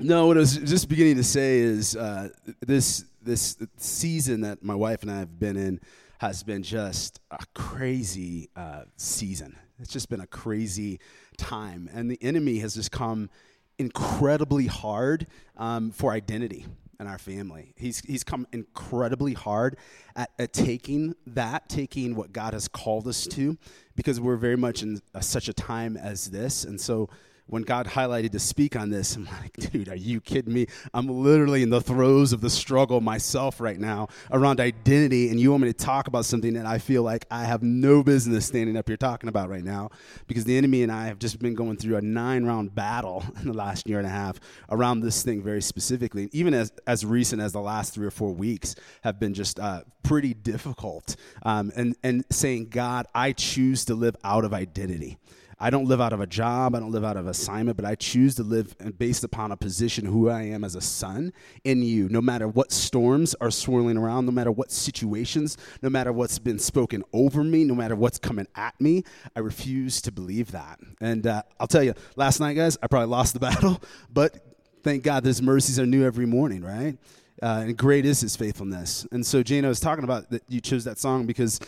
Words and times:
No, 0.00 0.28
what 0.28 0.36
I 0.36 0.40
was 0.40 0.56
just 0.58 0.88
beginning 0.88 1.16
to 1.16 1.24
say 1.24 1.58
is 1.58 1.96
uh, 1.96 2.28
this 2.60 3.04
this 3.20 3.56
season 3.78 4.42
that 4.42 4.62
my 4.62 4.74
wife 4.76 5.02
and 5.02 5.10
I 5.10 5.18
have 5.18 5.40
been 5.40 5.56
in 5.56 5.80
has 6.18 6.44
been 6.44 6.62
just 6.62 7.18
a 7.32 7.44
crazy 7.52 8.48
uh, 8.54 8.82
season. 8.96 9.56
It's 9.80 9.92
just 9.92 10.08
been 10.08 10.20
a 10.20 10.26
crazy 10.26 11.00
time, 11.36 11.90
and 11.92 12.08
the 12.08 12.18
enemy 12.22 12.60
has 12.60 12.76
just 12.76 12.92
come 12.92 13.28
incredibly 13.76 14.66
hard 14.66 15.26
um, 15.56 15.90
for 15.90 16.12
identity 16.12 16.66
in 17.00 17.08
our 17.08 17.18
family. 17.18 17.74
He's 17.76 17.98
he's 17.98 18.22
come 18.22 18.46
incredibly 18.52 19.34
hard 19.34 19.78
at, 20.14 20.30
at 20.38 20.52
taking 20.52 21.16
that, 21.26 21.68
taking 21.68 22.14
what 22.14 22.32
God 22.32 22.52
has 22.52 22.68
called 22.68 23.08
us 23.08 23.26
to, 23.26 23.58
because 23.96 24.20
we're 24.20 24.36
very 24.36 24.56
much 24.56 24.84
in 24.84 25.00
a, 25.12 25.22
such 25.22 25.48
a 25.48 25.52
time 25.52 25.96
as 25.96 26.30
this, 26.30 26.62
and 26.62 26.80
so 26.80 27.08
when 27.48 27.62
God 27.62 27.86
highlighted 27.86 28.32
to 28.32 28.38
speak 28.38 28.76
on 28.76 28.90
this, 28.90 29.16
I'm 29.16 29.24
like, 29.24 29.54
dude, 29.54 29.88
are 29.88 29.96
you 29.96 30.20
kidding 30.20 30.52
me? 30.52 30.66
I'm 30.92 31.08
literally 31.08 31.62
in 31.62 31.70
the 31.70 31.80
throes 31.80 32.32
of 32.32 32.42
the 32.42 32.50
struggle 32.50 33.00
myself 33.00 33.58
right 33.58 33.78
now 33.78 34.08
around 34.30 34.60
identity, 34.60 35.30
and 35.30 35.40
you 35.40 35.50
want 35.50 35.62
me 35.62 35.68
to 35.68 35.74
talk 35.74 36.08
about 36.08 36.26
something 36.26 36.52
that 36.54 36.66
I 36.66 36.78
feel 36.78 37.02
like 37.02 37.24
I 37.30 37.44
have 37.44 37.62
no 37.62 38.02
business 38.02 38.46
standing 38.46 38.76
up 38.76 38.88
here 38.88 38.98
talking 38.98 39.28
about 39.28 39.48
right 39.48 39.64
now 39.64 39.90
because 40.26 40.44
the 40.44 40.58
enemy 40.58 40.82
and 40.82 40.92
I 40.92 41.06
have 41.06 41.18
just 41.18 41.38
been 41.38 41.54
going 41.54 41.78
through 41.78 41.96
a 41.96 42.02
nine 42.02 42.44
round 42.44 42.74
battle 42.74 43.24
in 43.40 43.48
the 43.48 43.54
last 43.54 43.88
year 43.88 43.98
and 43.98 44.06
a 44.06 44.10
half 44.10 44.38
around 44.70 45.00
this 45.00 45.22
thing 45.22 45.42
very 45.42 45.62
specifically. 45.62 46.28
Even 46.32 46.52
as, 46.52 46.70
as 46.86 47.04
recent 47.06 47.40
as 47.40 47.52
the 47.52 47.60
last 47.60 47.94
three 47.94 48.06
or 48.06 48.10
four 48.10 48.32
weeks 48.32 48.74
have 49.02 49.18
been 49.18 49.32
just 49.32 49.58
uh, 49.58 49.82
pretty 50.02 50.34
difficult. 50.34 51.16
Um, 51.44 51.72
and, 51.74 51.96
and 52.02 52.24
saying, 52.30 52.68
God, 52.68 53.06
I 53.14 53.32
choose 53.32 53.86
to 53.86 53.94
live 53.94 54.16
out 54.22 54.44
of 54.44 54.52
identity. 54.52 55.18
I 55.60 55.70
don't 55.70 55.86
live 55.86 56.00
out 56.00 56.12
of 56.12 56.20
a 56.20 56.26
job, 56.26 56.74
I 56.74 56.80
don't 56.80 56.92
live 56.92 57.04
out 57.04 57.16
of 57.16 57.26
assignment, 57.26 57.76
but 57.76 57.84
I 57.84 57.94
choose 57.94 58.36
to 58.36 58.42
live 58.42 58.76
based 58.96 59.24
upon 59.24 59.50
a 59.50 59.56
position 59.56 60.04
who 60.04 60.28
I 60.28 60.42
am 60.42 60.62
as 60.62 60.74
a 60.74 60.80
son 60.80 61.32
in 61.64 61.82
you. 61.82 62.08
No 62.08 62.20
matter 62.20 62.46
what 62.46 62.70
storms 62.70 63.34
are 63.40 63.50
swirling 63.50 63.96
around, 63.96 64.26
no 64.26 64.32
matter 64.32 64.52
what 64.52 64.70
situations, 64.70 65.56
no 65.82 65.90
matter 65.90 66.12
what's 66.12 66.38
been 66.38 66.58
spoken 66.58 67.02
over 67.12 67.42
me, 67.42 67.64
no 67.64 67.74
matter 67.74 67.96
what's 67.96 68.18
coming 68.18 68.46
at 68.54 68.80
me, 68.80 69.02
I 69.34 69.40
refuse 69.40 70.00
to 70.02 70.12
believe 70.12 70.52
that. 70.52 70.78
And 71.00 71.26
uh, 71.26 71.42
I'll 71.58 71.66
tell 71.66 71.82
you, 71.82 71.94
last 72.16 72.38
night, 72.40 72.54
guys, 72.54 72.78
I 72.82 72.86
probably 72.86 73.08
lost 73.08 73.34
the 73.34 73.40
battle, 73.40 73.80
but 74.12 74.38
thank 74.84 75.02
God 75.02 75.24
His 75.24 75.42
mercies 75.42 75.78
are 75.78 75.86
new 75.86 76.04
every 76.04 76.26
morning, 76.26 76.62
right? 76.62 76.96
Uh, 77.42 77.64
and 77.66 77.76
great 77.76 78.04
is 78.04 78.20
his 78.20 78.34
faithfulness. 78.34 79.06
And 79.12 79.24
so, 79.24 79.44
Jane, 79.44 79.64
I 79.64 79.68
was 79.68 79.78
talking 79.78 80.02
about 80.04 80.30
that 80.30 80.42
you 80.48 80.60
chose 80.60 80.84
that 80.84 80.98
song 80.98 81.24
because 81.24 81.60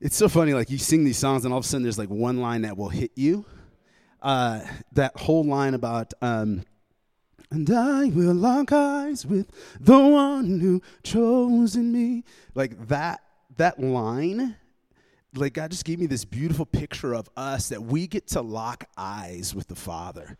it's 0.00 0.16
so 0.16 0.28
funny. 0.28 0.54
Like 0.54 0.70
you 0.70 0.78
sing 0.78 1.04
these 1.04 1.18
songs, 1.18 1.44
and 1.44 1.52
all 1.52 1.58
of 1.58 1.64
a 1.64 1.68
sudden 1.68 1.82
there's 1.82 1.98
like 1.98 2.10
one 2.10 2.40
line 2.40 2.62
that 2.62 2.76
will 2.76 2.88
hit 2.88 3.12
you. 3.14 3.44
Uh, 4.22 4.60
that 4.92 5.16
whole 5.16 5.44
line 5.44 5.74
about. 5.74 6.12
Um, 6.20 6.62
and 7.50 7.70
I 7.70 8.06
will 8.06 8.34
lock 8.34 8.72
eyes 8.72 9.24
with 9.24 9.50
the 9.78 9.98
one 9.98 10.58
who 10.60 10.82
chosen 11.04 11.92
me. 11.92 12.24
Like 12.54 12.88
that, 12.88 13.20
that 13.56 13.78
line, 13.78 14.56
like 15.34 15.54
God 15.54 15.70
just 15.70 15.84
gave 15.84 16.00
me 16.00 16.06
this 16.06 16.24
beautiful 16.24 16.66
picture 16.66 17.14
of 17.14 17.28
us 17.36 17.68
that 17.68 17.82
we 17.82 18.08
get 18.08 18.26
to 18.28 18.40
lock 18.40 18.88
eyes 18.96 19.54
with 19.54 19.68
the 19.68 19.76
Father. 19.76 20.36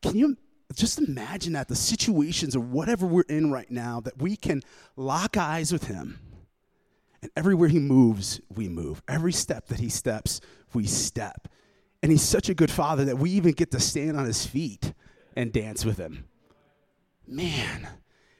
Can 0.00 0.16
you 0.16 0.36
just 0.74 0.98
imagine 0.98 1.52
that 1.52 1.68
the 1.68 1.76
situations 1.76 2.56
or 2.56 2.60
whatever 2.60 3.06
we're 3.06 3.22
in 3.28 3.52
right 3.52 3.70
now, 3.70 4.00
that 4.00 4.16
we 4.16 4.34
can 4.34 4.62
lock 4.96 5.36
eyes 5.36 5.72
with 5.72 5.84
Him 5.84 6.18
and 7.24 7.32
everywhere 7.38 7.70
he 7.70 7.78
moves, 7.78 8.38
we 8.54 8.68
move. 8.68 9.02
Every 9.08 9.32
step 9.32 9.68
that 9.68 9.80
he 9.80 9.88
steps, 9.88 10.42
we 10.74 10.84
step. 10.84 11.48
And 12.02 12.12
he's 12.12 12.20
such 12.20 12.50
a 12.50 12.54
good 12.54 12.70
father 12.70 13.06
that 13.06 13.16
we 13.16 13.30
even 13.30 13.52
get 13.52 13.70
to 13.70 13.80
stand 13.80 14.18
on 14.18 14.26
his 14.26 14.44
feet 14.44 14.92
and 15.34 15.50
dance 15.50 15.86
with 15.86 15.96
him. 15.96 16.26
Man. 17.26 17.88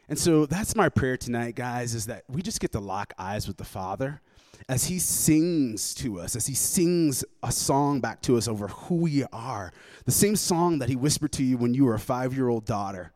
And 0.06 0.18
so 0.18 0.44
that's 0.44 0.76
my 0.76 0.90
prayer 0.90 1.16
tonight, 1.16 1.54
guys, 1.54 1.94
is 1.94 2.04
that 2.06 2.24
we 2.28 2.42
just 2.42 2.60
get 2.60 2.72
to 2.72 2.78
lock 2.78 3.14
eyes 3.16 3.48
with 3.48 3.56
the 3.56 3.64
Father 3.64 4.20
as 4.68 4.84
he 4.84 4.98
sings 4.98 5.94
to 5.94 6.20
us, 6.20 6.36
as 6.36 6.46
he 6.46 6.54
sings 6.54 7.24
a 7.42 7.50
song 7.50 8.02
back 8.02 8.20
to 8.20 8.36
us 8.36 8.46
over 8.46 8.68
who 8.68 8.96
we 8.96 9.24
are. 9.32 9.72
The 10.04 10.12
same 10.12 10.36
song 10.36 10.78
that 10.80 10.90
he 10.90 10.96
whispered 10.96 11.32
to 11.32 11.42
you 11.42 11.56
when 11.56 11.72
you 11.72 11.86
were 11.86 11.94
a 11.94 11.98
five 11.98 12.34
year 12.34 12.50
old 12.50 12.66
daughter, 12.66 13.14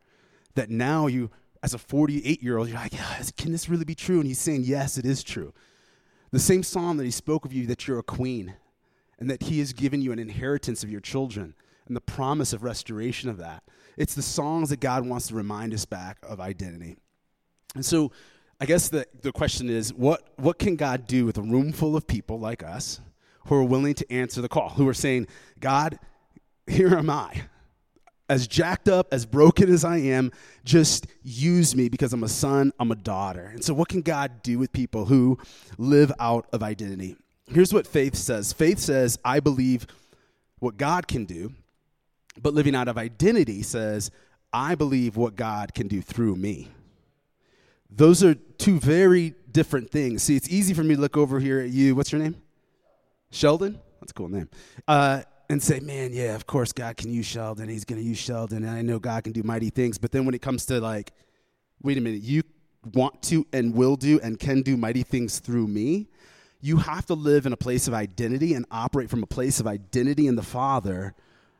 that 0.54 0.70
now 0.70 1.08
you 1.08 1.28
as 1.62 1.74
a 1.74 1.78
48 1.78 2.42
year 2.42 2.58
old, 2.58 2.68
you're 2.68 2.76
like, 2.76 2.92
can 3.36 3.52
this 3.52 3.68
really 3.68 3.84
be 3.84 3.94
true? 3.94 4.18
And 4.18 4.26
he's 4.26 4.38
saying, 4.38 4.64
yes, 4.64 4.98
it 4.98 5.06
is 5.06 5.22
true. 5.22 5.52
The 6.30 6.38
same 6.38 6.62
psalm 6.62 6.96
that 6.98 7.04
he 7.04 7.10
spoke 7.10 7.44
of 7.44 7.52
you 7.52 7.66
that 7.66 7.86
you're 7.86 7.98
a 7.98 8.02
queen 8.02 8.54
and 9.18 9.30
that 9.30 9.44
he 9.44 9.58
has 9.60 9.72
given 9.72 10.02
you 10.02 10.12
an 10.12 10.18
inheritance 10.18 10.82
of 10.82 10.90
your 10.90 11.00
children 11.00 11.54
and 11.86 11.96
the 11.96 12.00
promise 12.00 12.52
of 12.52 12.62
restoration 12.62 13.30
of 13.30 13.38
that. 13.38 13.62
It's 13.96 14.14
the 14.14 14.22
songs 14.22 14.70
that 14.70 14.80
God 14.80 15.06
wants 15.06 15.28
to 15.28 15.34
remind 15.34 15.74
us 15.74 15.84
back 15.84 16.18
of 16.22 16.38
identity. 16.38 16.96
And 17.74 17.84
so 17.84 18.12
I 18.60 18.66
guess 18.66 18.88
the, 18.88 19.06
the 19.22 19.32
question 19.32 19.70
is 19.70 19.92
what, 19.92 20.28
what 20.36 20.58
can 20.58 20.76
God 20.76 21.06
do 21.06 21.24
with 21.24 21.38
a 21.38 21.42
room 21.42 21.72
full 21.72 21.96
of 21.96 22.06
people 22.06 22.38
like 22.38 22.62
us 22.62 23.00
who 23.46 23.54
are 23.54 23.64
willing 23.64 23.94
to 23.94 24.12
answer 24.12 24.40
the 24.40 24.48
call, 24.48 24.70
who 24.70 24.86
are 24.86 24.94
saying, 24.94 25.26
God, 25.58 25.98
here 26.66 26.94
am 26.94 27.08
I 27.08 27.42
as 28.28 28.46
jacked 28.46 28.88
up, 28.88 29.08
as 29.12 29.24
broken 29.24 29.72
as 29.72 29.84
I 29.84 29.98
am, 29.98 30.32
just 30.64 31.06
use 31.22 31.74
me 31.74 31.88
because 31.88 32.12
I'm 32.12 32.24
a 32.24 32.28
son, 32.28 32.72
I'm 32.78 32.90
a 32.90 32.96
daughter. 32.96 33.50
And 33.52 33.64
so, 33.64 33.74
what 33.74 33.88
can 33.88 34.02
God 34.02 34.42
do 34.42 34.58
with 34.58 34.72
people 34.72 35.06
who 35.06 35.38
live 35.78 36.12
out 36.20 36.46
of 36.52 36.62
identity? 36.62 37.16
Here's 37.46 37.72
what 37.72 37.86
faith 37.86 38.14
says 38.14 38.52
faith 38.52 38.78
says, 38.78 39.18
I 39.24 39.40
believe 39.40 39.86
what 40.58 40.76
God 40.76 41.08
can 41.08 41.24
do, 41.24 41.52
but 42.40 42.54
living 42.54 42.74
out 42.74 42.88
of 42.88 42.98
identity 42.98 43.62
says, 43.62 44.10
I 44.52 44.74
believe 44.74 45.16
what 45.16 45.36
God 45.36 45.74
can 45.74 45.88
do 45.88 46.02
through 46.02 46.36
me. 46.36 46.68
Those 47.90 48.22
are 48.22 48.34
two 48.34 48.78
very 48.78 49.34
different 49.50 49.90
things. 49.90 50.22
See, 50.22 50.36
it's 50.36 50.48
easy 50.50 50.74
for 50.74 50.84
me 50.84 50.94
to 50.94 51.00
look 51.00 51.16
over 51.16 51.40
here 51.40 51.60
at 51.60 51.70
you. 51.70 51.94
What's 51.94 52.12
your 52.12 52.20
name? 52.20 52.36
Sheldon? 53.30 53.78
That's 54.00 54.12
a 54.12 54.14
cool 54.14 54.28
name. 54.28 54.48
Uh, 54.86 55.22
and 55.50 55.62
say, 55.62 55.80
man, 55.80 56.12
yeah, 56.12 56.34
of 56.34 56.46
course 56.46 56.72
God 56.72 56.96
can 56.96 57.10
use 57.10 57.26
Sheldon. 57.26 57.68
He's 57.68 57.84
going 57.84 58.00
to 58.00 58.06
use 58.06 58.18
Sheldon. 58.18 58.64
And 58.64 58.70
I 58.70 58.82
know 58.82 58.98
God 58.98 59.24
can 59.24 59.32
do 59.32 59.42
mighty 59.42 59.70
things. 59.70 59.98
But 59.98 60.12
then 60.12 60.24
when 60.24 60.34
it 60.34 60.42
comes 60.42 60.66
to 60.66 60.80
like, 60.80 61.12
wait 61.82 61.96
a 61.96 62.00
minute, 62.00 62.22
you 62.22 62.42
want 62.94 63.22
to 63.24 63.46
and 63.52 63.74
will 63.74 63.96
do 63.96 64.20
and 64.20 64.38
can 64.38 64.62
do 64.62 64.76
mighty 64.76 65.02
things 65.02 65.38
through 65.38 65.66
me, 65.66 66.08
you 66.60 66.76
have 66.78 67.06
to 67.06 67.14
live 67.14 67.46
in 67.46 67.52
a 67.52 67.56
place 67.56 67.88
of 67.88 67.94
identity 67.94 68.54
and 68.54 68.66
operate 68.70 69.08
from 69.08 69.22
a 69.22 69.26
place 69.26 69.60
of 69.60 69.66
identity 69.66 70.26
in 70.26 70.36
the 70.36 70.42
Father 70.42 71.14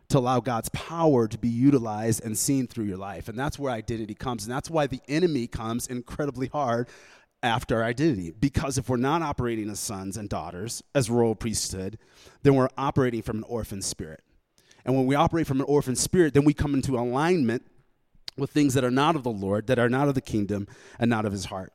to 0.08 0.18
allow 0.18 0.40
God's 0.40 0.68
power 0.70 1.28
to 1.28 1.38
be 1.38 1.48
utilized 1.48 2.24
and 2.24 2.36
seen 2.36 2.66
through 2.66 2.86
your 2.86 2.96
life. 2.96 3.28
And 3.28 3.38
that's 3.38 3.58
where 3.58 3.72
identity 3.72 4.14
comes. 4.14 4.44
And 4.44 4.52
that's 4.52 4.70
why 4.70 4.86
the 4.86 5.00
enemy 5.06 5.46
comes 5.46 5.86
incredibly 5.86 6.48
hard 6.48 6.88
after 7.42 7.76
our 7.76 7.84
identity. 7.84 8.32
Because 8.38 8.78
if 8.78 8.88
we're 8.88 8.96
not 8.96 9.22
operating 9.22 9.70
as 9.70 9.80
sons 9.80 10.16
and 10.16 10.28
daughters, 10.28 10.82
as 10.94 11.10
royal 11.10 11.34
priesthood, 11.34 11.98
then 12.42 12.54
we're 12.54 12.68
operating 12.76 13.22
from 13.22 13.38
an 13.38 13.44
orphan 13.44 13.82
spirit. 13.82 14.22
And 14.84 14.96
when 14.96 15.06
we 15.06 15.14
operate 15.14 15.46
from 15.46 15.60
an 15.60 15.66
orphan 15.66 15.96
spirit, 15.96 16.34
then 16.34 16.44
we 16.44 16.54
come 16.54 16.74
into 16.74 16.96
alignment 16.96 17.66
with 18.36 18.50
things 18.50 18.74
that 18.74 18.84
are 18.84 18.90
not 18.90 19.16
of 19.16 19.22
the 19.22 19.30
Lord, 19.30 19.66
that 19.66 19.78
are 19.78 19.88
not 19.88 20.08
of 20.08 20.14
the 20.14 20.20
kingdom, 20.20 20.66
and 20.98 21.10
not 21.10 21.24
of 21.24 21.32
his 21.32 21.46
heart. 21.46 21.72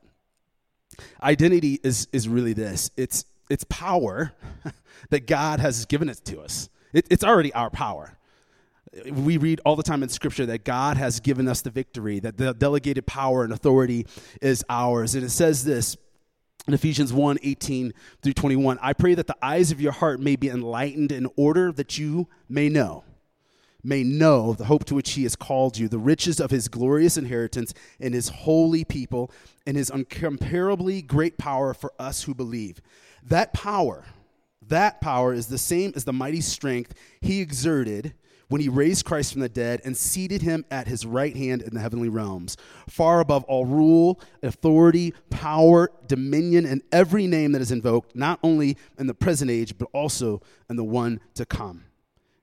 Identity 1.22 1.80
is, 1.82 2.08
is 2.12 2.28
really 2.28 2.52
this 2.52 2.90
it's, 2.96 3.24
it's 3.50 3.64
power 3.64 4.32
that 5.10 5.26
God 5.26 5.60
has 5.60 5.84
given 5.86 6.08
it 6.08 6.24
to 6.26 6.40
us. 6.40 6.68
It, 6.92 7.06
it's 7.10 7.24
already 7.24 7.52
our 7.52 7.70
power 7.70 8.16
we 9.10 9.36
read 9.36 9.60
all 9.64 9.76
the 9.76 9.82
time 9.82 10.02
in 10.02 10.08
scripture 10.08 10.46
that 10.46 10.64
God 10.64 10.96
has 10.96 11.20
given 11.20 11.48
us 11.48 11.62
the 11.62 11.70
victory, 11.70 12.20
that 12.20 12.36
the 12.36 12.54
delegated 12.54 13.06
power 13.06 13.44
and 13.44 13.52
authority 13.52 14.06
is 14.40 14.64
ours. 14.68 15.14
And 15.14 15.24
it 15.24 15.30
says 15.30 15.64
this 15.64 15.96
in 16.66 16.74
Ephesians 16.74 17.12
1 17.12 17.38
18 17.42 17.92
through 18.22 18.32
21 18.32 18.78
I 18.80 18.92
pray 18.92 19.14
that 19.14 19.26
the 19.26 19.36
eyes 19.42 19.70
of 19.70 19.80
your 19.80 19.92
heart 19.92 20.20
may 20.20 20.36
be 20.36 20.48
enlightened 20.48 21.12
in 21.12 21.28
order 21.36 21.72
that 21.72 21.98
you 21.98 22.28
may 22.48 22.68
know, 22.68 23.04
may 23.82 24.02
know 24.02 24.54
the 24.54 24.66
hope 24.66 24.84
to 24.86 24.94
which 24.94 25.12
he 25.12 25.24
has 25.24 25.36
called 25.36 25.76
you, 25.76 25.88
the 25.88 25.98
riches 25.98 26.40
of 26.40 26.50
his 26.50 26.68
glorious 26.68 27.16
inheritance 27.16 27.74
in 27.98 28.12
his 28.12 28.28
holy 28.28 28.84
people, 28.84 29.30
and 29.66 29.76
his 29.76 29.90
incomparably 29.90 31.02
great 31.02 31.36
power 31.36 31.74
for 31.74 31.92
us 31.98 32.22
who 32.22 32.34
believe. 32.34 32.80
That 33.22 33.52
power, 33.52 34.04
that 34.68 35.00
power 35.00 35.34
is 35.34 35.48
the 35.48 35.58
same 35.58 35.92
as 35.96 36.04
the 36.04 36.12
mighty 36.12 36.40
strength 36.40 36.94
he 37.20 37.40
exerted 37.40 38.14
when 38.48 38.60
he 38.60 38.68
raised 38.68 39.04
Christ 39.04 39.32
from 39.32 39.40
the 39.40 39.48
dead 39.48 39.80
and 39.84 39.96
seated 39.96 40.42
him 40.42 40.64
at 40.70 40.86
his 40.86 41.06
right 41.06 41.36
hand 41.36 41.62
in 41.62 41.74
the 41.74 41.80
heavenly 41.80 42.08
realms, 42.08 42.56
far 42.88 43.20
above 43.20 43.44
all 43.44 43.66
rule, 43.66 44.20
authority, 44.42 45.12
power, 45.30 45.90
dominion, 46.06 46.66
and 46.66 46.82
every 46.92 47.26
name 47.26 47.52
that 47.52 47.62
is 47.62 47.72
invoked, 47.72 48.14
not 48.14 48.38
only 48.42 48.76
in 48.98 49.06
the 49.06 49.14
present 49.14 49.50
age, 49.50 49.76
but 49.78 49.88
also 49.92 50.40
in 50.68 50.76
the 50.76 50.84
one 50.84 51.20
to 51.34 51.44
come. 51.44 51.84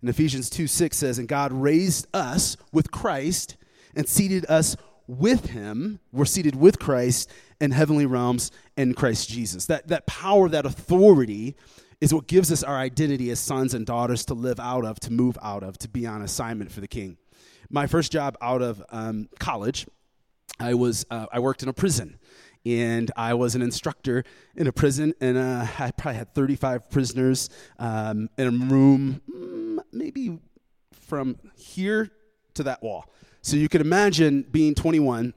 And 0.01 0.09
Ephesians 0.09 0.49
2 0.49 0.67
6 0.67 0.97
says, 0.97 1.19
And 1.19 1.27
God 1.27 1.53
raised 1.53 2.07
us 2.13 2.57
with 2.71 2.91
Christ 2.91 3.55
and 3.95 4.07
seated 4.07 4.45
us 4.49 4.75
with 5.07 5.47
him. 5.47 5.99
We're 6.11 6.25
seated 6.25 6.55
with 6.55 6.79
Christ 6.79 7.29
in 7.59 7.71
heavenly 7.71 8.05
realms 8.05 8.51
in 8.75 8.93
Christ 8.93 9.29
Jesus. 9.29 9.67
That, 9.67 9.87
that 9.89 10.07
power, 10.07 10.49
that 10.49 10.65
authority 10.65 11.55
is 12.01 12.13
what 12.13 12.27
gives 12.27 12.51
us 12.51 12.63
our 12.63 12.75
identity 12.75 13.29
as 13.29 13.39
sons 13.39 13.73
and 13.73 13.85
daughters 13.85 14.25
to 14.25 14.33
live 14.33 14.59
out 14.59 14.83
of, 14.83 14.99
to 14.99 15.11
move 15.11 15.37
out 15.41 15.63
of, 15.63 15.77
to 15.77 15.87
be 15.87 16.05
on 16.07 16.21
assignment 16.21 16.71
for 16.71 16.81
the 16.81 16.87
king. 16.87 17.17
my 17.69 17.87
first 17.87 18.11
job 18.11 18.35
out 18.41 18.61
of 18.61 18.83
um, 18.89 19.29
college, 19.39 19.87
I 20.59 20.73
was 20.73 21.05
uh, 21.09 21.27
I 21.31 21.39
worked 21.39 21.63
in 21.63 21.69
a 21.69 21.73
prison, 21.73 22.19
and 22.65 23.09
I 23.15 23.33
was 23.35 23.55
an 23.55 23.61
instructor 23.61 24.23
in 24.55 24.67
a 24.67 24.71
prison, 24.71 25.13
and 25.21 25.37
uh, 25.37 25.65
I 25.79 25.91
probably 25.91 26.17
had 26.17 26.33
35 26.33 26.89
prisoners 26.89 27.49
um, 27.79 28.29
in 28.37 28.47
a 28.47 28.51
room, 28.51 29.21
mm, 29.29 29.79
maybe 29.93 30.39
from 30.91 31.37
here 31.55 32.09
to 32.55 32.63
that 32.63 32.81
wall. 32.83 33.05
So 33.41 33.57
you 33.57 33.69
can 33.69 33.81
imagine 33.81 34.43
being 34.51 34.75
21, 34.75 35.33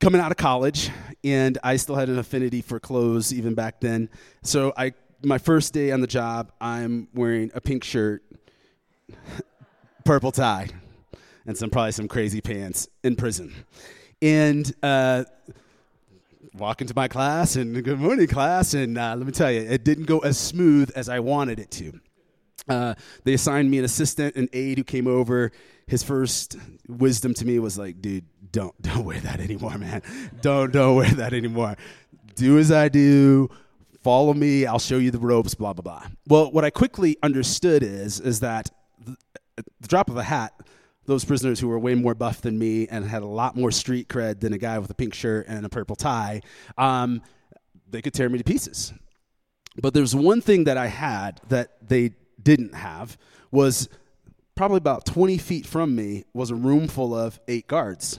coming 0.00 0.20
out 0.20 0.30
of 0.30 0.36
college, 0.36 0.90
and 1.24 1.58
I 1.62 1.76
still 1.76 1.96
had 1.96 2.08
an 2.08 2.18
affinity 2.18 2.62
for 2.62 2.78
clothes 2.78 3.32
even 3.32 3.54
back 3.54 3.80
then. 3.80 4.08
So 4.42 4.72
I, 4.76 4.92
my 5.24 5.38
first 5.38 5.72
day 5.72 5.90
on 5.90 6.00
the 6.00 6.06
job, 6.06 6.52
I'm 6.60 7.08
wearing 7.14 7.50
a 7.54 7.60
pink 7.60 7.84
shirt, 7.84 8.22
purple 10.04 10.32
tie, 10.32 10.68
and 11.46 11.56
some 11.56 11.70
probably 11.70 11.92
some 11.92 12.08
crazy 12.08 12.40
pants 12.40 12.88
in 13.02 13.16
prison, 13.16 13.54
and. 14.20 14.72
Uh, 14.82 15.24
walk 16.54 16.82
into 16.82 16.92
my 16.94 17.08
class 17.08 17.56
and 17.56 17.82
good 17.82 17.98
morning 17.98 18.26
class 18.26 18.74
and 18.74 18.98
uh, 18.98 19.14
let 19.16 19.24
me 19.24 19.32
tell 19.32 19.50
you 19.50 19.60
it 19.60 19.84
didn't 19.84 20.04
go 20.04 20.18
as 20.18 20.36
smooth 20.36 20.90
as 20.94 21.08
i 21.08 21.18
wanted 21.18 21.58
it 21.58 21.70
to 21.70 21.98
uh, 22.68 22.94
they 23.24 23.32
assigned 23.32 23.70
me 23.70 23.78
an 23.78 23.86
assistant 23.86 24.36
an 24.36 24.50
aide 24.52 24.76
who 24.76 24.84
came 24.84 25.06
over 25.06 25.50
his 25.86 26.02
first 26.02 26.56
wisdom 26.88 27.34
to 27.34 27.44
me 27.44 27.58
was 27.58 27.78
like, 27.78 28.00
dude, 28.00 28.24
don't 28.50 28.80
don't 28.82 29.04
wear 29.04 29.20
that 29.20 29.40
anymore, 29.40 29.76
man. 29.78 30.02
Don't 30.40 30.72
don't 30.72 30.96
wear 30.96 31.10
that 31.10 31.32
anymore. 31.32 31.76
Do 32.34 32.58
as 32.58 32.72
I 32.72 32.88
do. 32.88 33.50
Follow 34.02 34.34
me. 34.34 34.66
I'll 34.66 34.78
show 34.78 34.98
you 34.98 35.10
the 35.10 35.18
ropes. 35.18 35.54
Blah 35.54 35.74
blah 35.74 35.82
blah. 35.82 36.06
Well, 36.26 36.50
what 36.50 36.64
I 36.64 36.70
quickly 36.70 37.16
understood 37.22 37.82
is 37.82 38.20
is 38.20 38.40
that 38.40 38.70
the, 38.98 39.16
the 39.80 39.88
drop 39.88 40.10
of 40.10 40.16
a 40.16 40.22
hat, 40.22 40.52
those 41.06 41.24
prisoners 41.24 41.60
who 41.60 41.68
were 41.68 41.78
way 41.78 41.94
more 41.94 42.14
buff 42.14 42.40
than 42.40 42.58
me 42.58 42.88
and 42.88 43.04
had 43.04 43.22
a 43.22 43.26
lot 43.26 43.56
more 43.56 43.70
street 43.70 44.08
cred 44.08 44.40
than 44.40 44.52
a 44.52 44.58
guy 44.58 44.78
with 44.78 44.90
a 44.90 44.94
pink 44.94 45.14
shirt 45.14 45.46
and 45.48 45.64
a 45.64 45.68
purple 45.68 45.96
tie, 45.96 46.40
um, 46.76 47.22
they 47.88 48.02
could 48.02 48.14
tear 48.14 48.28
me 48.28 48.38
to 48.38 48.44
pieces. 48.44 48.92
But 49.80 49.94
there's 49.94 50.14
one 50.14 50.40
thing 50.40 50.64
that 50.64 50.76
I 50.76 50.88
had 50.88 51.40
that 51.48 51.88
they 51.88 52.12
didn't 52.42 52.74
have 52.74 53.16
was 53.50 53.88
probably 54.54 54.78
about 54.78 55.06
20 55.06 55.38
feet 55.38 55.66
from 55.66 55.94
me 55.94 56.24
was 56.34 56.50
a 56.50 56.54
room 56.54 56.88
full 56.88 57.14
of 57.14 57.40
eight 57.48 57.68
guards, 57.68 58.18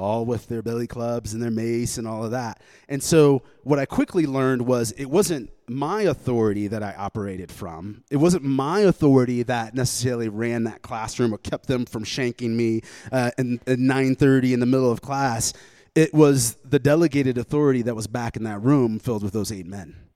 all 0.00 0.24
with 0.24 0.48
their 0.48 0.62
billy 0.62 0.86
clubs 0.86 1.34
and 1.34 1.42
their 1.42 1.50
mace 1.50 1.98
and 1.98 2.08
all 2.08 2.24
of 2.24 2.30
that. 2.30 2.60
And 2.88 3.02
so, 3.02 3.42
what 3.62 3.78
I 3.78 3.84
quickly 3.84 4.26
learned 4.26 4.62
was 4.62 4.92
it 4.92 5.06
wasn't 5.06 5.50
my 5.68 6.02
authority 6.02 6.66
that 6.66 6.82
I 6.82 6.94
operated 6.94 7.52
from. 7.52 8.02
It 8.10 8.16
wasn't 8.16 8.44
my 8.44 8.80
authority 8.80 9.42
that 9.44 9.74
necessarily 9.74 10.28
ran 10.28 10.64
that 10.64 10.82
classroom 10.82 11.32
or 11.32 11.38
kept 11.38 11.66
them 11.66 11.86
from 11.86 12.04
shanking 12.04 12.50
me 12.50 12.82
uh, 13.12 13.30
at 13.38 13.46
9:30 13.46 14.52
in 14.52 14.60
the 14.60 14.66
middle 14.66 14.90
of 14.90 15.00
class. 15.00 15.52
It 15.94 16.14
was 16.14 16.54
the 16.64 16.78
delegated 16.78 17.36
authority 17.36 17.82
that 17.82 17.96
was 17.96 18.06
back 18.06 18.36
in 18.36 18.44
that 18.44 18.62
room 18.62 18.98
filled 18.98 19.22
with 19.22 19.32
those 19.32 19.52
eight 19.52 19.66
men. 19.66 20.09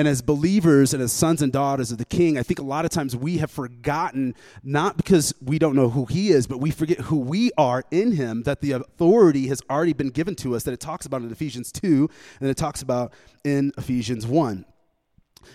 And 0.00 0.08
as 0.08 0.22
believers 0.22 0.94
and 0.94 1.02
as 1.02 1.12
sons 1.12 1.42
and 1.42 1.52
daughters 1.52 1.92
of 1.92 1.98
the 1.98 2.06
King, 2.06 2.38
I 2.38 2.42
think 2.42 2.58
a 2.58 2.62
lot 2.62 2.86
of 2.86 2.90
times 2.90 3.14
we 3.14 3.36
have 3.36 3.50
forgotten, 3.50 4.34
not 4.62 4.96
because 4.96 5.34
we 5.44 5.58
don't 5.58 5.76
know 5.76 5.90
who 5.90 6.06
he 6.06 6.30
is, 6.30 6.46
but 6.46 6.56
we 6.56 6.70
forget 6.70 7.00
who 7.00 7.18
we 7.18 7.50
are 7.58 7.84
in 7.90 8.12
him, 8.12 8.44
that 8.44 8.62
the 8.62 8.72
authority 8.72 9.48
has 9.48 9.60
already 9.68 9.92
been 9.92 10.08
given 10.08 10.34
to 10.36 10.56
us, 10.56 10.62
that 10.62 10.72
it 10.72 10.80
talks 10.80 11.04
about 11.04 11.20
in 11.20 11.30
Ephesians 11.30 11.70
2, 11.70 12.08
and 12.40 12.48
it 12.48 12.56
talks 12.56 12.80
about 12.80 13.12
in 13.44 13.72
Ephesians 13.76 14.26
1. 14.26 14.64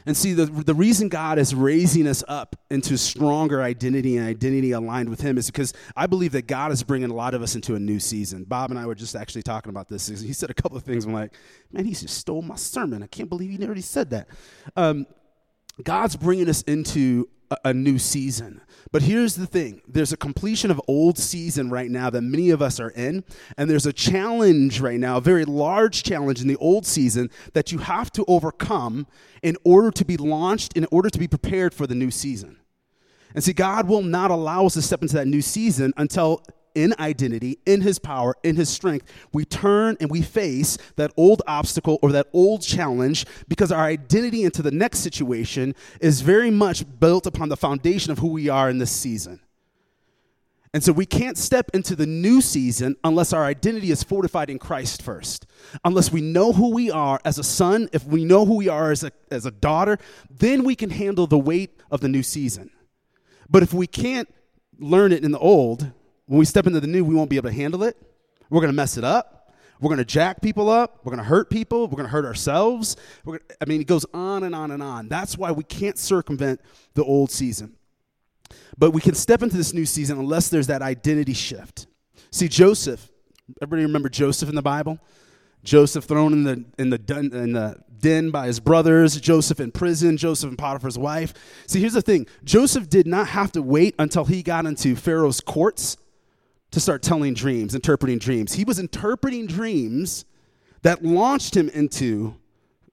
And 0.05 0.15
see, 0.15 0.33
the, 0.33 0.45
the 0.45 0.73
reason 0.73 1.09
God 1.09 1.39
is 1.39 1.55
raising 1.55 2.07
us 2.07 2.23
up 2.27 2.55
into 2.69 2.97
stronger 2.97 3.61
identity 3.61 4.17
and 4.17 4.27
identity 4.27 4.71
aligned 4.71 5.09
with 5.09 5.21
Him 5.21 5.37
is 5.37 5.47
because 5.47 5.73
I 5.95 6.07
believe 6.07 6.31
that 6.33 6.47
God 6.47 6.71
is 6.71 6.83
bringing 6.83 7.09
a 7.09 7.13
lot 7.13 7.33
of 7.33 7.41
us 7.41 7.55
into 7.55 7.75
a 7.75 7.79
new 7.79 7.99
season. 7.99 8.43
Bob 8.43 8.71
and 8.71 8.79
I 8.79 8.85
were 8.85 8.95
just 8.95 9.15
actually 9.15 9.43
talking 9.43 9.69
about 9.69 9.87
this. 9.87 10.07
He 10.07 10.33
said 10.33 10.49
a 10.49 10.53
couple 10.53 10.77
of 10.77 10.83
things. 10.83 11.05
I'm 11.05 11.13
like, 11.13 11.33
man, 11.71 11.85
he 11.85 11.91
just 11.91 12.17
stole 12.17 12.41
my 12.41 12.55
sermon. 12.55 13.03
I 13.03 13.07
can't 13.07 13.29
believe 13.29 13.49
he 13.51 13.65
already 13.65 13.81
said 13.81 14.09
that. 14.11 14.27
Um, 14.75 15.07
God's 15.83 16.15
bringing 16.15 16.49
us 16.49 16.61
into 16.63 17.27
a, 17.63 17.73
new 17.73 17.99
season. 17.99 18.61
But 18.91 19.01
here's 19.01 19.35
the 19.35 19.45
thing 19.45 19.81
there's 19.87 20.13
a 20.13 20.17
completion 20.17 20.71
of 20.71 20.81
old 20.87 21.17
season 21.17 21.69
right 21.69 21.89
now 21.89 22.09
that 22.09 22.21
many 22.21 22.49
of 22.49 22.61
us 22.61 22.79
are 22.79 22.91
in. 22.91 23.23
And 23.57 23.69
there's 23.69 23.85
a 23.85 23.93
challenge 23.93 24.79
right 24.79 24.99
now, 24.99 25.17
a 25.17 25.21
very 25.21 25.45
large 25.45 26.03
challenge 26.03 26.41
in 26.41 26.47
the 26.47 26.55
old 26.57 26.85
season 26.85 27.29
that 27.53 27.71
you 27.71 27.79
have 27.79 28.11
to 28.13 28.25
overcome 28.27 29.07
in 29.43 29.57
order 29.63 29.91
to 29.91 30.05
be 30.05 30.17
launched, 30.17 30.73
in 30.77 30.87
order 30.91 31.09
to 31.09 31.19
be 31.19 31.27
prepared 31.27 31.73
for 31.73 31.87
the 31.87 31.95
new 31.95 32.11
season. 32.11 32.57
And 33.33 33.43
see, 33.43 33.53
God 33.53 33.87
will 33.87 34.01
not 34.01 34.31
allow 34.31 34.65
us 34.65 34.75
to 34.75 34.81
step 34.81 35.01
into 35.01 35.15
that 35.15 35.27
new 35.27 35.41
season 35.41 35.93
until 35.97 36.41
in 36.75 36.93
identity, 36.99 37.57
in 37.65 37.81
his 37.81 37.97
power, 37.97 38.35
in 38.43 38.55
his 38.55 38.69
strength, 38.69 39.11
we 39.33 39.45
turn 39.45 39.97
and 39.99 40.11
we 40.11 40.21
face 40.21 40.77
that 40.97 41.11
old 41.17 41.41
obstacle 41.47 41.97
or 42.01 42.11
that 42.11 42.27
old 42.33 42.61
challenge 42.61 43.25
because 43.47 43.71
our 43.71 43.85
identity 43.85 44.43
into 44.43 44.61
the 44.61 44.71
next 44.71 44.99
situation 44.99 45.73
is 46.01 46.21
very 46.21 46.51
much 46.51 46.83
built 46.99 47.25
upon 47.25 47.49
the 47.49 47.57
foundation 47.57 48.11
of 48.11 48.19
who 48.19 48.27
we 48.27 48.49
are 48.49 48.69
in 48.69 48.77
this 48.77 48.91
season. 48.91 49.39
And 50.75 50.83
so 50.83 50.91
we 50.91 51.05
can't 51.05 51.37
step 51.37 51.71
into 51.73 51.95
the 51.95 52.05
new 52.05 52.41
season 52.41 52.97
unless 53.01 53.31
our 53.31 53.45
identity 53.45 53.91
is 53.91 54.03
fortified 54.03 54.49
in 54.49 54.59
Christ 54.59 55.01
first. 55.01 55.45
Unless 55.85 56.11
we 56.11 56.19
know 56.19 56.51
who 56.51 56.73
we 56.73 56.91
are 56.91 57.17
as 57.23 57.39
a 57.39 57.45
son, 57.45 57.87
if 57.93 58.03
we 58.05 58.25
know 58.25 58.45
who 58.45 58.57
we 58.57 58.67
are 58.67 58.91
as 58.91 59.01
a, 59.01 59.13
as 59.31 59.45
a 59.45 59.51
daughter, 59.51 59.97
then 60.29 60.65
we 60.65 60.75
can 60.75 60.89
handle 60.89 61.27
the 61.27 61.39
weight 61.39 61.79
of 61.89 62.01
the 62.01 62.09
new 62.09 62.21
season. 62.21 62.71
But 63.49 63.63
if 63.63 63.73
we 63.73 63.87
can't 63.87 64.27
learn 64.77 65.13
it 65.13 65.23
in 65.23 65.31
the 65.31 65.39
old, 65.39 65.93
when 66.27 66.39
we 66.39 66.45
step 66.45 66.67
into 66.67 66.79
the 66.79 66.87
new, 66.87 67.03
we 67.03 67.15
won't 67.15 67.29
be 67.29 67.37
able 67.37 67.49
to 67.49 67.55
handle 67.55 67.83
it. 67.83 67.97
We're 68.49 68.61
going 68.61 68.71
to 68.71 68.75
mess 68.75 68.97
it 68.97 69.03
up. 69.03 69.53
We're 69.79 69.89
going 69.89 69.99
to 69.99 70.05
jack 70.05 70.41
people 70.41 70.69
up. 70.69 71.01
We're 71.03 71.11
going 71.11 71.23
to 71.23 71.29
hurt 71.29 71.49
people. 71.49 71.87
We're 71.87 71.97
going 71.97 72.05
to 72.05 72.11
hurt 72.11 72.25
ourselves. 72.25 72.95
Gonna, 73.25 73.39
I 73.61 73.65
mean, 73.65 73.81
it 73.81 73.87
goes 73.87 74.05
on 74.13 74.43
and 74.43 74.55
on 74.55 74.71
and 74.71 74.81
on. 74.81 75.09
That's 75.09 75.37
why 75.37 75.51
we 75.51 75.63
can't 75.63 75.97
circumvent 75.97 76.61
the 76.93 77.03
old 77.03 77.29
season. 77.29 77.75
But 78.77 78.91
we 78.91 79.01
can 79.01 79.15
step 79.15 79.41
into 79.41 79.57
this 79.57 79.73
new 79.73 79.85
season 79.85 80.17
unless 80.17 80.49
there's 80.49 80.67
that 80.67 80.81
identity 80.81 81.33
shift. 81.33 81.87
See, 82.31 82.47
Joseph, 82.47 83.09
everybody 83.61 83.83
remember 83.83 84.09
Joseph 84.09 84.49
in 84.49 84.55
the 84.55 84.61
Bible? 84.61 84.99
Joseph 85.63 86.05
thrown 86.05 86.31
in 86.31 86.43
the, 86.43 86.65
in 86.77 86.89
the, 86.91 87.01
in 87.17 87.53
the 87.53 87.77
den 87.99 88.29
by 88.29 88.47
his 88.47 88.59
brothers, 88.59 89.19
Joseph 89.19 89.59
in 89.59 89.71
prison, 89.71 90.15
Joseph 90.15 90.49
and 90.49 90.57
Potiphar's 90.57 90.97
wife. 90.97 91.33
See, 91.67 91.79
here's 91.79 91.93
the 91.93 92.01
thing 92.01 92.27
Joseph 92.43 92.87
did 92.87 93.07
not 93.07 93.27
have 93.29 93.51
to 93.53 93.61
wait 93.61 93.95
until 93.97 94.25
he 94.25 94.43
got 94.43 94.65
into 94.65 94.95
Pharaoh's 94.95 95.41
courts 95.41 95.97
to 96.75 96.81
start 96.81 97.01
telling 97.01 97.33
dreams, 97.33 97.73
interpreting 97.73 98.17
dreams. 98.17 98.51
He 98.51 98.65
was 98.65 98.79
interpreting 98.79 99.47
dreams 99.47 100.25
that 100.81 101.05
launched 101.05 101.55
him 101.55 101.69
into 101.69 102.35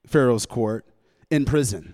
Pharaoh's 0.07 0.45
court 0.45 0.85
in 1.29 1.43
prison. 1.43 1.93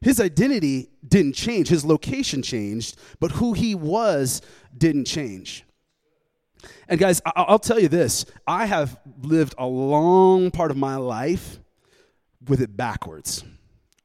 His 0.00 0.18
identity 0.18 0.88
didn't 1.06 1.34
change, 1.34 1.68
his 1.68 1.84
location 1.84 2.40
changed, 2.40 2.96
but 3.20 3.32
who 3.32 3.52
he 3.52 3.74
was 3.74 4.40
didn't 4.78 5.04
change. 5.04 5.66
And 6.88 6.98
guys, 6.98 7.20
I'll 7.36 7.58
tell 7.58 7.78
you 7.78 7.88
this 7.88 8.24
I 8.46 8.64
have 8.64 8.98
lived 9.20 9.56
a 9.58 9.66
long 9.66 10.50
part 10.50 10.70
of 10.70 10.78
my 10.78 10.96
life 10.96 11.58
with 12.46 12.62
it 12.62 12.78
backwards 12.78 13.44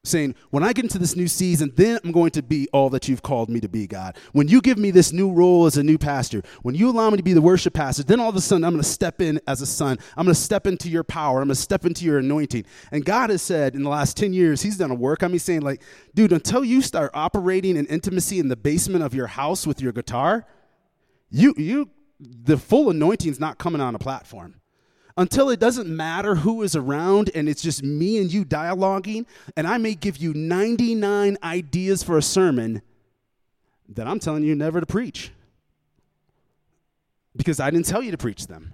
saying, 0.06 0.36
When 0.50 0.64
I 0.64 0.74
get 0.74 0.84
into 0.84 1.00
this 1.00 1.16
new 1.16 1.30
season, 1.30 1.72
then 1.76 1.98
I'm 2.04 2.12
going 2.12 2.32
to 2.32 2.44
be 2.44 2.68
all 2.74 2.90
that 2.90 3.08
you've 3.08 3.22
called 3.22 3.50
me 3.50 3.62
to 3.62 3.70
be, 3.70 3.88
God. 3.88 4.18
When 4.34 4.50
you 4.50 4.60
give 4.60 4.78
me 4.78 4.92
this 4.92 5.14
new 5.14 5.32
role 5.32 5.66
as 5.66 5.78
a 5.78 5.84
new 5.84 5.98
pastor, 5.98 6.42
when 6.62 6.76
you 6.76 6.90
allow 6.90 7.10
me 7.10 7.16
to 7.16 7.24
be 7.24 7.32
the 7.32 7.42
worship 7.42 7.74
pastor, 7.74 8.04
then 8.04 8.20
all 8.20 8.28
of 8.28 8.36
a 8.36 8.42
sudden 8.42 8.66
I'm 8.66 8.74
going 8.74 8.84
to 8.84 8.90
step 8.90 9.22
in 9.22 9.40
as 9.48 9.62
a 9.62 9.66
son. 9.66 9.98
I'm 10.18 10.26
going 10.26 10.36
to 10.36 10.42
step 10.42 10.68
into 10.68 10.90
your 10.90 11.06
power. 11.06 11.40
I'm 11.40 11.48
going 11.48 11.56
to 11.56 11.62
step 11.62 11.86
into 11.86 12.04
your 12.04 12.20
anointing. 12.20 12.66
And 12.92 13.06
God 13.06 13.30
has 13.30 13.42
said 13.42 13.76
in 13.76 13.84
the 13.84 13.90
last 13.90 14.18
10 14.18 14.34
years, 14.34 14.62
He's 14.62 14.78
done 14.78 14.92
a 14.92 14.96
work 14.96 15.24
on 15.24 15.32
me 15.32 15.38
saying, 15.38 15.62
like, 15.62 15.82
dude, 16.14 16.34
until 16.34 16.66
you 16.66 16.82
start 16.82 17.12
operating 17.14 17.78
in 17.78 17.86
intimacy 17.86 18.40
in 18.40 18.50
the 18.50 18.58
basement 18.58 19.06
of 19.06 19.14
your 19.14 19.28
house 19.28 19.66
with 19.66 19.82
your 19.82 19.94
guitar, 19.94 20.46
you, 21.30 21.54
you, 21.58 21.90
the 22.20 22.58
full 22.58 22.90
anointing's 22.90 23.40
not 23.40 23.58
coming 23.58 23.80
on 23.80 23.96
a 23.96 24.00
platform 24.00 24.56
until 25.18 25.50
it 25.50 25.60
doesn't 25.60 25.88
matter 25.88 26.36
who 26.36 26.64
is 26.64 26.76
around 26.76 27.30
and 27.36 27.48
it's 27.48 27.62
just 27.62 27.84
me 27.84 28.18
and 28.18 28.32
you 28.32 28.44
dialoguing, 28.44 29.26
and 29.56 29.68
I 29.68 29.78
may 29.78 29.96
give 29.96 30.18
you 30.18 30.34
99 30.34 31.38
ideas 31.44 32.04
for 32.04 32.18
a 32.18 32.22
sermon 32.22 32.82
that 33.90 34.08
I'm 34.08 34.20
telling 34.20 34.44
you 34.44 34.56
never 34.56 34.80
to 34.80 34.86
preach 34.86 35.32
because 37.36 37.60
I 37.60 37.70
didn't 37.70 37.86
tell 37.86 38.02
you 38.02 38.12
to 38.12 38.18
preach 38.18 38.48
them. 38.48 38.74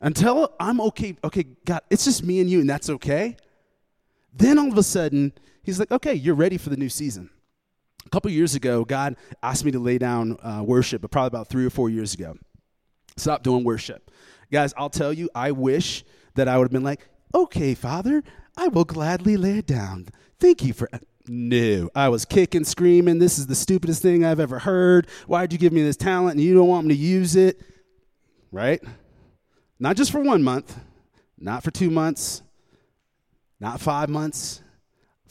Until 0.00 0.52
I'm 0.60 0.80
okay, 0.80 1.16
okay, 1.24 1.44
God, 1.64 1.80
it's 1.88 2.04
just 2.04 2.22
me 2.22 2.40
and 2.40 2.50
you, 2.50 2.60
and 2.60 2.68
that's 2.68 2.90
okay. 2.90 3.36
Then 4.34 4.58
all 4.58 4.68
of 4.68 4.76
a 4.76 4.82
sudden, 4.82 5.32
he's 5.62 5.78
like, 5.78 5.90
okay, 5.90 6.14
you're 6.14 6.34
ready 6.34 6.58
for 6.58 6.70
the 6.70 6.76
new 6.76 6.88
season. 6.88 7.30
A 8.04 8.10
couple 8.10 8.30
years 8.30 8.54
ago, 8.54 8.84
God 8.84 9.16
asked 9.42 9.64
me 9.64 9.70
to 9.70 9.78
lay 9.78 9.98
down 9.98 10.36
uh, 10.42 10.62
worship, 10.62 11.00
but 11.00 11.10
probably 11.10 11.28
about 11.28 11.48
three 11.48 11.64
or 11.64 11.70
four 11.70 11.88
years 11.88 12.12
ago. 12.12 12.36
Stop 13.16 13.42
doing 13.42 13.64
worship. 13.64 14.10
Guys, 14.54 14.72
I'll 14.76 14.88
tell 14.88 15.12
you, 15.12 15.28
I 15.34 15.50
wish 15.50 16.04
that 16.36 16.46
I 16.46 16.56
would 16.56 16.66
have 16.66 16.70
been 16.70 16.84
like, 16.84 17.08
okay, 17.34 17.74
Father, 17.74 18.22
I 18.56 18.68
will 18.68 18.84
gladly 18.84 19.36
lay 19.36 19.58
it 19.58 19.66
down. 19.66 20.06
Thank 20.38 20.62
you 20.62 20.72
for. 20.72 20.88
No. 21.26 21.90
I 21.92 22.08
was 22.08 22.24
kicking, 22.24 22.62
screaming, 22.62 23.18
this 23.18 23.36
is 23.36 23.48
the 23.48 23.56
stupidest 23.56 24.00
thing 24.00 24.24
I've 24.24 24.38
ever 24.38 24.60
heard. 24.60 25.08
Why'd 25.26 25.52
you 25.52 25.58
give 25.58 25.72
me 25.72 25.82
this 25.82 25.96
talent 25.96 26.36
and 26.36 26.40
you 26.40 26.54
don't 26.54 26.68
want 26.68 26.86
me 26.86 26.94
to 26.94 27.00
use 27.00 27.34
it? 27.34 27.60
Right? 28.52 28.80
Not 29.80 29.96
just 29.96 30.12
for 30.12 30.20
one 30.20 30.44
month, 30.44 30.78
not 31.36 31.64
for 31.64 31.72
two 31.72 31.90
months, 31.90 32.40
not 33.58 33.80
five 33.80 34.08
months. 34.08 34.62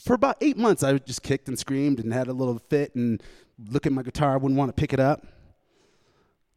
For 0.04 0.16
about 0.16 0.36
eight 0.42 0.58
months, 0.58 0.84
I 0.84 0.98
just 0.98 1.24
kicked 1.24 1.48
and 1.48 1.58
screamed 1.58 2.02
and 2.02 2.12
had 2.12 2.28
a 2.28 2.34
little 2.34 2.60
fit 2.70 2.94
and 2.94 3.24
look 3.70 3.86
at 3.86 3.94
my 3.94 4.04
guitar, 4.04 4.38
wouldn't 4.38 4.60
want 4.60 4.76
to 4.76 4.78
pick 4.78 4.92
it 4.92 5.00
up. 5.00 5.26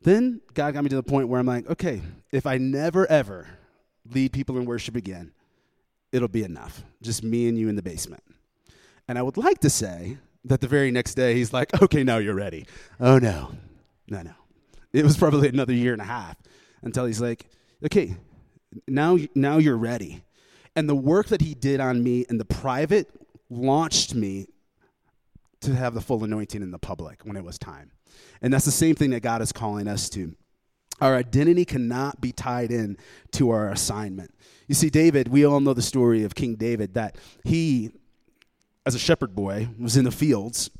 Then 0.02 0.40
God 0.54 0.74
got 0.74 0.84
me 0.84 0.90
to 0.90 0.96
the 0.96 1.02
point 1.02 1.28
where 1.28 1.40
I'm 1.40 1.46
like, 1.46 1.68
okay, 1.68 2.00
if 2.30 2.46
I 2.46 2.58
never 2.58 3.06
ever 3.10 3.48
lead 4.12 4.32
people 4.32 4.56
in 4.58 4.64
worship 4.64 4.96
again, 4.96 5.32
it'll 6.12 6.28
be 6.28 6.44
enough. 6.44 6.82
Just 7.02 7.22
me 7.22 7.48
and 7.48 7.58
you 7.58 7.68
in 7.68 7.76
the 7.76 7.82
basement. 7.82 8.22
And 9.08 9.18
I 9.18 9.22
would 9.22 9.36
like 9.36 9.60
to 9.60 9.70
say 9.70 10.18
that 10.44 10.60
the 10.60 10.68
very 10.68 10.90
next 10.90 11.14
day 11.14 11.34
he's 11.34 11.52
like, 11.52 11.82
okay, 11.82 12.04
now 12.04 12.18
you're 12.18 12.34
ready. 12.34 12.66
Oh, 13.00 13.18
no, 13.18 13.52
no, 14.08 14.22
no. 14.22 14.34
It 14.92 15.04
was 15.04 15.16
probably 15.16 15.48
another 15.48 15.72
year 15.72 15.92
and 15.92 16.00
a 16.00 16.06
half 16.06 16.36
until 16.82 17.04
he's 17.04 17.20
like, 17.20 17.46
okay, 17.84 18.16
now, 18.86 19.18
now 19.34 19.58
you're 19.58 19.76
ready. 19.76 20.22
And 20.74 20.88
the 20.88 20.94
work 20.94 21.28
that 21.28 21.40
he 21.40 21.54
did 21.54 21.80
on 21.80 22.02
me 22.02 22.26
in 22.28 22.38
the 22.38 22.44
private 22.44 23.08
launched 23.50 24.14
me 24.14 24.46
to 25.60 25.74
have 25.74 25.94
the 25.94 26.00
full 26.00 26.22
anointing 26.22 26.62
in 26.62 26.70
the 26.70 26.78
public 26.78 27.22
when 27.24 27.36
it 27.36 27.44
was 27.44 27.58
time. 27.58 27.90
And 28.42 28.52
that's 28.52 28.64
the 28.64 28.70
same 28.70 28.94
thing 28.94 29.11
that 29.11 29.20
God 29.20 29.42
is 29.42 29.52
calling 29.52 29.88
us 29.88 30.08
to. 30.11 30.35
Our 31.00 31.14
identity 31.14 31.64
cannot 31.64 32.20
be 32.20 32.32
tied 32.32 32.70
in 32.70 32.96
to 33.32 33.50
our 33.50 33.68
assignment. 33.68 34.35
You 34.66 34.75
see, 34.75 34.88
David, 34.88 35.28
we 35.28 35.44
all 35.44 35.61
know 35.61 35.75
the 35.75 35.82
story 35.82 36.25
of 36.25 36.35
King 36.35 36.54
David 36.54 36.94
that 36.94 37.16
he, 37.44 37.90
as 38.87 38.94
a 38.94 38.99
shepherd 38.99 39.35
boy, 39.35 39.68
was 39.78 39.96
in 39.96 40.04
the 40.04 40.11
fields 40.11 40.70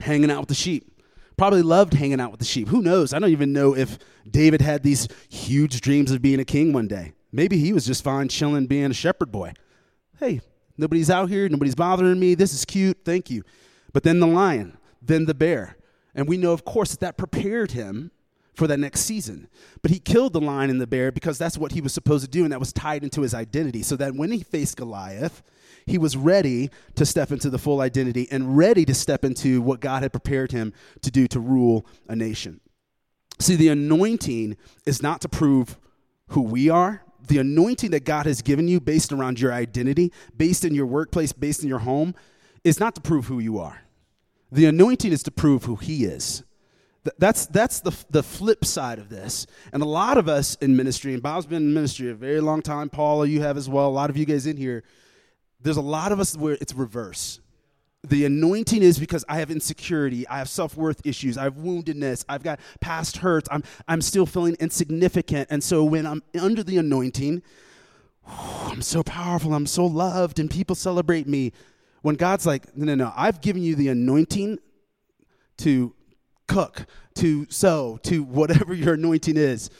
hanging 0.00 0.30
out 0.30 0.40
with 0.40 0.48
the 0.48 0.54
sheep. 0.54 0.92
Probably 1.36 1.62
loved 1.62 1.94
hanging 1.94 2.20
out 2.20 2.32
with 2.32 2.40
the 2.40 2.46
sheep. 2.46 2.68
Who 2.68 2.82
knows? 2.82 3.12
I 3.14 3.20
don't 3.20 3.30
even 3.30 3.52
know 3.52 3.76
if 3.76 3.98
David 4.28 4.60
had 4.60 4.82
these 4.82 5.06
huge 5.28 5.80
dreams 5.80 6.10
of 6.10 6.20
being 6.20 6.40
a 6.40 6.44
king 6.44 6.72
one 6.72 6.88
day. 6.88 7.12
Maybe 7.30 7.58
he 7.58 7.72
was 7.72 7.86
just 7.86 8.02
fine 8.02 8.28
chilling 8.28 8.66
being 8.66 8.90
a 8.90 8.94
shepherd 8.94 9.30
boy. 9.30 9.52
Hey, 10.18 10.40
nobody's 10.76 11.10
out 11.10 11.28
here, 11.28 11.48
nobody's 11.48 11.76
bothering 11.76 12.18
me. 12.18 12.34
This 12.34 12.52
is 12.52 12.64
cute. 12.64 12.98
Thank 13.04 13.30
you. 13.30 13.44
But 13.92 14.02
then 14.02 14.18
the 14.18 14.26
lion, 14.26 14.76
then 15.00 15.26
the 15.26 15.34
bear. 15.34 15.76
And 16.14 16.28
we 16.28 16.36
know, 16.36 16.52
of 16.52 16.64
course, 16.64 16.90
that 16.90 17.00
that 17.00 17.16
prepared 17.16 17.72
him 17.72 18.10
for 18.54 18.66
that 18.66 18.80
next 18.80 19.00
season. 19.00 19.48
But 19.82 19.92
he 19.92 20.00
killed 20.00 20.32
the 20.32 20.40
lion 20.40 20.68
and 20.68 20.80
the 20.80 20.86
bear 20.86 21.12
because 21.12 21.38
that's 21.38 21.56
what 21.56 21.72
he 21.72 21.80
was 21.80 21.94
supposed 21.94 22.24
to 22.24 22.30
do, 22.30 22.42
and 22.42 22.52
that 22.52 22.58
was 22.58 22.72
tied 22.72 23.04
into 23.04 23.22
his 23.22 23.32
identity. 23.32 23.82
So 23.82 23.96
that 23.96 24.14
when 24.14 24.32
he 24.32 24.42
faced 24.42 24.76
Goliath, 24.76 25.42
he 25.86 25.96
was 25.96 26.16
ready 26.16 26.70
to 26.96 27.06
step 27.06 27.30
into 27.30 27.50
the 27.50 27.58
full 27.58 27.80
identity 27.80 28.26
and 28.30 28.56
ready 28.56 28.84
to 28.84 28.94
step 28.94 29.24
into 29.24 29.62
what 29.62 29.80
God 29.80 30.02
had 30.02 30.12
prepared 30.12 30.52
him 30.52 30.72
to 31.02 31.10
do 31.10 31.28
to 31.28 31.40
rule 31.40 31.86
a 32.08 32.16
nation. 32.16 32.60
See, 33.38 33.54
the 33.54 33.68
anointing 33.68 34.56
is 34.84 35.02
not 35.02 35.20
to 35.20 35.28
prove 35.28 35.78
who 36.28 36.42
we 36.42 36.68
are. 36.68 37.02
The 37.26 37.38
anointing 37.38 37.92
that 37.92 38.04
God 38.04 38.26
has 38.26 38.42
given 38.42 38.68
you 38.68 38.80
based 38.80 39.12
around 39.12 39.40
your 39.40 39.52
identity, 39.52 40.12
based 40.36 40.64
in 40.64 40.74
your 40.74 40.86
workplace, 40.86 41.32
based 41.32 41.62
in 41.62 41.68
your 41.68 41.78
home, 41.80 42.14
is 42.64 42.80
not 42.80 42.94
to 42.96 43.00
prove 43.00 43.26
who 43.26 43.38
you 43.38 43.58
are. 43.58 43.82
The 44.50 44.66
anointing 44.66 45.12
is 45.12 45.22
to 45.24 45.30
prove 45.30 45.64
who 45.64 45.76
He 45.76 46.04
is. 46.04 46.42
That's, 47.16 47.46
that's 47.46 47.80
the, 47.80 47.96
the 48.10 48.22
flip 48.22 48.64
side 48.64 48.98
of 48.98 49.08
this. 49.08 49.46
And 49.72 49.82
a 49.82 49.86
lot 49.86 50.18
of 50.18 50.28
us 50.28 50.56
in 50.56 50.76
ministry, 50.76 51.14
and 51.14 51.22
Bob's 51.22 51.46
been 51.46 51.62
in 51.62 51.74
ministry 51.74 52.10
a 52.10 52.14
very 52.14 52.40
long 52.40 52.60
time, 52.60 52.90
Paula, 52.90 53.26
you 53.26 53.40
have 53.40 53.56
as 53.56 53.68
well, 53.68 53.86
a 53.86 53.90
lot 53.90 54.10
of 54.10 54.16
you 54.16 54.26
guys 54.26 54.46
in 54.46 54.56
here, 54.56 54.82
there's 55.60 55.76
a 55.76 55.82
lot 55.82 56.12
of 56.12 56.20
us 56.20 56.36
where 56.36 56.58
it's 56.60 56.74
reverse. 56.74 57.40
The 58.06 58.24
anointing 58.24 58.82
is 58.82 58.98
because 58.98 59.24
I 59.28 59.38
have 59.38 59.50
insecurity, 59.50 60.26
I 60.28 60.38
have 60.38 60.48
self 60.48 60.76
worth 60.76 61.04
issues, 61.04 61.36
I 61.36 61.44
have 61.44 61.56
woundedness, 61.56 62.24
I've 62.28 62.42
got 62.44 62.60
past 62.80 63.18
hurts, 63.18 63.48
I'm, 63.50 63.64
I'm 63.88 64.00
still 64.00 64.24
feeling 64.24 64.56
insignificant. 64.60 65.48
And 65.50 65.62
so 65.64 65.84
when 65.84 66.06
I'm 66.06 66.22
under 66.40 66.62
the 66.62 66.78
anointing, 66.78 67.42
I'm 68.26 68.82
so 68.82 69.02
powerful, 69.02 69.52
I'm 69.54 69.66
so 69.66 69.84
loved, 69.86 70.38
and 70.38 70.50
people 70.50 70.76
celebrate 70.76 71.26
me. 71.26 71.52
When 72.02 72.14
God's 72.14 72.46
like, 72.46 72.76
no, 72.76 72.84
no, 72.84 72.94
no, 72.94 73.12
I've 73.16 73.40
given 73.40 73.62
you 73.62 73.74
the 73.74 73.88
anointing 73.88 74.58
to 75.58 75.94
cook, 76.46 76.86
to 77.16 77.46
sow, 77.50 77.98
to 78.04 78.22
whatever 78.22 78.74
your 78.74 78.94
anointing 78.94 79.36
is, 79.36 79.70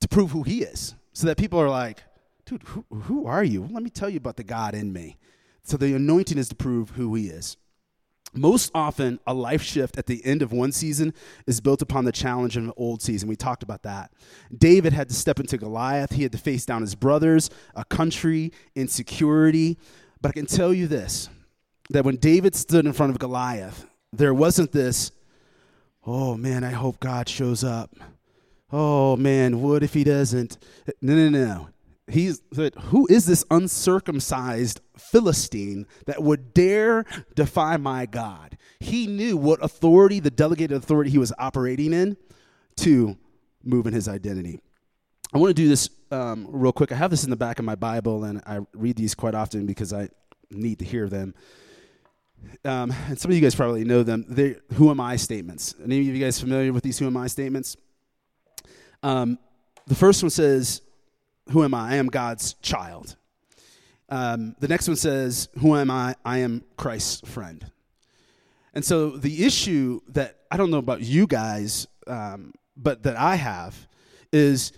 to 0.00 0.08
prove 0.08 0.30
who 0.30 0.42
He 0.42 0.62
is. 0.62 0.94
So 1.12 1.26
that 1.26 1.36
people 1.36 1.58
are 1.60 1.70
like, 1.70 2.02
dude, 2.44 2.62
who, 2.64 2.84
who 2.90 3.26
are 3.26 3.44
you? 3.44 3.68
Let 3.70 3.82
me 3.82 3.90
tell 3.90 4.08
you 4.08 4.18
about 4.18 4.36
the 4.36 4.44
God 4.44 4.74
in 4.74 4.92
me. 4.92 5.16
So 5.62 5.76
the 5.76 5.94
anointing 5.94 6.38
is 6.38 6.48
to 6.50 6.54
prove 6.54 6.90
who 6.90 7.14
He 7.14 7.28
is. 7.28 7.56
Most 8.34 8.70
often, 8.74 9.18
a 9.26 9.32
life 9.32 9.62
shift 9.62 9.96
at 9.96 10.06
the 10.06 10.24
end 10.24 10.42
of 10.42 10.52
one 10.52 10.70
season 10.70 11.14
is 11.46 11.60
built 11.60 11.80
upon 11.80 12.04
the 12.04 12.12
challenge 12.12 12.56
of 12.56 12.64
an 12.64 12.72
old 12.76 13.00
season. 13.00 13.28
We 13.28 13.36
talked 13.36 13.62
about 13.62 13.82
that. 13.84 14.12
David 14.56 14.92
had 14.92 15.08
to 15.08 15.14
step 15.14 15.40
into 15.40 15.56
Goliath. 15.56 16.12
He 16.12 16.22
had 16.22 16.32
to 16.32 16.38
face 16.38 16.66
down 16.66 16.82
his 16.82 16.94
brothers, 16.94 17.48
a 17.74 17.84
country, 17.84 18.52
insecurity. 18.74 19.78
But 20.20 20.30
I 20.30 20.32
can 20.32 20.46
tell 20.46 20.72
you 20.72 20.86
this 20.86 21.28
that 21.90 22.04
when 22.04 22.16
David 22.16 22.54
stood 22.54 22.86
in 22.86 22.92
front 22.92 23.12
of 23.12 23.18
Goliath, 23.18 23.86
there 24.12 24.34
wasn't 24.34 24.72
this, 24.72 25.12
oh 26.04 26.36
man, 26.36 26.64
I 26.64 26.70
hope 26.70 26.98
God 27.00 27.28
shows 27.28 27.62
up. 27.62 27.94
Oh 28.72 29.16
man, 29.16 29.60
what 29.60 29.82
if 29.82 29.94
he 29.94 30.02
doesn't? 30.02 30.58
No, 31.00 31.14
no, 31.14 31.28
no. 31.28 31.68
He's 32.08 32.40
who 32.54 33.06
is 33.10 33.26
this 33.26 33.44
uncircumcised 33.50 34.80
Philistine 34.96 35.86
that 36.06 36.22
would 36.22 36.54
dare 36.54 37.04
defy 37.34 37.76
my 37.76 38.06
God? 38.06 38.56
He 38.78 39.06
knew 39.06 39.36
what 39.36 39.62
authority, 39.62 40.20
the 40.20 40.30
delegated 40.30 40.76
authority 40.76 41.10
he 41.10 41.18
was 41.18 41.32
operating 41.38 41.92
in, 41.92 42.16
to 42.76 43.16
move 43.64 43.86
in 43.86 43.94
his 43.94 44.08
identity. 44.08 44.60
I 45.36 45.38
want 45.38 45.54
to 45.54 45.62
do 45.62 45.68
this 45.68 45.90
um, 46.10 46.46
real 46.48 46.72
quick. 46.72 46.90
I 46.90 46.94
have 46.94 47.10
this 47.10 47.22
in 47.22 47.28
the 47.28 47.36
back 47.36 47.58
of 47.58 47.66
my 47.66 47.74
Bible, 47.74 48.24
and 48.24 48.40
I 48.46 48.60
read 48.72 48.96
these 48.96 49.14
quite 49.14 49.34
often 49.34 49.66
because 49.66 49.92
I 49.92 50.08
need 50.50 50.78
to 50.78 50.86
hear 50.86 51.10
them. 51.10 51.34
Um, 52.64 52.90
and 53.06 53.18
some 53.20 53.30
of 53.30 53.34
you 53.34 53.42
guys 53.42 53.54
probably 53.54 53.84
know 53.84 54.02
them. 54.02 54.24
They're 54.30 54.56
who 54.76 54.90
am 54.90 54.98
I 54.98 55.16
statements. 55.16 55.74
Any 55.84 55.98
of 56.00 56.06
you 56.06 56.24
guys 56.24 56.40
familiar 56.40 56.72
with 56.72 56.84
these 56.84 56.98
who 56.98 57.06
am 57.06 57.18
I 57.18 57.26
statements? 57.26 57.76
Um, 59.02 59.38
the 59.86 59.94
first 59.94 60.22
one 60.22 60.30
says, 60.30 60.80
Who 61.50 61.62
am 61.64 61.74
I? 61.74 61.90
I 61.90 61.96
am 61.96 62.06
God's 62.06 62.54
child. 62.62 63.14
Um, 64.08 64.56
the 64.60 64.68
next 64.68 64.88
one 64.88 64.96
says, 64.96 65.50
Who 65.58 65.76
am 65.76 65.90
I? 65.90 66.14
I 66.24 66.38
am 66.38 66.64
Christ's 66.78 67.28
friend. 67.28 67.70
And 68.72 68.82
so 68.82 69.10
the 69.10 69.44
issue 69.44 70.00
that 70.08 70.38
I 70.50 70.56
don't 70.56 70.70
know 70.70 70.78
about 70.78 71.02
you 71.02 71.26
guys, 71.26 71.86
um, 72.06 72.54
but 72.74 73.02
that 73.02 73.18
I 73.18 73.34
have 73.34 73.86
is 74.32 74.72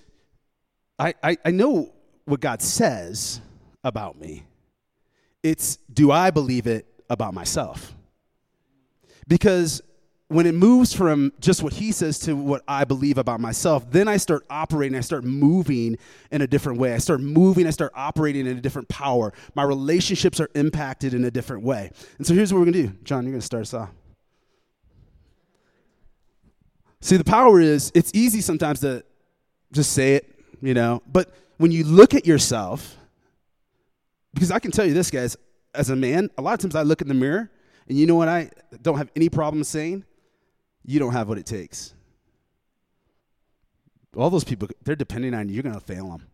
I, 0.99 1.15
I, 1.23 1.37
I 1.45 1.51
know 1.51 1.93
what 2.25 2.41
God 2.41 2.61
says 2.61 3.41
about 3.85 4.19
me. 4.19 4.45
It's 5.43 5.77
do 5.93 6.11
I 6.11 6.31
believe 6.31 6.67
it 6.67 6.87
about 7.09 7.35
myself? 7.35 7.95
Because 9.27 9.83
when 10.29 10.47
it 10.47 10.55
moves 10.55 10.93
from 10.93 11.33
just 11.41 11.63
what 11.63 11.73
he 11.73 11.91
says 11.91 12.19
to 12.19 12.37
what 12.37 12.63
I 12.69 12.85
believe 12.85 13.17
about 13.17 13.41
myself, 13.41 13.91
then 13.91 14.09
I 14.09 14.19
start 14.19 14.45
operating, 14.51 14.97
I 14.97 15.01
start 15.01 15.25
moving 15.25 15.97
in 16.31 16.43
a 16.43 16.47
different 16.47 16.79
way. 16.79 16.93
I 16.93 16.99
start 16.99 17.21
moving, 17.21 17.67
I 17.67 17.71
start 17.71 17.93
operating 17.95 18.47
in 18.47 18.59
a 18.59 18.61
different 18.61 18.89
power. 18.89 19.33
My 19.55 19.63
relationships 19.63 20.39
are 20.39 20.51
impacted 20.55 21.15
in 21.15 21.25
a 21.25 21.31
different 21.31 21.63
way. 21.63 21.91
And 22.19 22.27
so 22.27 22.35
here's 22.35 22.53
what 22.53 22.59
we're 22.59 22.67
to 22.67 22.73
do. 22.73 22.89
John, 23.05 23.25
you're 23.25 23.37
to 23.37 23.41
start 23.41 23.63
us 23.63 23.75
off. 23.75 23.91
See, 27.01 27.17
the 27.17 27.25
power 27.25 27.61
is 27.61 27.91
it's 27.95 28.11
easy 28.13 28.41
sometimes 28.41 28.81
to 28.81 29.05
just 29.73 29.93
say 29.93 30.17
it, 30.17 30.38
you 30.61 30.75
know, 30.75 31.03
but 31.07 31.35
when 31.59 31.71
you 31.71 31.85
look 31.85 32.15
at 32.15 32.27
yourself, 32.27 32.97
because 34.35 34.51
I 34.51 34.59
can 34.59 34.71
tell 34.71 34.87
you 34.87 34.95
this, 34.95 35.11
guys, 35.11 35.37
as 35.75 35.91
a 35.91 35.97
man, 35.97 36.31
a 36.39 36.43
lot 36.43 36.55
of 36.55 36.61
times 36.61 36.75
I 36.75 36.83
look 36.83 37.03
in 37.03 37.09
the 37.09 37.15
mirror 37.15 37.51
and 37.89 37.99
you 37.99 38.07
know 38.07 38.15
what 38.15 38.29
I 38.29 38.51
don't 38.83 38.99
have 38.99 39.11
any 39.17 39.29
problem 39.29 39.65
saying? 39.65 40.05
You 40.85 40.99
don't 40.99 41.13
have 41.13 41.29
what 41.29 41.39
it 41.39 41.47
takes. 41.47 41.95
All 44.17 44.31
those 44.31 44.45
people, 44.45 44.69
they're 44.83 44.97
depending 44.97 45.35
on 45.35 45.49
you. 45.49 45.55
You're 45.55 45.63
going 45.63 45.75
to 45.75 45.81
fail 45.81 46.09
them. 46.09 46.29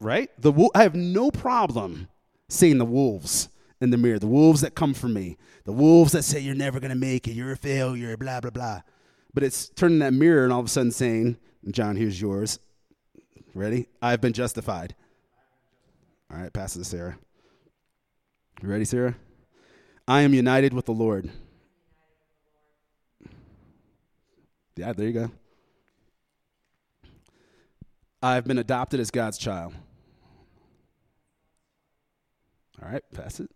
Right? 0.00 0.30
The 0.40 0.52
I 0.74 0.82
have 0.82 0.94
no 0.94 1.30
problem 1.30 2.08
saying 2.48 2.78
the 2.78 2.84
wolves 2.84 3.48
in 3.80 3.90
the 3.90 3.96
mirror, 3.96 4.18
the 4.18 4.26
wolves 4.26 4.60
that 4.60 4.74
come 4.74 4.94
from 4.94 5.14
me, 5.14 5.36
the 5.64 5.72
wolves 5.72 6.12
that 6.12 6.22
say 6.22 6.40
you're 6.40 6.54
never 6.54 6.80
going 6.80 6.90
to 6.90 6.96
make 6.96 7.26
it, 7.26 7.32
you're 7.32 7.52
a 7.52 7.56
failure, 7.56 8.16
blah, 8.16 8.40
blah, 8.40 8.50
blah. 8.50 8.82
But 9.32 9.42
it's 9.42 9.68
turning 9.70 9.98
that 10.00 10.12
mirror 10.12 10.44
and 10.44 10.52
all 10.52 10.60
of 10.60 10.66
a 10.66 10.68
sudden 10.68 10.92
saying, 10.92 11.38
John, 11.70 11.96
here's 11.96 12.20
yours. 12.20 12.58
Ready? 13.54 13.88
I've 14.02 14.20
been 14.20 14.32
justified. 14.32 14.94
All 16.30 16.38
right, 16.38 16.52
pass 16.52 16.74
it 16.74 16.80
to 16.80 16.84
Sarah. 16.84 17.18
You 18.62 18.68
ready, 18.68 18.84
Sarah? 18.84 19.14
I 20.06 20.22
am 20.22 20.34
united 20.34 20.72
with 20.72 20.86
the 20.86 20.92
Lord. 20.92 21.30
Yeah, 24.76 24.92
there 24.92 25.06
you 25.06 25.12
go. 25.12 25.30
I've 28.22 28.44
been 28.44 28.58
adopted 28.58 29.00
as 29.00 29.10
God's 29.10 29.38
child. 29.38 29.74
All 32.82 32.90
right, 32.90 33.02
pass 33.14 33.38
it. 33.38 33.50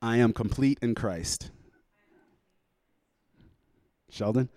I 0.00 0.16
am 0.16 0.32
complete 0.32 0.78
in 0.82 0.94
Christ. 0.94 1.50
Sheldon? 4.10 4.48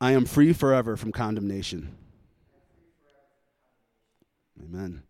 I 0.00 0.12
am 0.12 0.24
free 0.24 0.52
forever 0.52 0.96
from 0.96 1.12
condemnation. 1.12 1.96
Amen. 4.60 5.02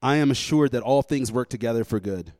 I 0.00 0.16
am 0.16 0.30
assured 0.30 0.72
that 0.72 0.82
all 0.82 1.02
things 1.02 1.32
work 1.32 1.48
together 1.48 1.84
for 1.84 1.98
good. 1.98 2.32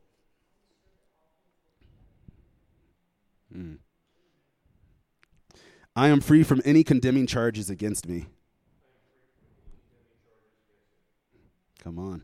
Hmm. 3.51 3.75
I 5.95 6.07
am 6.07 6.21
free 6.21 6.43
from 6.43 6.61
any 6.63 6.83
condemning 6.83 7.27
charges 7.27 7.69
against 7.69 8.07
me. 8.07 8.27
Come 11.83 11.97
on. 11.97 12.23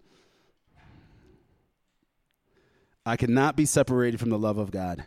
I 3.05 3.17
cannot 3.17 3.55
be 3.55 3.65
separated 3.65 4.19
from 4.19 4.29
the 4.29 4.39
love 4.39 4.57
of 4.57 4.71
God. 4.71 5.05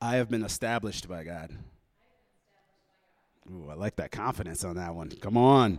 I 0.00 0.16
have 0.16 0.28
been 0.28 0.42
established 0.42 1.08
by 1.08 1.24
God. 1.24 1.56
Ooh, 3.50 3.68
I 3.70 3.74
like 3.74 3.96
that 3.96 4.10
confidence 4.10 4.64
on 4.64 4.76
that 4.76 4.94
one. 4.94 5.10
Come 5.10 5.36
on. 5.36 5.78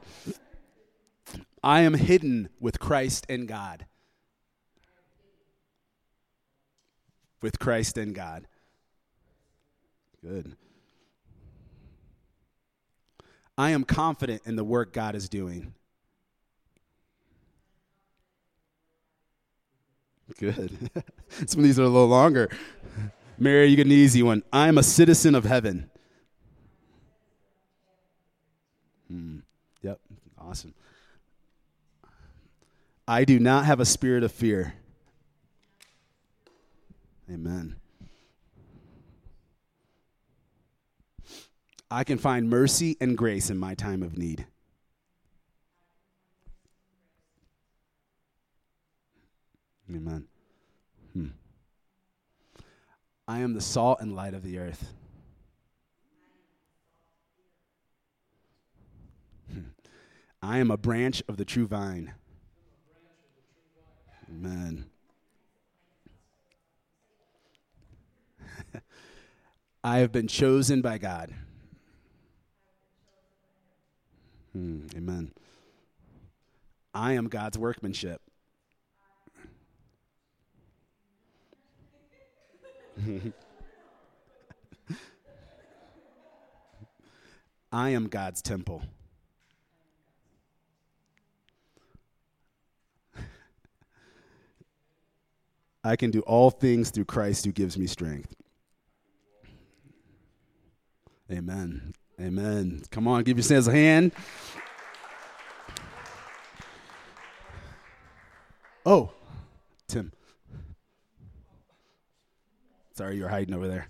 I 1.63 1.81
am 1.81 1.93
hidden 1.93 2.49
with 2.59 2.79
Christ 2.79 3.25
in 3.29 3.45
God. 3.45 3.85
With 7.41 7.59
Christ 7.59 7.97
in 7.97 8.13
God. 8.13 8.47
Good. 10.21 10.55
I 13.57 13.71
am 13.71 13.83
confident 13.83 14.43
in 14.45 14.55
the 14.55 14.63
work 14.63 14.93
God 14.93 15.15
is 15.15 15.29
doing. 15.29 15.73
Good. 20.37 20.91
Some 21.45 21.59
of 21.59 21.63
these 21.63 21.79
are 21.79 21.83
a 21.83 21.89
little 21.89 22.07
longer. 22.07 22.49
Mary, 23.37 23.67
you 23.67 23.75
get 23.75 23.85
an 23.85 23.91
easy 23.91 24.23
one. 24.23 24.43
I 24.51 24.67
am 24.67 24.77
a 24.77 24.83
citizen 24.83 25.35
of 25.35 25.43
heaven. 25.43 25.89
Hmm. 29.07 29.39
Yep. 29.81 29.99
Awesome. 30.39 30.73
I 33.07 33.23
do 33.23 33.39
not 33.39 33.65
have 33.65 33.79
a 33.79 33.85
spirit 33.85 34.23
of 34.23 34.31
fear. 34.31 34.73
Amen. 37.31 37.75
I 41.89 42.03
can 42.03 42.17
find 42.17 42.49
mercy 42.49 42.97
and 42.99 43.17
grace 43.17 43.49
in 43.49 43.57
my 43.57 43.75
time 43.75 44.03
of 44.03 44.17
need. 44.17 44.45
Amen. 49.89 50.27
Hmm. 51.13 51.27
I 53.27 53.39
am 53.39 53.53
the 53.53 53.61
salt 53.61 53.99
and 53.99 54.15
light 54.15 54.33
of 54.33 54.41
the 54.43 54.57
earth. 54.57 54.93
Hmm. 59.51 59.71
I 60.41 60.59
am 60.59 60.71
a 60.71 60.77
branch 60.77 61.21
of 61.27 61.35
the 61.35 61.43
true 61.43 61.67
vine. 61.67 62.13
Amen. 64.29 64.85
I 69.83 69.97
have 69.99 70.11
been 70.13 70.27
chosen 70.27 70.81
by 70.81 70.97
God. 70.97 71.33
Hmm, 74.53 74.87
amen. 74.95 75.33
I 76.93 77.13
am 77.13 77.27
God's 77.27 77.57
workmanship. 77.57 78.21
I 87.71 87.89
am 87.89 88.07
God's 88.07 88.41
temple. 88.41 88.81
I 95.83 95.95
can 95.95 96.11
do 96.11 96.21
all 96.21 96.49
things 96.49 96.89
through 96.89 97.05
Christ 97.05 97.45
who 97.45 97.51
gives 97.51 97.77
me 97.77 97.87
strength. 97.87 98.35
Amen. 101.31 101.93
Amen. 102.19 102.81
Come 102.89 103.07
on, 103.07 103.23
give 103.23 103.37
yourselves 103.37 103.67
a 103.67 103.71
hand. 103.71 104.11
Oh, 108.85 109.11
Sorry, 112.97 113.15
you 113.17 113.23
were 113.23 113.29
hiding 113.29 113.53
over 113.53 113.67
there. 113.67 113.89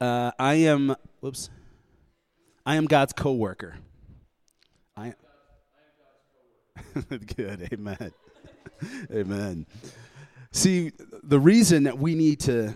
uh, 0.00 0.30
I 0.38 0.54
am. 0.54 0.96
Whoops. 1.20 1.50
I 2.64 2.76
am 2.76 2.86
God's 2.86 3.12
co-worker. 3.12 3.74
I. 4.96 5.12
Good. 7.36 7.68
Amen. 7.74 8.12
Amen. 9.12 9.66
See, 10.50 10.92
the 11.22 11.38
reason 11.38 11.82
that 11.82 11.98
we 11.98 12.14
need 12.14 12.40
to 12.40 12.74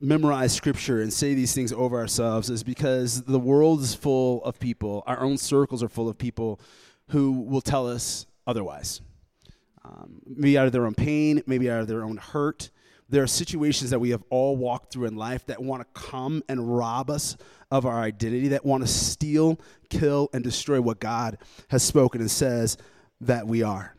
memorize 0.00 0.52
scripture 0.52 1.00
and 1.00 1.12
say 1.12 1.34
these 1.34 1.54
things 1.54 1.72
over 1.72 1.96
ourselves 1.96 2.50
is 2.50 2.64
because 2.64 3.22
the 3.22 3.38
world 3.38 3.82
is 3.82 3.94
full 3.94 4.42
of 4.42 4.58
people, 4.58 5.04
our 5.06 5.20
own 5.20 5.38
circles 5.38 5.80
are 5.80 5.88
full 5.88 6.08
of 6.08 6.18
people 6.18 6.58
who 7.10 7.32
will 7.32 7.60
tell 7.60 7.88
us 7.88 8.26
otherwise. 8.46 9.00
Um, 9.84 10.20
maybe 10.26 10.58
out 10.58 10.66
of 10.66 10.72
their 10.72 10.86
own 10.86 10.94
pain, 10.94 11.42
maybe 11.46 11.70
out 11.70 11.80
of 11.80 11.88
their 11.88 12.04
own 12.04 12.16
hurt. 12.16 12.70
There 13.08 13.22
are 13.22 13.28
situations 13.28 13.90
that 13.90 13.98
we 13.98 14.10
have 14.10 14.22
all 14.30 14.56
walked 14.56 14.92
through 14.92 15.06
in 15.06 15.16
life 15.16 15.44
that 15.46 15.60
want 15.62 15.82
to 15.82 16.00
come 16.00 16.42
and 16.48 16.76
rob 16.76 17.10
us 17.10 17.36
of 17.70 17.86
our 17.86 18.00
identity, 18.00 18.48
that 18.48 18.64
want 18.64 18.84
to 18.84 18.88
steal, 18.88 19.58
kill, 19.88 20.28
and 20.32 20.44
destroy 20.44 20.80
what 20.80 21.00
God 21.00 21.38
has 21.68 21.82
spoken 21.82 22.20
and 22.20 22.30
says 22.30 22.76
that 23.20 23.46
we 23.46 23.62
are. 23.62 23.94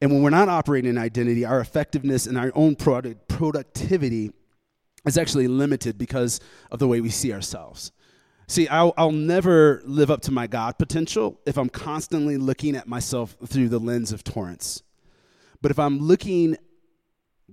And 0.00 0.12
when 0.12 0.22
we're 0.22 0.30
not 0.30 0.48
operating 0.48 0.90
in 0.90 0.98
identity, 0.98 1.44
our 1.44 1.60
effectiveness 1.60 2.26
and 2.26 2.38
our 2.38 2.52
own 2.54 2.76
product, 2.76 3.26
productivity 3.26 4.32
is 5.04 5.18
actually 5.18 5.48
limited 5.48 5.98
because 5.98 6.40
of 6.70 6.78
the 6.78 6.86
way 6.86 7.00
we 7.00 7.10
see 7.10 7.32
ourselves. 7.32 7.90
See, 8.48 8.66
I'll, 8.66 8.94
I'll 8.96 9.12
never 9.12 9.82
live 9.84 10.10
up 10.10 10.22
to 10.22 10.32
my 10.32 10.46
God 10.46 10.78
potential 10.78 11.38
if 11.44 11.58
I'm 11.58 11.68
constantly 11.68 12.38
looking 12.38 12.76
at 12.76 12.88
myself 12.88 13.36
through 13.46 13.68
the 13.68 13.78
lens 13.78 14.10
of 14.10 14.24
Torrance. 14.24 14.82
But 15.60 15.70
if 15.70 15.78
I'm 15.78 15.98
looking 15.98 16.56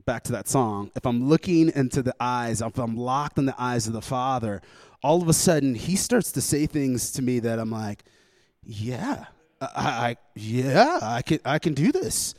back 0.06 0.24
to 0.24 0.32
that 0.32 0.48
song, 0.48 0.92
if 0.96 1.06
I'm 1.06 1.28
looking 1.28 1.70
into 1.76 2.02
the 2.02 2.16
eyes, 2.18 2.62
if 2.62 2.78
I'm 2.78 2.96
locked 2.96 3.38
in 3.38 3.46
the 3.46 3.62
eyes 3.62 3.88
of 3.88 3.94
the 3.94 4.02
Father, 4.02 4.62
all 5.04 5.22
of 5.22 5.28
a 5.28 5.34
sudden 5.34 5.76
he 5.76 5.98
starts 5.98 6.32
to 6.32 6.42
say 6.42 6.66
things 6.66 7.12
to 7.12 7.22
me 7.22 7.40
that 7.40 7.60
I'm 7.60 7.72
like, 7.72 8.06
yeah, 8.64 9.26
I, 9.60 9.68
I 9.76 10.18
yeah, 10.34 11.00
I 11.02 11.22
can 11.22 11.40
I 11.44 11.60
can 11.60 11.74
do 11.74 11.92
this. 11.92 12.36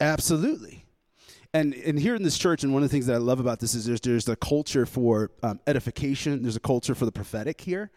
Absolutely 0.00 0.86
and 1.52 1.74
and 1.74 1.98
here 1.98 2.14
in 2.14 2.22
this 2.22 2.38
church, 2.38 2.62
and 2.62 2.72
one 2.72 2.82
of 2.82 2.88
the 2.88 2.92
things 2.92 3.06
that 3.06 3.14
I 3.14 3.18
love 3.18 3.40
about 3.40 3.58
this 3.60 3.74
is 3.74 3.84
there's 3.84 4.00
there's 4.00 4.28
a 4.28 4.36
culture 4.36 4.86
for 4.86 5.30
um, 5.42 5.60
edification. 5.66 6.42
There's 6.42 6.56
a 6.56 6.60
culture 6.60 6.94
for 6.94 7.04
the 7.04 7.12
prophetic 7.12 7.60
here, 7.60 7.90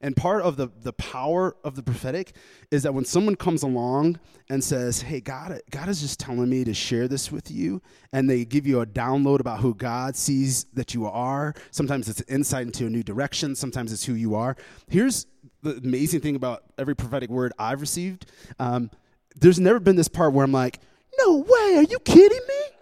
and 0.00 0.16
part 0.16 0.42
of 0.42 0.56
the 0.56 0.68
the 0.82 0.92
power 0.92 1.56
of 1.64 1.74
the 1.74 1.82
prophetic 1.82 2.34
is 2.70 2.84
that 2.84 2.94
when 2.94 3.04
someone 3.04 3.34
comes 3.34 3.64
along 3.64 4.20
and 4.48 4.62
says, 4.62 5.02
"Hey, 5.02 5.20
God, 5.20 5.60
God 5.70 5.88
is 5.88 6.00
just 6.00 6.20
telling 6.20 6.48
me 6.48 6.62
to 6.62 6.72
share 6.72 7.08
this 7.08 7.32
with 7.32 7.50
you," 7.50 7.82
and 8.12 8.30
they 8.30 8.44
give 8.44 8.64
you 8.64 8.80
a 8.80 8.86
download 8.86 9.40
about 9.40 9.58
who 9.58 9.74
God 9.74 10.14
sees 10.14 10.64
that 10.74 10.94
you 10.94 11.06
are. 11.06 11.54
Sometimes 11.72 12.08
it's 12.08 12.22
insight 12.22 12.66
into 12.66 12.86
a 12.86 12.90
new 12.90 13.02
direction. 13.02 13.56
Sometimes 13.56 13.92
it's 13.92 14.04
who 14.04 14.14
you 14.14 14.36
are. 14.36 14.56
Here's 14.88 15.26
the 15.62 15.76
amazing 15.78 16.20
thing 16.20 16.36
about 16.36 16.62
every 16.78 16.94
prophetic 16.94 17.28
word 17.28 17.52
I've 17.58 17.80
received. 17.80 18.26
Um, 18.60 18.90
there's 19.34 19.58
never 19.58 19.80
been 19.80 19.96
this 19.96 20.08
part 20.08 20.32
where 20.32 20.44
I'm 20.44 20.52
like, 20.52 20.78
"No 21.18 21.38
way! 21.38 21.76
Are 21.76 21.82
you 21.82 21.98
kidding 21.98 22.40
me?" 22.48 22.79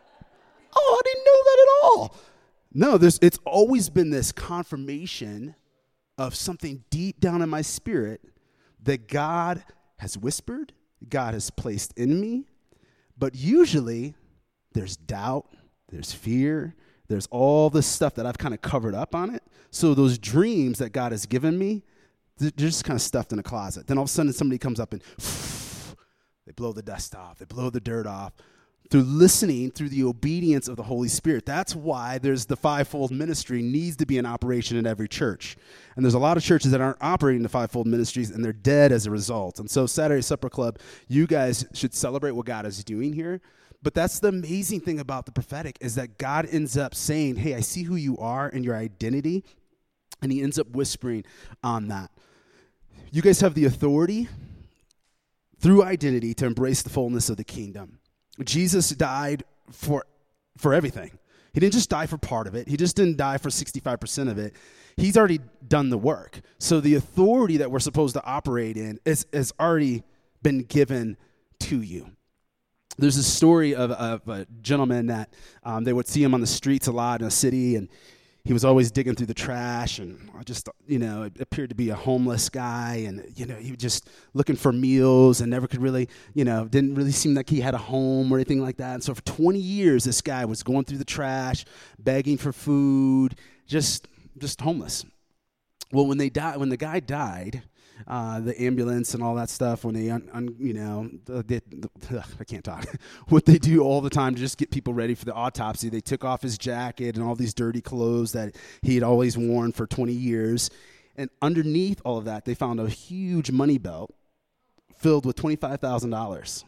Oh, 0.75 1.01
I 1.01 1.03
didn't 1.05 1.25
know 1.25 1.43
that 1.45 1.61
at 1.63 1.69
all. 1.83 2.17
No, 2.73 2.99
there's, 2.99 3.19
it's 3.23 3.39
always 3.45 3.89
been 3.89 4.11
this 4.11 4.33
confirmation 4.33 5.55
of 6.17 6.35
something 6.35 6.85
deep 6.91 7.21
down 7.21 7.43
in 7.43 7.49
my 7.49 7.63
spirit 7.63 8.21
that 8.83 9.09
God 9.09 9.63
has 9.99 10.19
whispered, 10.19 10.73
God 11.09 11.35
has 11.35 11.51
placed 11.51 11.93
in 11.97 12.21
me. 12.21 12.47
But 13.17 13.35
usually 13.35 14.15
there's 14.73 14.97
doubt, 14.97 15.47
there's 15.89 16.13
fear, 16.13 16.75
there's 17.09 17.27
all 17.31 17.71
this 17.71 17.87
stuff 17.87 18.15
that 18.17 18.27
I've 18.27 18.39
kind 18.39 18.55
of 18.55 18.61
covered 18.61 18.95
up 18.95 19.15
on 19.15 19.35
it. 19.35 19.43
So 19.71 19.95
those 19.95 20.19
dreams 20.19 20.79
that 20.79 20.93
God 20.93 21.13
has 21.13 21.27
given 21.27 21.59
me, 21.59 21.85
they're 22.37 22.51
just 22.51 22.85
kind 22.85 22.97
of 22.97 23.03
stuffed 23.03 23.33
in 23.33 23.39
a 23.39 23.43
closet. 23.43 23.87
Then 23.87 23.99
all 23.99 24.05
of 24.05 24.11
a 24.11 24.13
sudden 24.13 24.33
somebody 24.33 24.59
comes 24.59 24.79
up 24.79 24.93
and 24.93 25.03
they 26.47 26.53
blow 26.53 26.73
the 26.73 26.83
dust 26.83 27.15
off, 27.15 27.39
they 27.39 27.45
blow 27.45 27.71
the 27.71 27.81
dirt 27.81 28.07
off 28.07 28.35
through 28.91 29.03
listening, 29.03 29.71
through 29.71 29.91
the 29.91 30.05
obedience 30.05 30.67
of 30.67 30.77
the 30.77 30.83
Holy 30.83 31.09
Spirit. 31.09 31.45
That's 31.45 31.75
why 31.75 32.19
there's 32.19 32.47
the 32.47 32.57
fivefold 32.57 33.11
ministry 33.11 33.61
needs 33.63 33.97
to 33.97 34.07
be 34.07 34.17
in 34.17 34.25
operation 34.25 34.77
in 34.77 34.87
every 34.87 35.09
church. 35.09 35.57
And 35.95 36.05
there's 36.05 36.15
a 36.15 36.19
lot 36.19 36.37
of 36.37 36.43
churches 36.43 36.71
that 36.71 36.81
aren't 36.81 37.03
operating 37.03 37.43
the 37.43 37.49
fivefold 37.49 37.87
ministries 37.87 38.31
and 38.31 38.45
they're 38.45 38.53
dead 38.53 38.93
as 38.93 39.07
a 39.07 39.11
result. 39.11 39.59
And 39.59 39.71
so 39.71 39.87
Saturday 39.87 40.23
Supper 40.23 40.49
Club, 40.49 40.79
you 41.07 41.27
guys 41.27 41.67
should 41.75 41.95
celebrate 41.95 42.33
what 42.33 42.47
God 42.47 42.65
is 42.65 42.83
doing 42.83 43.13
here. 43.13 43.41
But 43.83 43.95
that's 43.95 44.19
the 44.19 44.29
amazing 44.29 44.81
thing 44.81 44.99
about 44.99 45.27
the 45.27 45.33
prophetic 45.33 45.77
is 45.81 45.95
that 45.95 46.19
God 46.19 46.49
ends 46.51 46.77
up 46.77 46.95
saying, 46.95 47.37
"Hey, 47.37 47.55
I 47.55 47.61
see 47.61 47.85
who 47.85 47.95
you 47.95 48.17
are 48.19 48.49
and 48.49 48.65
your 48.65 48.75
identity." 48.75 49.45
And 50.21 50.33
he 50.33 50.43
ends 50.43 50.59
up 50.59 50.71
whispering 50.71 51.25
on 51.63 51.89
that. 51.89 52.11
You 53.13 53.23
guys 53.23 53.41
have 53.41 53.55
the 53.55 53.67
authority 53.67 54.29
through 55.61 55.85
identity 55.85 56.35
to 56.35 56.47
embrace 56.47 56.83
the 56.83 56.91
fullness 56.91 57.31
of 57.31 57.37
the 57.37 57.45
kingdom. 57.45 57.98
Jesus 58.45 58.91
died 58.91 59.45
for, 59.71 60.05
for 60.57 60.75
everything. 60.75 61.19
He 61.53 61.61
didn't 61.61 61.73
just 61.73 61.91
die 61.91 62.07
for 62.07 62.19
part 62.19 62.47
of 62.47 62.55
it, 62.55 62.69
He 62.69 62.77
just 62.77 62.97
didn't 62.97 63.17
die 63.17 63.39
for 63.39 63.49
65% 63.49 64.31
of 64.31 64.39
it. 64.39 64.55
He's 64.97 65.17
already 65.17 65.41
done 65.67 65.91
the 65.91 65.99
work. 65.99 66.41
So 66.59 66.81
the 66.81 66.97
authority 66.97 67.59
that 67.59 67.71
we're 67.71 67.79
supposed 67.79 68.15
to 68.15 68.25
operate 68.25 68.77
in 68.77 68.99
is, 69.05 69.27
has 69.33 69.53
already 69.61 70.03
been 70.43 70.63
given 70.65 71.17
to 71.61 71.81
you. 71.81 72.11
There's 72.99 73.17
a 73.17 73.23
story 73.23 73.77
of, 73.77 73.93
of 73.93 74.29
a 74.29 74.47
gentleman 74.61 75.07
that 75.07 75.33
um, 75.63 75.85
they 75.85 75.93
would 75.93 76.09
see 76.09 76.23
him 76.23 76.35
on 76.35 76.41
the 76.41 76.49
streets 76.49 76.89
a 76.89 76.93
lot 76.93 77.21
in 77.21 77.29
a 77.29 77.31
city, 77.31 77.77
and 77.77 77.89
he 78.49 78.55
was 78.55 78.65
always 78.65 78.91
digging 78.91 79.15
through 79.15 79.27
the 79.27 79.35
trash 79.35 79.99
and 79.99 80.31
I 80.35 80.43
just 80.43 80.71
you 80.87 80.99
know 80.99 81.29
appeared 81.39 81.69
to 81.69 81.75
be 81.75 81.91
a 81.91 81.95
homeless 81.95 82.49
guy 82.49 83.05
and 83.07 83.31
you 83.37 83.45
know 83.45 83.57
he 83.57 83.73
was 83.73 83.79
just 83.79 84.09
looking 84.33 84.57
for 84.57 84.73
meals 84.73 85.43
and 85.43 85.51
never 85.51 85.67
could 85.67 85.83
really 85.83 86.09
you 86.33 86.47
know 86.47 86.65
didn't 86.65 86.95
really 86.95 87.13
seem 87.13 87.35
like 87.35 87.51
he 87.51 87.61
had 87.61 87.75
a 87.75 87.79
home 87.79 88.33
or 88.33 88.39
anything 88.39 88.63
like 88.63 88.79
that. 88.79 88.95
And 88.95 89.05
so 89.05 89.13
for 89.13 89.21
20 89.21 89.59
years 89.59 90.05
this 90.05 90.23
guy 90.23 90.47
was 90.47 90.63
going 90.63 90.87
through 90.87 90.97
the 90.97 91.05
trash 91.05 91.67
begging 91.99 92.39
for 92.39 92.55
food 92.55 93.35
just 93.67 94.09
just 94.39 94.63
homeless. 94.63 95.05
Well 95.93 96.07
when 96.07 96.17
they 96.17 96.31
died 96.31 96.57
when 96.57 96.71
the 96.71 96.79
guy 96.79 97.01
died 97.01 97.65
uh, 98.07 98.41
the 98.41 98.61
ambulance 98.63 99.15
and 99.15 99.23
all 99.23 99.35
that 99.35 99.51
stuff 99.51 99.85
when 99.85 99.95
they, 99.95 100.11
un, 100.11 100.29
un, 100.33 100.55
you 100.59 100.73
know, 100.73 101.11
they, 101.27 101.61
ugh, 102.13 102.25
I 102.41 102.45
can't 102.45 102.65
talk. 102.65 102.87
what 103.29 103.45
they 103.45 103.59
do 103.59 103.83
all 103.83 104.01
the 104.01 104.11
time 104.11 104.35
to 104.35 104.41
just 104.41 104.59
get 104.59 104.71
people 104.71 104.95
ready 104.95 105.15
for 105.15 105.25
the 105.25 105.35
autopsy. 105.35 105.89
They 105.89 106.01
took 106.01 106.25
off 106.25 106.43
his 106.43 106.57
jacket 106.59 107.17
and 107.17 107.25
all 107.25 107.35
these 107.35 107.55
dirty 107.55 107.81
clothes 107.81 108.33
that 108.33 108.55
he 108.83 108.95
had 108.95 109.03
always 109.03 109.37
worn 109.37 109.73
for 109.73 109.87
20 109.87 110.13
years. 110.13 110.71
And 111.17 111.31
underneath 111.43 112.01
all 112.05 112.19
of 112.19 112.25
that, 112.27 112.45
they 112.45 112.55
found 112.55 112.79
a 112.81 112.89
huge 112.89 113.51
money 113.51 113.79
belt 113.79 114.15
filled 114.97 115.27
with 115.27 115.37
$25,000. 115.37 116.65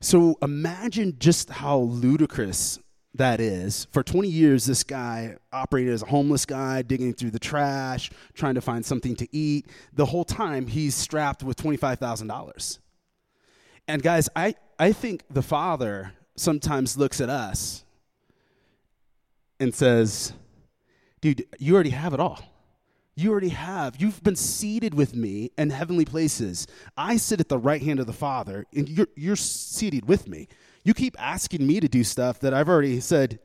So 0.00 0.38
imagine 0.40 1.16
just 1.18 1.50
how 1.50 1.78
ludicrous 1.78 2.78
that 3.20 3.40
is. 3.40 3.86
For 3.92 4.02
20 4.02 4.28
years, 4.28 4.66
this 4.66 4.82
guy 4.82 5.36
operated 5.52 5.92
as 5.92 6.02
a 6.02 6.06
homeless 6.06 6.44
guy, 6.44 6.82
digging 6.82 7.14
through 7.14 7.30
the 7.30 7.38
trash, 7.38 8.10
trying 8.34 8.54
to 8.54 8.60
find 8.60 8.84
something 8.84 9.14
to 9.16 9.28
eat. 9.36 9.66
The 9.92 10.06
whole 10.06 10.24
time, 10.24 10.66
he's 10.66 10.94
strapped 10.94 11.42
with 11.42 11.56
$25,000. 11.56 12.78
And 13.86 14.02
guys, 14.02 14.28
I, 14.34 14.54
I 14.78 14.92
think 14.92 15.24
the 15.30 15.42
Father 15.42 16.12
sometimes 16.36 16.96
looks 16.96 17.20
at 17.20 17.28
us 17.28 17.84
and 19.58 19.74
says, 19.74 20.32
Dude, 21.20 21.44
you 21.58 21.74
already 21.74 21.90
have 21.90 22.14
it 22.14 22.20
all. 22.20 22.40
You 23.14 23.30
already 23.32 23.50
have. 23.50 24.00
You've 24.00 24.22
been 24.22 24.36
seated 24.36 24.94
with 24.94 25.14
me 25.14 25.50
in 25.58 25.68
heavenly 25.68 26.06
places. 26.06 26.66
I 26.96 27.18
sit 27.18 27.40
at 27.40 27.50
the 27.50 27.58
right 27.58 27.82
hand 27.82 28.00
of 28.00 28.06
the 28.06 28.14
Father, 28.14 28.64
and 28.74 28.88
you're, 28.88 29.08
you're 29.14 29.36
seated 29.36 30.08
with 30.08 30.26
me. 30.26 30.48
You 30.82 30.94
keep 30.94 31.14
asking 31.18 31.66
me 31.66 31.80
to 31.80 31.88
do 31.88 32.04
stuff 32.04 32.40
that 32.40 32.54
I've 32.54 32.68
already 32.68 33.00
said, 33.00 33.38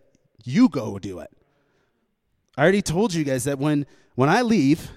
you 0.43 0.69
go 0.69 0.99
do 0.99 1.19
it. 1.19 1.31
I 2.57 2.63
already 2.63 2.81
told 2.81 3.13
you 3.13 3.23
guys 3.23 3.43
that 3.43 3.59
when, 3.59 3.85
when 4.15 4.29
I 4.29 4.41
leave, 4.41 4.89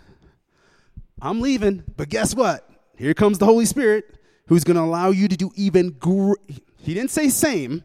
I'm 1.21 1.41
leaving, 1.41 1.83
but 1.97 2.09
guess 2.09 2.35
what? 2.35 2.69
Here 2.97 3.15
comes 3.15 3.39
the 3.39 3.47
Holy 3.47 3.65
Spirit 3.65 4.19
who's 4.49 4.65
going 4.65 4.77
to 4.77 4.83
allow 4.83 5.11
you 5.11 5.29
to 5.29 5.37
do 5.37 5.51
even 5.55 5.91
gr- 5.91 6.33
he 6.79 6.95
didn't 6.95 7.11
say 7.11 7.29
same 7.29 7.85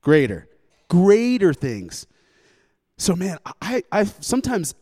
greater 0.00 0.48
greater 0.88 1.52
things 1.52 2.06
so 2.96 3.14
man 3.14 3.38
i 3.60 3.82
i 3.92 4.04
sometimes 4.04 4.74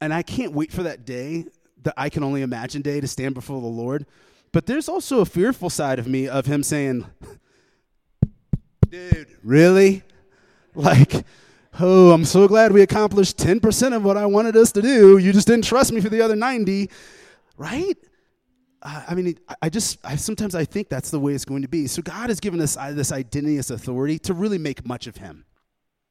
and 0.00 0.14
i 0.14 0.22
can't 0.22 0.52
wait 0.52 0.70
for 0.70 0.84
that 0.84 1.04
day 1.04 1.44
that 1.82 1.94
i 1.96 2.08
can 2.08 2.22
only 2.22 2.42
imagine 2.42 2.82
day 2.82 3.00
to 3.00 3.08
stand 3.08 3.34
before 3.34 3.60
the 3.60 3.66
lord 3.66 4.06
but 4.52 4.66
there's 4.66 4.88
also 4.88 5.20
a 5.20 5.24
fearful 5.24 5.70
side 5.70 5.98
of 5.98 6.06
me 6.06 6.28
of 6.28 6.46
him 6.46 6.62
saying, 6.62 7.06
dude, 8.88 9.26
really? 9.42 10.02
Like, 10.74 11.24
oh, 11.80 12.12
I'm 12.12 12.24
so 12.24 12.46
glad 12.46 12.72
we 12.72 12.82
accomplished 12.82 13.38
10% 13.38 13.96
of 13.96 14.04
what 14.04 14.16
I 14.16 14.26
wanted 14.26 14.56
us 14.56 14.72
to 14.72 14.82
do. 14.82 15.18
You 15.18 15.32
just 15.32 15.46
didn't 15.46 15.64
trust 15.64 15.92
me 15.92 16.00
for 16.00 16.08
the 16.08 16.20
other 16.20 16.36
90, 16.36 16.90
right? 17.56 17.96
I 18.82 19.14
mean, 19.14 19.38
I 19.60 19.68
just, 19.68 19.98
I, 20.04 20.16
sometimes 20.16 20.54
I 20.54 20.64
think 20.64 20.88
that's 20.88 21.10
the 21.10 21.20
way 21.20 21.34
it's 21.34 21.44
going 21.44 21.62
to 21.62 21.68
be. 21.68 21.86
So 21.86 22.02
God 22.02 22.30
has 22.30 22.40
given 22.40 22.60
us 22.60 22.76
this 22.92 23.12
identity, 23.12 23.56
this 23.56 23.70
authority 23.70 24.18
to 24.20 24.34
really 24.34 24.58
make 24.58 24.86
much 24.86 25.06
of 25.06 25.16
him. 25.16 25.44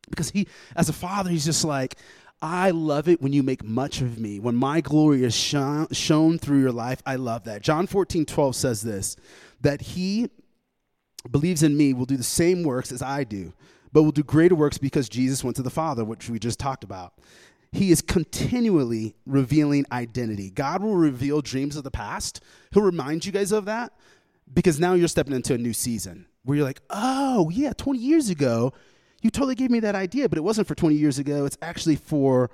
Because 0.10 0.30
he, 0.30 0.47
as 0.75 0.89
a 0.89 0.93
father, 0.93 1.30
he's 1.30 1.45
just 1.45 1.63
like, 1.65 1.97
I 2.41 2.71
love 2.71 3.08
it 3.08 3.21
when 3.21 3.34
you 3.34 3.43
make 3.43 3.63
much 3.63 4.01
of 4.01 4.17
me. 4.17 4.39
When 4.39 4.56
my 4.56 4.82
glory 4.82 5.23
is 5.23 5.36
shown 5.36 6.39
through 6.39 6.60
your 6.60 6.71
life, 6.71 7.01
I 7.06 7.15
love 7.15 7.43
that. 7.43 7.62
John 7.62 7.86
14, 7.86 8.25
12 8.25 8.56
says 8.56 8.82
this 8.82 9.15
that 9.62 9.82
he 9.82 10.30
believes 11.30 11.62
in 11.62 11.77
me 11.77 11.93
will 11.93 12.08
do 12.08 12.17
the 12.17 12.23
same 12.23 12.63
works 12.63 12.91
as 12.91 13.04
I 13.04 13.23
do, 13.23 13.54
but 13.93 14.01
will 14.04 14.12
do 14.12 14.23
greater 14.23 14.56
works 14.56 14.80
because 14.80 15.08
Jesus 15.08 15.43
went 15.43 15.56
to 15.58 15.62
the 15.62 15.69
Father, 15.69 16.04
which 16.04 16.30
we 16.30 16.39
just 16.39 16.58
talked 16.58 16.84
about. 16.84 17.13
He 17.71 17.91
is 17.91 18.01
continually 18.01 19.15
revealing 19.25 19.86
identity. 19.91 20.49
God 20.49 20.82
will 20.82 20.95
reveal 20.95 21.41
dreams 21.41 21.75
of 21.75 21.84
the 21.84 21.91
past. 21.91 22.43
He'll 22.73 22.84
remind 22.84 23.25
you 23.25 23.32
guys 23.32 23.51
of 23.51 23.65
that 23.65 23.93
because 24.51 24.80
now 24.80 24.93
you're 24.93 25.08
stepping 25.08 25.36
into 25.36 25.54
a 25.54 25.58
new 25.58 25.73
season 25.73 26.25
where 26.43 26.58
you're 26.58 26.65
like, 26.65 26.82
oh, 26.89 27.49
yeah, 27.49 27.71
20 27.73 27.99
years 27.99 28.30
ago, 28.30 28.73
you 29.22 29.30
totally 29.30 29.56
gave 29.56 29.72
me 29.72 29.80
that 29.82 29.96
idea, 29.96 30.28
but 30.28 30.38
it 30.38 30.42
wasn't 30.42 30.68
for 30.68 30.76
20 30.76 30.96
years 30.96 31.20
ago. 31.20 31.46
It's 31.46 31.58
actually 31.62 31.96
for 31.96 32.50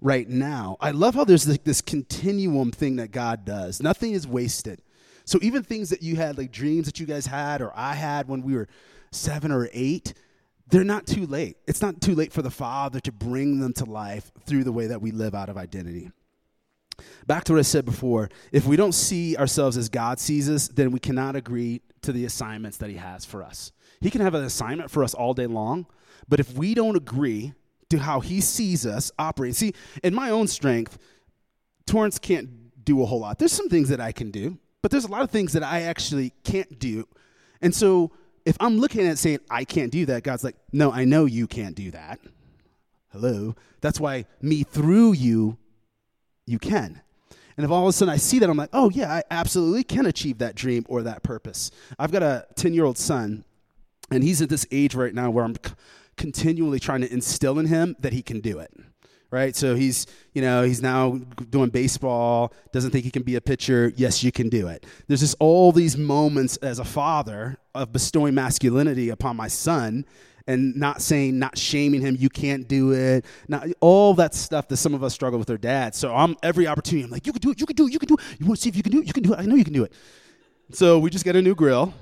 right 0.00 0.28
now. 0.28 0.76
I 0.80 0.90
love 0.90 1.14
how 1.14 1.24
there's 1.24 1.44
this, 1.44 1.58
this 1.58 1.80
continuum 1.80 2.70
thing 2.70 2.96
that 2.96 3.10
God 3.10 3.44
does. 3.44 3.82
Nothing 3.82 4.12
is 4.12 4.26
wasted. 4.26 4.82
So 5.24 5.38
even 5.42 5.62
things 5.62 5.90
that 5.90 6.02
you 6.02 6.16
had, 6.16 6.38
like 6.38 6.50
dreams 6.52 6.86
that 6.86 6.98
you 6.98 7.06
guys 7.06 7.26
had 7.26 7.60
or 7.60 7.72
I 7.74 7.94
had 7.94 8.28
when 8.28 8.42
we 8.42 8.54
were 8.54 8.68
seven 9.10 9.52
or 9.52 9.68
eight, 9.72 10.14
they're 10.68 10.84
not 10.84 11.06
too 11.06 11.26
late. 11.26 11.56
It's 11.66 11.82
not 11.82 12.00
too 12.00 12.14
late 12.14 12.32
for 12.32 12.42
the 12.42 12.50
Father 12.50 13.00
to 13.00 13.12
bring 13.12 13.60
them 13.60 13.72
to 13.74 13.84
life 13.84 14.30
through 14.46 14.64
the 14.64 14.72
way 14.72 14.86
that 14.86 15.00
we 15.00 15.10
live 15.10 15.34
out 15.34 15.48
of 15.48 15.56
identity. 15.56 16.10
Back 17.26 17.44
to 17.44 17.52
what 17.52 17.58
I 17.58 17.62
said 17.62 17.84
before 17.84 18.28
if 18.52 18.66
we 18.66 18.76
don't 18.76 18.92
see 18.92 19.36
ourselves 19.36 19.76
as 19.76 19.88
God 19.88 20.18
sees 20.18 20.48
us, 20.48 20.68
then 20.68 20.90
we 20.90 20.98
cannot 20.98 21.36
agree 21.36 21.80
to 22.02 22.12
the 22.12 22.24
assignments 22.24 22.78
that 22.78 22.90
He 22.90 22.96
has 22.96 23.24
for 23.24 23.42
us. 23.42 23.72
He 24.00 24.10
can 24.10 24.20
have 24.20 24.34
an 24.34 24.44
assignment 24.44 24.90
for 24.90 25.04
us 25.04 25.14
all 25.14 25.34
day 25.34 25.46
long, 25.46 25.86
but 26.28 26.40
if 26.40 26.52
we 26.54 26.74
don't 26.74 26.96
agree 26.96 27.54
to 27.90 27.98
how 27.98 28.20
he 28.20 28.40
sees 28.40 28.84
us 28.84 29.10
operating, 29.18 29.54
see, 29.54 29.74
in 30.02 30.14
my 30.14 30.30
own 30.30 30.46
strength, 30.46 30.98
Torrance 31.86 32.18
can't 32.18 32.84
do 32.84 33.02
a 33.02 33.06
whole 33.06 33.20
lot. 33.20 33.38
There's 33.38 33.52
some 33.52 33.68
things 33.68 33.88
that 33.88 34.00
I 34.00 34.12
can 34.12 34.30
do, 34.30 34.58
but 34.82 34.90
there's 34.90 35.04
a 35.04 35.10
lot 35.10 35.22
of 35.22 35.30
things 35.30 35.52
that 35.54 35.62
I 35.62 35.82
actually 35.82 36.32
can't 36.44 36.78
do. 36.78 37.06
And 37.60 37.74
so 37.74 38.12
if 38.44 38.56
I'm 38.60 38.78
looking 38.78 39.06
at 39.06 39.18
saying, 39.18 39.40
I 39.50 39.64
can't 39.64 39.90
do 39.90 40.06
that, 40.06 40.22
God's 40.22 40.44
like, 40.44 40.56
no, 40.72 40.92
I 40.92 41.04
know 41.04 41.24
you 41.24 41.46
can't 41.46 41.74
do 41.74 41.90
that. 41.90 42.20
Hello. 43.10 43.54
That's 43.80 43.98
why 43.98 44.26
me 44.40 44.62
through 44.62 45.12
you, 45.12 45.58
you 46.46 46.58
can. 46.58 47.00
And 47.56 47.64
if 47.64 47.70
all 47.70 47.82
of 47.82 47.88
a 47.88 47.92
sudden 47.92 48.12
I 48.12 48.18
see 48.18 48.38
that, 48.38 48.48
I'm 48.48 48.56
like, 48.56 48.70
oh, 48.72 48.90
yeah, 48.90 49.12
I 49.12 49.22
absolutely 49.30 49.82
can 49.82 50.06
achieve 50.06 50.38
that 50.38 50.54
dream 50.54 50.86
or 50.88 51.02
that 51.02 51.22
purpose. 51.22 51.70
I've 51.98 52.12
got 52.12 52.22
a 52.22 52.46
10 52.54 52.72
year 52.72 52.84
old 52.84 52.96
son, 52.98 53.44
and 54.10 54.22
he's 54.22 54.40
at 54.40 54.48
this 54.48 54.66
age 54.70 54.94
right 54.94 55.12
now 55.12 55.30
where 55.30 55.44
I'm 55.44 55.56
continually 56.18 56.78
trying 56.78 57.00
to 57.00 57.12
instill 57.12 57.58
in 57.58 57.66
him 57.66 57.96
that 58.00 58.12
he 58.12 58.22
can 58.22 58.40
do 58.40 58.58
it 58.58 58.70
right? 59.30 59.54
So 59.54 59.74
he's 59.74 60.06
you 60.32 60.42
know 60.42 60.62
he's 60.62 60.82
now 60.82 61.18
doing 61.50 61.70
baseball 61.70 62.52
doesn't 62.72 62.90
think 62.90 63.04
he 63.04 63.10
can 63.10 63.22
be 63.22 63.36
a 63.36 63.40
pitcher. 63.40 63.92
Yes 63.96 64.22
you 64.22 64.32
can 64.32 64.48
do 64.48 64.68
it. 64.68 64.86
There's 65.06 65.20
just 65.20 65.36
all 65.38 65.72
these 65.72 65.96
moments 65.96 66.56
as 66.58 66.78
a 66.78 66.84
father 66.84 67.58
of 67.74 67.92
bestowing 67.92 68.34
masculinity 68.34 69.10
upon 69.10 69.36
my 69.36 69.48
son 69.48 70.04
and 70.46 70.74
not 70.76 71.02
saying 71.02 71.38
not 71.38 71.58
shaming 71.58 72.00
him 72.00 72.16
you 72.18 72.30
can't 72.30 72.66
do 72.66 72.92
it. 72.92 73.24
Not 73.48 73.68
all 73.80 74.14
that 74.14 74.34
stuff 74.34 74.68
that 74.68 74.78
some 74.78 74.94
of 74.94 75.04
us 75.04 75.12
struggle 75.12 75.38
with 75.38 75.50
our 75.50 75.58
dads 75.58 75.98
so 75.98 76.14
i'm 76.14 76.36
every 76.42 76.66
opportunity 76.66 77.04
i'm 77.04 77.10
like 77.10 77.26
you 77.26 77.32
can 77.32 77.40
do 77.40 77.50
it 77.50 77.60
you 77.60 77.66
can 77.66 77.76
do 77.76 77.86
it 77.86 77.92
you 77.92 77.98
can 77.98 78.08
do 78.08 78.14
it. 78.14 78.20
You 78.38 78.46
want 78.46 78.58
to 78.58 78.62
see 78.62 78.68
if 78.68 78.76
you 78.76 78.82
can 78.82 78.92
do 78.92 79.00
it? 79.00 79.06
You 79.06 79.12
can 79.12 79.22
do 79.22 79.34
it. 79.34 79.38
I 79.38 79.44
know 79.44 79.54
you 79.54 79.64
can 79.64 79.74
do 79.74 79.84
it. 79.84 79.92
So 80.70 80.98
we 80.98 81.10
just 81.10 81.24
got 81.24 81.36
a 81.36 81.42
new 81.42 81.54
grill 81.54 81.94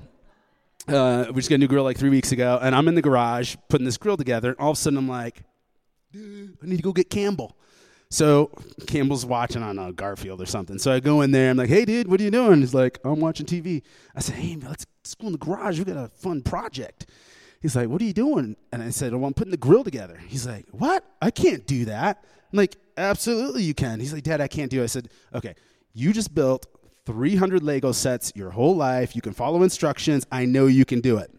uh, 0.87 1.25
we 1.29 1.35
just 1.35 1.49
got 1.49 1.55
a 1.55 1.59
new 1.59 1.67
grill 1.67 1.83
like 1.83 1.97
three 1.97 2.09
weeks 2.09 2.31
ago, 2.31 2.59
and 2.61 2.75
I'm 2.75 2.87
in 2.87 2.95
the 2.95 3.01
garage 3.01 3.55
putting 3.69 3.85
this 3.85 3.97
grill 3.97 4.17
together, 4.17 4.49
and 4.49 4.59
all 4.59 4.71
of 4.71 4.77
a 4.77 4.79
sudden 4.79 4.97
I'm 4.97 5.07
like, 5.07 5.43
I 6.15 6.65
need 6.65 6.77
to 6.77 6.83
go 6.83 6.93
get 6.93 7.09
Campbell. 7.09 7.57
So 8.09 8.51
Campbell's 8.87 9.25
watching 9.25 9.61
on 9.63 9.77
a 9.77 9.91
Garfield 9.91 10.41
or 10.41 10.45
something. 10.45 10.79
So 10.79 10.93
I 10.93 10.99
go 11.01 11.21
in 11.21 11.31
there. 11.31 11.49
I'm 11.51 11.57
like, 11.57 11.67
"Hey, 11.69 11.83
dude, 11.83 12.07
what 12.07 12.21
are 12.21 12.23
you 12.23 12.31
doing?" 12.31 12.61
He's 12.61 12.73
like, 12.73 12.99
"I'm 13.03 13.19
watching 13.19 13.45
TV." 13.45 13.83
I 14.15 14.21
said, 14.21 14.35
"Hey, 14.35 14.55
let's, 14.55 14.85
let's 15.01 15.15
go 15.15 15.27
in 15.27 15.33
the 15.33 15.37
garage. 15.37 15.77
We 15.77 15.85
got 15.85 15.97
a 15.97 16.07
fun 16.07 16.41
project." 16.41 17.07
He's 17.61 17.75
like, 17.75 17.89
"What 17.89 18.01
are 18.01 18.05
you 18.05 18.13
doing?" 18.13 18.55
And 18.71 18.81
I 18.81 18.91
said, 18.91 19.13
"Oh, 19.13 19.25
I'm 19.25 19.33
putting 19.33 19.51
the 19.51 19.57
grill 19.57 19.83
together." 19.83 20.17
He's 20.27 20.47
like, 20.47 20.65
"What? 20.71 21.03
I 21.21 21.31
can't 21.31 21.67
do 21.67 21.85
that." 21.85 22.23
I'm 22.53 22.57
like, 22.57 22.77
"Absolutely, 22.95 23.63
you 23.63 23.73
can." 23.73 23.99
He's 23.99 24.13
like, 24.13 24.23
"Dad, 24.23 24.39
I 24.39 24.47
can't 24.47 24.71
do 24.71 24.79
it." 24.79 24.85
I 24.85 24.87
said, 24.87 25.09
"Okay, 25.35 25.55
you 25.93 26.13
just 26.13 26.33
built 26.33 26.65
300 27.07 27.63
Lego 27.63 27.91
sets 27.93 28.33
your 28.35 28.51
whole 28.51 28.75
life. 28.75 29.15
You 29.15 29.21
can 29.21 29.33
follow 29.33 29.63
instructions. 29.63 30.27
I 30.31 30.45
know 30.45 30.67
you 30.67 30.85
can 30.85 30.99
do 30.99 31.17
it." 31.17 31.31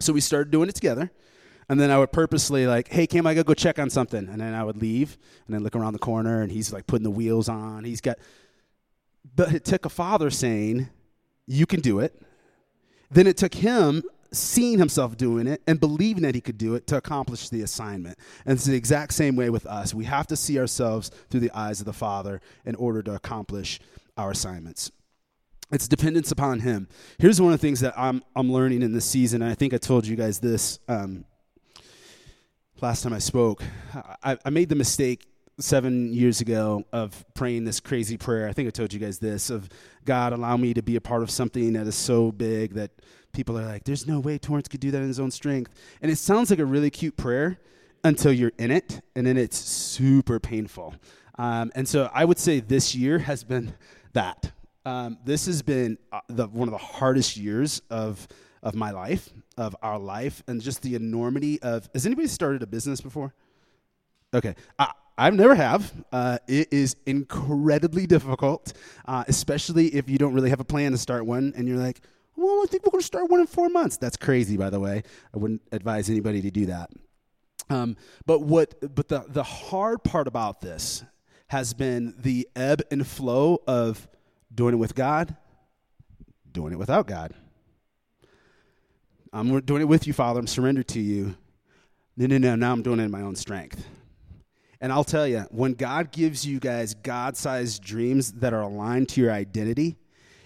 So 0.00 0.12
we 0.12 0.20
started 0.20 0.50
doing 0.50 0.68
it 0.68 0.74
together. 0.74 1.10
And 1.70 1.78
then 1.78 1.90
I 1.90 1.98
would 1.98 2.12
purposely 2.12 2.66
like, 2.66 2.88
hey, 2.88 3.06
Cam, 3.06 3.26
I 3.26 3.34
gotta 3.34 3.44
go 3.44 3.54
check 3.54 3.78
on 3.78 3.90
something. 3.90 4.28
And 4.28 4.40
then 4.40 4.54
I 4.54 4.64
would 4.64 4.80
leave 4.80 5.18
and 5.46 5.54
then 5.54 5.62
look 5.62 5.76
around 5.76 5.92
the 5.92 5.98
corner 5.98 6.40
and 6.40 6.50
he's 6.50 6.72
like 6.72 6.86
putting 6.86 7.04
the 7.04 7.10
wheels 7.10 7.48
on. 7.48 7.84
He's 7.84 8.00
got, 8.00 8.18
but 9.36 9.54
it 9.54 9.64
took 9.64 9.84
a 9.84 9.90
father 9.90 10.30
saying, 10.30 10.88
you 11.46 11.66
can 11.66 11.80
do 11.80 12.00
it. 12.00 12.22
Then 13.10 13.26
it 13.26 13.36
took 13.36 13.54
him 13.54 14.02
seeing 14.32 14.78
himself 14.78 15.16
doing 15.16 15.46
it 15.46 15.62
and 15.66 15.80
believing 15.80 16.22
that 16.22 16.34
he 16.34 16.40
could 16.40 16.58
do 16.58 16.74
it 16.74 16.86
to 16.86 16.96
accomplish 16.96 17.48
the 17.48 17.62
assignment. 17.62 18.18
And 18.44 18.56
it's 18.56 18.66
the 18.66 18.74
exact 18.74 19.14
same 19.14 19.36
way 19.36 19.50
with 19.50 19.66
us. 19.66 19.94
We 19.94 20.04
have 20.04 20.26
to 20.28 20.36
see 20.36 20.58
ourselves 20.58 21.10
through 21.30 21.40
the 21.40 21.50
eyes 21.52 21.80
of 21.80 21.86
the 21.86 21.92
Father 21.92 22.40
in 22.64 22.74
order 22.76 23.02
to 23.02 23.14
accomplish 23.14 23.80
our 24.18 24.32
assignments. 24.32 24.90
It's 25.70 25.88
dependence 25.88 26.30
upon 26.30 26.60
Him. 26.60 26.88
Here's 27.18 27.40
one 27.40 27.52
of 27.52 27.60
the 27.60 27.66
things 27.66 27.80
that 27.80 27.94
I'm, 27.96 28.22
I'm 28.34 28.52
learning 28.52 28.82
in 28.82 28.92
this 28.92 29.04
season. 29.04 29.42
And 29.42 29.50
I 29.50 29.54
think 29.54 29.72
I 29.72 29.78
told 29.78 30.06
you 30.06 30.16
guys 30.16 30.38
this 30.40 30.78
um, 30.88 31.24
last 32.80 33.02
time 33.02 33.12
I 33.12 33.18
spoke. 33.18 33.62
I, 34.22 34.36
I 34.44 34.50
made 34.50 34.68
the 34.68 34.74
mistake 34.74 35.26
seven 35.60 36.12
years 36.12 36.40
ago 36.40 36.84
of 36.92 37.24
praying 37.34 37.64
this 37.64 37.80
crazy 37.80 38.16
prayer. 38.16 38.48
I 38.48 38.52
think 38.52 38.68
I 38.68 38.70
told 38.70 38.92
you 38.92 39.00
guys 39.00 39.18
this 39.18 39.50
of 39.50 39.68
God, 40.04 40.32
allow 40.32 40.56
me 40.56 40.72
to 40.74 40.82
be 40.82 40.96
a 40.96 41.00
part 41.00 41.22
of 41.22 41.30
something 41.30 41.72
that 41.72 41.86
is 41.86 41.96
so 41.96 42.32
big 42.32 42.74
that 42.74 42.90
people 43.32 43.58
are 43.58 43.66
like, 43.66 43.84
there's 43.84 44.06
no 44.06 44.20
way 44.20 44.38
Torrance 44.38 44.68
could 44.68 44.80
do 44.80 44.90
that 44.90 45.02
in 45.02 45.08
his 45.08 45.20
own 45.20 45.30
strength. 45.30 45.72
And 46.00 46.10
it 46.10 46.16
sounds 46.16 46.50
like 46.50 46.60
a 46.60 46.64
really 46.64 46.90
cute 46.90 47.16
prayer 47.16 47.58
until 48.04 48.32
you're 48.32 48.52
in 48.58 48.70
it, 48.70 49.00
and 49.16 49.26
then 49.26 49.36
it's 49.36 49.58
super 49.58 50.38
painful. 50.38 50.94
Um, 51.36 51.70
and 51.74 51.86
so 51.88 52.10
I 52.14 52.24
would 52.24 52.38
say 52.38 52.60
this 52.60 52.94
year 52.94 53.18
has 53.18 53.44
been 53.44 53.74
that. 54.18 54.50
Um, 54.84 55.18
this 55.24 55.46
has 55.46 55.62
been 55.62 55.96
uh, 56.12 56.20
the, 56.28 56.46
one 56.48 56.66
of 56.66 56.72
the 56.72 56.78
hardest 56.78 57.36
years 57.36 57.82
of 57.90 58.26
of 58.60 58.74
my 58.74 58.90
life, 58.90 59.30
of 59.56 59.76
our 59.82 59.98
life, 59.98 60.42
and 60.48 60.60
just 60.60 60.82
the 60.82 60.96
enormity 60.96 61.62
of. 61.62 61.88
Has 61.94 62.04
anybody 62.04 62.26
started 62.26 62.62
a 62.62 62.66
business 62.66 63.00
before? 63.00 63.32
Okay, 64.34 64.56
I, 64.78 64.90
I've 65.16 65.34
never 65.34 65.54
have. 65.54 65.92
Uh, 66.12 66.38
it 66.48 66.72
is 66.72 66.96
incredibly 67.06 68.06
difficult, 68.06 68.72
uh, 69.06 69.24
especially 69.28 69.86
if 69.94 70.10
you 70.10 70.18
don't 70.18 70.34
really 70.34 70.50
have 70.50 70.60
a 70.60 70.64
plan 70.64 70.92
to 70.92 70.98
start 70.98 71.24
one, 71.24 71.52
and 71.56 71.68
you're 71.68 71.78
like, 71.78 72.00
"Well, 72.34 72.62
I 72.64 72.66
think 72.66 72.84
we're 72.84 72.90
going 72.90 73.02
to 73.02 73.06
start 73.06 73.30
one 73.30 73.40
in 73.40 73.46
four 73.46 73.68
months." 73.68 73.98
That's 73.98 74.16
crazy, 74.16 74.56
by 74.56 74.70
the 74.70 74.80
way. 74.80 75.04
I 75.32 75.38
wouldn't 75.38 75.62
advise 75.70 76.10
anybody 76.10 76.42
to 76.42 76.50
do 76.50 76.66
that. 76.66 76.90
Um, 77.70 77.96
but 78.26 78.40
what? 78.40 78.74
But 78.94 79.06
the 79.08 79.24
the 79.28 79.44
hard 79.44 80.02
part 80.02 80.26
about 80.26 80.60
this 80.60 81.04
has 81.48 81.74
been 81.74 82.14
the 82.18 82.48
ebb 82.54 82.82
and 82.90 83.06
flow 83.06 83.62
of 83.66 84.06
doing 84.54 84.74
it 84.74 84.78
with 84.78 84.94
God, 84.94 85.36
doing 86.50 86.72
it 86.72 86.78
without 86.78 87.06
God. 87.06 87.34
I'm 89.32 89.60
doing 89.60 89.82
it 89.82 89.86
with 89.86 90.06
you, 90.06 90.12
Father. 90.12 90.40
I'm 90.40 90.46
surrendered 90.46 90.88
to 90.88 91.00
you. 91.00 91.36
No, 92.16 92.26
no, 92.26 92.38
no. 92.38 92.54
Now 92.54 92.72
I'm 92.72 92.82
doing 92.82 93.00
it 93.00 93.04
in 93.04 93.10
my 93.10 93.22
own 93.22 93.36
strength. 93.36 93.86
And 94.80 94.92
I'll 94.92 95.04
tell 95.04 95.26
you, 95.26 95.40
when 95.50 95.74
God 95.74 96.12
gives 96.12 96.46
you 96.46 96.60
guys 96.60 96.94
God 96.94 97.36
sized 97.36 97.82
dreams 97.82 98.32
that 98.32 98.52
are 98.52 98.62
aligned 98.62 99.08
to 99.10 99.20
your 99.20 99.32
identity, 99.32 99.96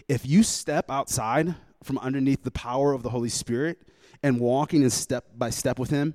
if 0.09 0.27
you 0.27 0.43
step 0.43 0.91
outside 0.91 1.55
from 1.83 1.99
underneath 1.99 2.43
the 2.43 2.51
power 2.51 2.93
of 2.93 3.03
the 3.03 3.11
Holy 3.11 3.29
Spirit 3.29 3.79
and 4.23 4.41
walking 4.41 4.83
in 4.83 4.91
step 4.91 5.27
by 5.37 5.51
step 5.51 5.79
with 5.79 5.91
Him, 5.91 6.15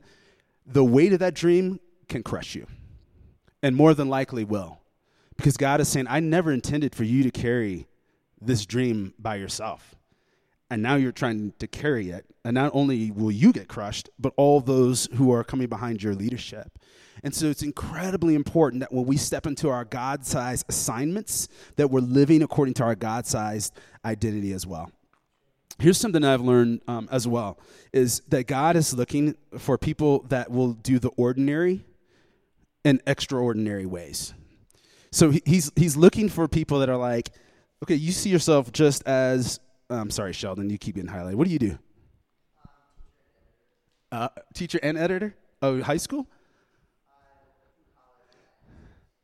the 0.66 0.84
weight 0.84 1.14
of 1.14 1.20
that 1.20 1.36
dream 1.36 1.80
can 2.08 2.24
crush 2.24 2.56
you. 2.56 2.66
And 3.64 3.76
more 3.76 3.94
than 3.94 4.10
likely 4.10 4.44
will. 4.44 4.80
Because 5.36 5.58
God 5.58 5.82
is 5.82 5.88
saying, 5.88 6.08
I 6.10 6.20
never 6.20 6.52
intended 6.52 6.96
for 6.96 7.04
you 7.04 7.24
to 7.24 7.32
carry 7.32 7.88
this 8.42 8.66
dream 8.66 9.14
by 9.20 9.36
yourself 9.36 9.96
and 10.70 10.82
now 10.82 10.96
you're 10.96 11.12
trying 11.12 11.54
to 11.60 11.68
carry 11.68 12.10
it. 12.10 12.26
And 12.44 12.54
not 12.54 12.72
only 12.74 13.12
will 13.12 13.32
you 13.32 13.52
get 13.52 13.68
crushed, 13.68 14.10
but 14.20 14.34
all 14.38 14.62
those 14.62 15.08
who 15.16 15.32
are 15.32 15.44
coming 15.44 15.68
behind 15.68 16.04
your 16.04 16.14
leadership. 16.14 16.80
And 17.24 17.34
so 17.34 17.48
it's 17.48 17.64
incredibly 17.64 18.36
important 18.36 18.82
that 18.82 18.94
when 18.94 19.06
we 19.06 19.18
step 19.18 19.48
into 19.48 19.70
our 19.70 19.86
God 19.86 20.26
sized 20.26 20.66
assignments, 20.70 21.48
that 21.76 21.90
we're 21.90 22.02
living 22.02 22.44
according 22.44 22.76
to 22.76 22.84
our 22.84 22.96
God 22.96 23.26
sized 23.26 23.74
identity 24.06 24.54
as 24.54 24.68
well. 24.68 24.92
Here's 25.80 25.98
something 25.98 26.24
I've 26.24 26.42
learned 26.42 26.82
um, 26.88 27.08
as 27.12 27.28
well 27.28 27.60
is 27.94 28.22
that 28.30 28.48
God 28.48 28.76
is 28.76 28.94
looking 28.94 29.36
for 29.58 29.78
people 29.78 30.24
that 30.30 30.50
will 30.52 30.74
do 30.74 31.00
the 31.00 31.10
ordinary 31.10 31.86
in 32.88 33.02
extraordinary 33.06 33.86
ways. 33.86 34.34
So 35.12 35.32
he's, 35.46 35.72
he's 35.76 35.98
looking 35.98 36.30
for 36.30 36.48
people 36.48 36.80
that 36.80 36.90
are 36.90 36.98
like, 36.98 37.30
okay, 37.84 37.96
you 37.96 38.12
see 38.12 38.30
yourself 38.30 38.72
just 38.72 39.06
as 39.08 39.60
I'm 39.90 40.10
sorry, 40.10 40.34
Sheldon. 40.34 40.70
You 40.70 40.78
keep 40.78 40.96
getting 40.96 41.10
highlighted. 41.10 41.36
What 41.36 41.48
do 41.48 41.54
you 41.54 41.60
do? 41.60 41.80
Uh, 44.12 44.30
teacher 44.54 44.80
and 44.84 44.98
editor. 44.98 45.36
Oh, 45.62 45.82
high 45.82 45.98
school. 45.98 46.28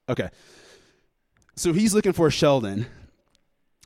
Okay. 0.10 0.30
So 1.56 1.74
he's 1.74 1.94
looking 1.94 2.14
for 2.14 2.30
Sheldon. 2.32 2.86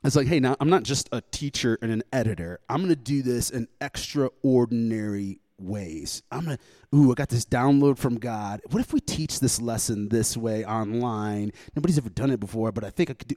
It's 0.04 0.16
like, 0.16 0.28
hey, 0.28 0.40
now 0.40 0.56
I'm 0.60 0.70
not 0.70 0.84
just 0.84 1.08
a 1.12 1.20
teacher 1.20 1.78
and 1.82 1.90
an 1.90 2.02
editor. 2.12 2.60
I'm 2.68 2.78
going 2.78 2.90
to 2.90 2.96
do 2.96 3.22
this 3.22 3.50
in 3.50 3.68
extraordinary 3.80 5.40
ways. 5.58 6.22
I'm 6.30 6.44
to, 6.46 6.58
ooh, 6.94 7.10
I 7.10 7.14
got 7.14 7.28
this 7.28 7.44
download 7.44 7.98
from 7.98 8.18
God. 8.18 8.60
What 8.70 8.80
if 8.80 8.92
we 8.92 9.00
teach 9.00 9.40
this 9.40 9.60
lesson 9.60 10.08
this 10.08 10.36
way 10.36 10.64
online? 10.64 11.52
Nobody's 11.74 11.98
ever 11.98 12.10
done 12.10 12.30
it 12.30 12.40
before, 12.40 12.72
but 12.72 12.84
I 12.84 12.90
think 12.90 13.10
I 13.10 13.14
could 13.14 13.28
do. 13.28 13.36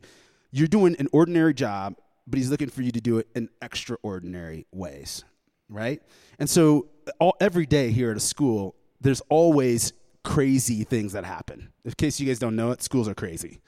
You're 0.51 0.67
doing 0.67 0.95
an 0.99 1.07
ordinary 1.12 1.53
job 1.53 1.95
but 2.27 2.38
he's 2.38 2.49
looking 2.49 2.69
for 2.69 2.81
you 2.81 2.91
to 2.91 3.01
do 3.01 3.17
it 3.17 3.27
in 3.36 3.49
extraordinary 3.62 4.65
ways, 4.71 5.23
right? 5.69 6.01
And 6.39 6.49
so 6.49 6.88
all, 7.19 7.36
every 7.39 7.65
day 7.65 7.91
here 7.91 8.12
at 8.12 8.17
a 8.17 8.21
school, 8.21 8.75
there's 8.99 9.21
always 9.29 9.93
crazy 10.23 10.84
things 10.84 11.13
that 11.13 11.25
happen. 11.25 11.71
In 11.84 11.91
case 11.93 12.19
you 12.19 12.27
guys 12.27 12.39
don't 12.39 12.55
know 12.55 12.71
it, 12.71 12.81
schools 12.81 13.07
are 13.07 13.15
crazy. 13.15 13.62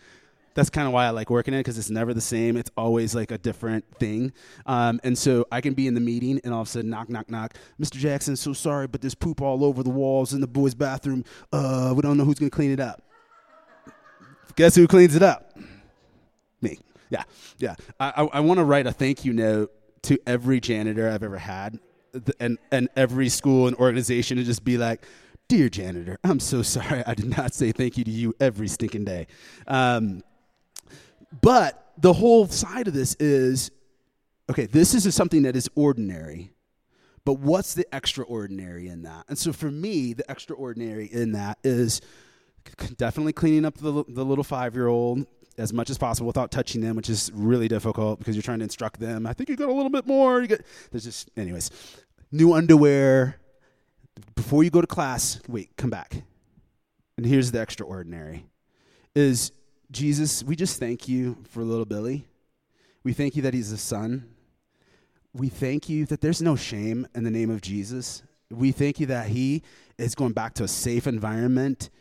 That's 0.56 0.70
kind 0.70 0.88
of 0.88 0.94
why 0.94 1.06
I 1.06 1.10
like 1.10 1.30
working 1.30 1.54
in 1.54 1.60
it 1.60 1.64
because 1.64 1.78
it's 1.78 1.90
never 1.90 2.14
the 2.14 2.22
same. 2.22 2.58
It's 2.58 2.70
always 2.78 3.16
like 3.16 3.32
a 3.32 3.38
different 3.38 3.86
thing. 3.98 4.34
Um, 4.66 5.00
and 5.04 5.18
so 5.18 5.48
I 5.52 5.62
can 5.62 5.74
be 5.74 5.88
in 5.88 5.94
the 5.94 6.02
meeting 6.02 6.40
and 6.44 6.54
all 6.54 6.62
of 6.62 6.68
a 6.68 6.72
sudden, 6.72 6.90
knock, 6.90 7.10
knock, 7.10 7.30
knock. 7.30 7.56
Mr. 7.82 7.94
Jackson, 7.94 8.36
so 8.36 8.54
sorry, 8.54 8.88
but 8.88 9.02
there's 9.02 9.16
poop 9.16 9.42
all 9.42 9.64
over 9.64 9.82
the 9.82 9.90
walls 9.90 10.34
in 10.34 10.42
the 10.42 10.48
boys' 10.48 10.76
bathroom. 10.76 11.26
Uh, 11.52 11.94
we 11.96 12.02
don't 12.02 12.18
know 12.18 12.26
who's 12.26 12.40
going 12.40 12.50
to 12.50 12.56
clean 12.56 12.72
it 12.72 12.80
up. 12.80 13.02
Guess 14.56 14.76
who 14.76 14.88
cleans 14.88 15.16
it 15.16 15.24
up? 15.24 15.58
Me. 16.62 16.78
Yeah, 17.10 17.24
yeah. 17.58 17.76
I, 18.00 18.14
I, 18.18 18.24
I 18.26 18.40
want 18.42 18.60
to 18.60 18.64
write 18.64 18.86
a 18.86 18.92
thank 18.92 19.26
you 19.26 19.34
note 19.34 19.72
to 20.04 20.20
every 20.28 20.60
janitor 20.60 21.10
I've 21.10 21.24
ever 21.24 21.38
had, 21.38 21.80
and 22.40 22.58
and 22.72 22.90
every 22.96 23.30
school 23.30 23.68
and 23.68 23.76
organization, 23.78 24.38
to 24.38 24.44
just 24.44 24.64
be 24.64 24.78
like, 24.78 25.06
"Dear 25.48 25.70
janitor, 25.70 26.20
I'm 26.24 26.40
so 26.40 26.62
sorry 26.62 27.04
I 27.06 27.16
did 27.16 27.36
not 27.36 27.54
say 27.54 27.72
thank 27.72 27.98
you 27.98 28.04
to 28.04 28.12
you 28.12 28.36
every 28.40 28.68
stinking 28.68 29.06
day." 29.06 29.28
Um, 29.68 30.22
but 31.42 31.94
the 31.98 32.14
whole 32.14 32.48
side 32.48 32.88
of 32.88 32.94
this 32.94 33.16
is, 33.16 33.72
okay, 34.50 34.66
this 34.66 34.94
is 34.94 35.14
something 35.16 35.44
that 35.44 35.56
is 35.56 35.70
ordinary, 35.76 36.54
but 37.26 37.40
what's 37.40 37.74
the 37.74 37.86
extraordinary 37.94 38.88
in 38.88 39.04
that? 39.04 39.26
And 39.30 39.38
so 39.38 39.54
for 39.54 39.72
me, 39.72 40.14
the 40.14 40.30
extraordinary 40.30 41.06
in 41.06 41.34
that 41.34 41.58
is 41.64 42.02
definitely 42.98 43.34
cleaning 43.34 43.66
up 43.66 43.76
the, 43.78 44.04
the 44.08 44.26
little 44.26 44.44
five 44.44 44.76
year 44.76 44.88
old, 44.88 45.26
as 45.58 45.72
much 45.72 45.90
as 45.90 45.98
possible 45.98 46.28
without 46.28 46.52
touching 46.52 46.82
them, 46.82 46.96
which 46.96 47.10
is 47.10 47.32
really 47.34 47.68
difficult 47.68 48.20
because 48.20 48.36
you're 48.36 48.44
trying 48.44 48.60
to 48.60 48.64
instruct 48.64 49.00
them. 49.00 49.28
I 49.28 49.34
think 49.34 49.50
you 49.50 49.56
got 49.56 49.70
a 49.70 49.74
little 49.74 49.92
bit 49.92 50.08
more. 50.08 50.42
You 50.42 50.48
get 50.48 50.66
there's 50.92 51.04
just 51.04 51.30
anyways. 51.38 51.70
New 52.32 52.54
underwear. 52.54 53.40
Before 54.36 54.64
you 54.64 54.70
go 54.70 54.82
to 54.82 54.88
class, 54.88 55.40
wait, 55.48 55.76
come 55.78 55.90
back. 55.90 56.24
And 57.18 57.26
here's 57.26 57.52
the 57.52 57.62
extraordinary. 57.62 58.46
Is 59.16 59.52
Jesus, 59.94 60.44
we 60.44 60.56
just 60.56 60.80
thank 60.80 61.08
you 61.08 61.38
for 61.52 61.64
little 61.64 61.86
Billy. 61.86 62.26
We 63.04 63.14
thank 63.14 63.36
you 63.36 63.44
that 63.44 63.54
he's 63.54 63.72
a 63.72 63.78
son. 63.78 64.28
We 65.34 65.50
thank 65.50 65.88
you 65.88 66.08
that 66.08 66.20
there's 66.20 66.42
no 66.42 66.56
shame 66.56 67.08
in 67.14 67.24
the 67.24 67.30
name 67.30 67.52
of 67.52 67.62
Jesus. 67.62 68.24
We 68.50 68.72
thank 68.72 69.00
you 69.00 69.06
that 69.08 69.28
he 69.28 69.62
is 70.00 70.16
going 70.16 70.34
back 70.34 70.56
to 70.56 70.64
a 70.64 70.68
safe 70.68 71.06
environment. 71.06 71.92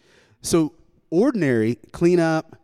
So 0.41 0.73
ordinary, 1.11 1.75
clean 1.93 2.19
up, 2.19 2.57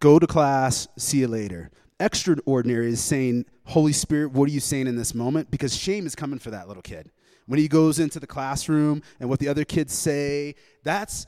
go 0.00 0.18
to 0.18 0.26
class, 0.26 0.86
see 0.98 1.20
you 1.20 1.28
later. 1.28 1.70
Extraordinary 1.98 2.88
is 2.88 3.00
saying, 3.00 3.46
Holy 3.64 3.94
Spirit, 3.94 4.32
what 4.32 4.50
are 4.50 4.52
you 4.52 4.60
saying 4.60 4.86
in 4.86 4.96
this 4.96 5.14
moment? 5.14 5.50
Because 5.50 5.74
shame 5.74 6.06
is 6.06 6.14
coming 6.14 6.38
for 6.38 6.50
that 6.50 6.68
little 6.68 6.82
kid. 6.82 7.10
When 7.46 7.58
he 7.58 7.68
goes 7.68 7.98
into 7.98 8.20
the 8.20 8.26
classroom 8.26 9.02
and 9.18 9.30
what 9.30 9.40
the 9.40 9.48
other 9.48 9.64
kids 9.64 9.94
say, 9.94 10.56
that's 10.84 11.26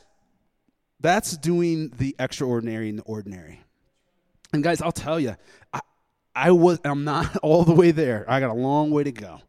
That's 1.01 1.37
doing 1.37 1.93
the 1.97 2.15
extraordinary 2.19 2.89
in 2.89 2.97
the 2.97 3.03
ordinary. 3.03 3.61
And 4.53 4.63
guys, 4.63 4.83
I'll 4.83 4.93
tell 4.93 5.19
you, 5.19 5.37
I, 5.73 5.81
I 6.35 6.51
was 6.51 6.81
I'm 6.85 7.05
not 7.05 7.37
all 7.43 7.65
the 7.65 7.75
way 7.75 7.91
there. 7.91 8.25
I 8.29 8.41
got 8.41 8.51
a 8.51 8.55
long 8.55 8.91
way 8.91 9.05
to 9.05 9.13
go. 9.13 9.41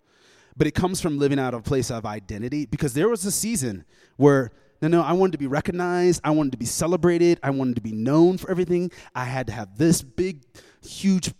But 0.57 0.67
it 0.67 0.71
comes 0.71 1.01
from 1.01 1.17
living 1.17 1.39
out 1.39 1.53
of 1.53 1.61
a 1.61 1.63
place 1.63 1.89
of 1.89 2.05
identity 2.05 2.65
because 2.65 2.93
there 2.93 3.09
was 3.09 3.25
a 3.25 3.31
season 3.31 3.85
where 4.17 4.51
no, 4.81 4.87
no, 4.87 5.01
I 5.01 5.13
wanted 5.13 5.33
to 5.33 5.37
be 5.37 5.47
recognized. 5.47 6.21
I 6.23 6.31
wanted 6.31 6.53
to 6.53 6.57
be 6.57 6.65
celebrated. 6.65 7.39
I 7.43 7.51
wanted 7.51 7.75
to 7.75 7.81
be 7.81 7.91
known 7.91 8.39
for 8.39 8.49
everything. 8.49 8.91
I 9.13 9.25
had 9.25 9.47
to 9.47 9.53
have 9.53 9.77
this 9.77 10.01
big, 10.01 10.41
huge 10.83 11.33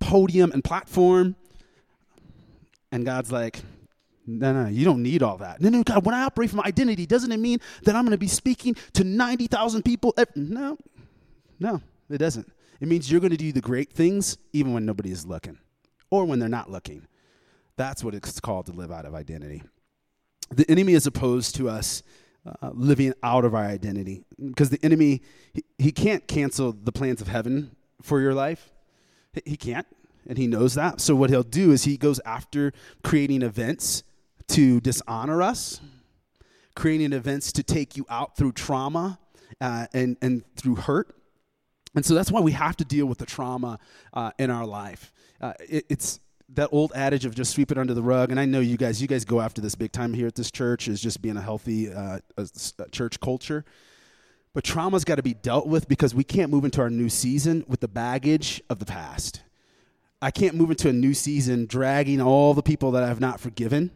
podium 0.00 0.50
and 0.50 0.64
platform. 0.64 1.36
And 2.90 3.04
God's 3.04 3.30
like, 3.30 3.62
no, 4.26 4.52
no, 4.52 4.68
you 4.68 4.84
don't 4.84 5.02
need 5.02 5.22
all 5.22 5.36
that. 5.38 5.60
No, 5.60 5.68
no, 5.68 5.82
God, 5.82 6.04
when 6.04 6.14
I 6.14 6.22
operate 6.22 6.50
from 6.50 6.60
identity, 6.60 7.06
doesn't 7.06 7.32
it 7.32 7.38
mean 7.38 7.58
that 7.82 7.96
I'm 7.96 8.04
going 8.04 8.12
to 8.12 8.18
be 8.18 8.28
speaking 8.28 8.76
to 8.94 9.04
90,000 9.04 9.82
people? 9.82 10.14
No, 10.36 10.78
no, 11.58 11.80
it 12.08 12.18
doesn't. 12.18 12.50
It 12.80 12.88
means 12.88 13.10
you're 13.10 13.20
going 13.20 13.32
to 13.32 13.36
do 13.36 13.52
the 13.52 13.60
great 13.60 13.92
things 13.92 14.38
even 14.52 14.72
when 14.72 14.84
nobody 14.84 15.10
is 15.10 15.26
looking 15.26 15.58
or 16.10 16.24
when 16.24 16.38
they're 16.38 16.48
not 16.48 16.70
looking. 16.70 17.06
That's 17.76 18.04
what 18.04 18.14
it's 18.14 18.38
called 18.40 18.66
to 18.66 18.72
live 18.72 18.92
out 18.92 19.06
of 19.06 19.14
identity. 19.14 19.62
The 20.50 20.70
enemy 20.70 20.92
is 20.92 21.06
opposed 21.06 21.54
to 21.56 21.68
us 21.68 22.02
uh, 22.44 22.70
living 22.74 23.14
out 23.22 23.44
of 23.44 23.54
our 23.54 23.64
identity 23.64 24.24
because 24.44 24.70
the 24.70 24.84
enemy, 24.84 25.22
he, 25.52 25.64
he 25.78 25.92
can't 25.92 26.26
cancel 26.26 26.72
the 26.72 26.92
plans 26.92 27.20
of 27.20 27.28
heaven 27.28 27.74
for 28.02 28.20
your 28.20 28.34
life. 28.34 28.70
He 29.44 29.56
can't, 29.56 29.86
and 30.26 30.36
he 30.36 30.46
knows 30.46 30.74
that. 30.74 31.00
So, 31.00 31.14
what 31.14 31.30
he'll 31.30 31.42
do 31.42 31.72
is 31.72 31.84
he 31.84 31.96
goes 31.96 32.20
after 32.26 32.72
creating 33.02 33.42
events 33.42 34.02
to 34.48 34.80
dishonor 34.80 35.42
us, 35.42 35.80
creating 36.74 37.12
events 37.12 37.52
to 37.52 37.62
take 37.62 37.96
you 37.96 38.06
out 38.08 38.36
through 38.36 38.52
trauma 38.52 39.18
uh, 39.60 39.86
and, 39.92 40.16
and 40.22 40.44
through 40.56 40.76
hurt. 40.76 41.14
And 41.94 42.04
so 42.04 42.14
that's 42.14 42.30
why 42.30 42.40
we 42.40 42.52
have 42.52 42.76
to 42.78 42.84
deal 42.84 43.06
with 43.06 43.18
the 43.18 43.26
trauma 43.26 43.78
uh, 44.14 44.30
in 44.38 44.50
our 44.50 44.66
life. 44.66 45.12
Uh, 45.40 45.52
it, 45.60 45.84
it's 45.88 46.20
that 46.54 46.68
old 46.72 46.92
adage 46.94 47.24
of 47.24 47.34
just 47.34 47.52
sweep 47.52 47.70
it 47.70 47.78
under 47.78 47.94
the 47.94 48.02
rug. 48.02 48.30
And 48.30 48.38
I 48.38 48.44
know 48.44 48.60
you 48.60 48.76
guys, 48.76 49.00
you 49.00 49.08
guys 49.08 49.24
go 49.24 49.40
after 49.40 49.60
this 49.60 49.74
big 49.74 49.92
time 49.92 50.12
here 50.14 50.26
at 50.26 50.34
this 50.34 50.50
church 50.50 50.88
is 50.88 51.00
just 51.00 51.22
being 51.22 51.36
a 51.36 51.40
healthy 51.40 51.92
uh, 51.92 52.18
a, 52.36 52.48
a 52.78 52.88
church 52.90 53.20
culture. 53.20 53.64
But 54.54 54.64
trauma's 54.64 55.04
got 55.04 55.14
to 55.14 55.22
be 55.22 55.32
dealt 55.32 55.66
with 55.66 55.88
because 55.88 56.14
we 56.14 56.24
can't 56.24 56.50
move 56.50 56.64
into 56.64 56.82
our 56.82 56.90
new 56.90 57.08
season 57.08 57.64
with 57.68 57.80
the 57.80 57.88
baggage 57.88 58.62
of 58.68 58.78
the 58.78 58.84
past. 58.84 59.42
I 60.20 60.30
can't 60.30 60.54
move 60.54 60.70
into 60.70 60.88
a 60.88 60.92
new 60.92 61.14
season 61.14 61.66
dragging 61.66 62.20
all 62.20 62.52
the 62.52 62.62
people 62.62 62.90
that 62.92 63.02
I've 63.02 63.18
not 63.18 63.40
forgiven 63.40 63.90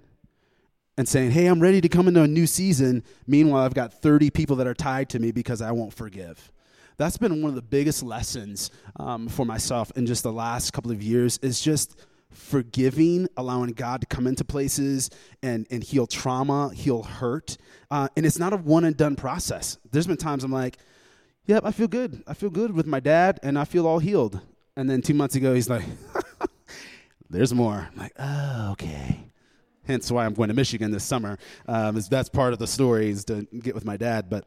and 0.99 1.09
saying, 1.09 1.31
hey, 1.31 1.47
I'm 1.47 1.61
ready 1.61 1.81
to 1.81 1.89
come 1.89 2.09
into 2.09 2.23
a 2.23 2.29
new 2.29 2.47
season. 2.47 3.05
Meanwhile, 3.27 3.63
I've 3.63 3.75
got 3.75 3.93
30 3.93 4.31
people 4.31 4.57
that 4.57 4.67
are 4.67 4.75
tied 4.75 5.11
to 5.11 5.19
me 5.19 5.31
because 5.31 5.61
I 5.61 5.73
won't 5.73 5.93
forgive 5.93 6.51
that's 6.97 7.19
been 7.19 7.43
one 7.43 7.51
of 7.51 7.55
the 7.55 7.63
biggest 7.63 8.03
lessons 8.03 8.71
um, 8.99 9.29
for 9.29 9.45
myself 9.45 9.93
in 9.97 10.07
just 10.07 10.23
the 10.23 10.33
last 10.33 10.73
couple 10.73 10.91
of 10.91 11.03
years 11.03 11.39
is 11.39 11.61
just 11.61 11.99
forgiving, 12.31 13.29
allowing 13.37 13.71
God 13.71 14.01
to 14.01 14.07
come 14.07 14.27
into 14.27 14.45
places 14.45 15.11
and, 15.43 15.67
and 15.71 15.83
heal 15.83 16.07
trauma, 16.07 16.73
heal 16.75 17.03
hurt. 17.03 17.57
Uh, 17.91 18.09
and 18.17 18.27
it's 18.27 18.39
not 18.39 18.53
a 18.53 18.57
one 18.57 18.85
and 18.85 18.97
done 18.97 19.17
process. 19.17 19.79
There's 19.91 20.07
been 20.07 20.17
times 20.17 20.45
I'm 20.45 20.53
like, 20.53 20.79
yep, 21.45 21.65
I 21.65 21.71
feel 21.71 21.89
good. 21.89 22.23
I 22.27 22.35
feel 22.35 22.51
good 22.51 22.73
with 22.73 22.87
my 22.87 23.01
dad 23.01 23.41
and 23.43 23.59
I 23.59 23.65
feel 23.65 23.87
all 23.87 23.99
healed. 23.99 24.41
And 24.77 24.91
then 24.91 25.03
two 25.03 25.15
months 25.15 25.37
ago, 25.37 25.55
he's 25.55 25.71
like, 25.71 25.85
there's 27.31 27.55
more. 27.55 27.89
I'm 27.93 27.99
like, 27.99 28.13
oh, 28.19 28.73
okay. 28.73 29.21
Hence 29.87 30.11
why 30.11 30.27
I'm 30.27 30.35
going 30.35 30.49
to 30.49 30.55
Michigan 30.55 30.91
this 30.91 31.05
summer. 31.05 31.39
Um, 31.67 31.97
is 31.97 32.09
that's 32.09 32.29
part 32.29 32.53
of 32.53 32.59
the 32.59 32.67
story 32.67 33.11
is 33.11 33.25
to 33.27 33.47
get 33.61 33.75
with 33.75 33.85
my 33.85 33.97
dad. 33.97 34.29
But 34.29 34.47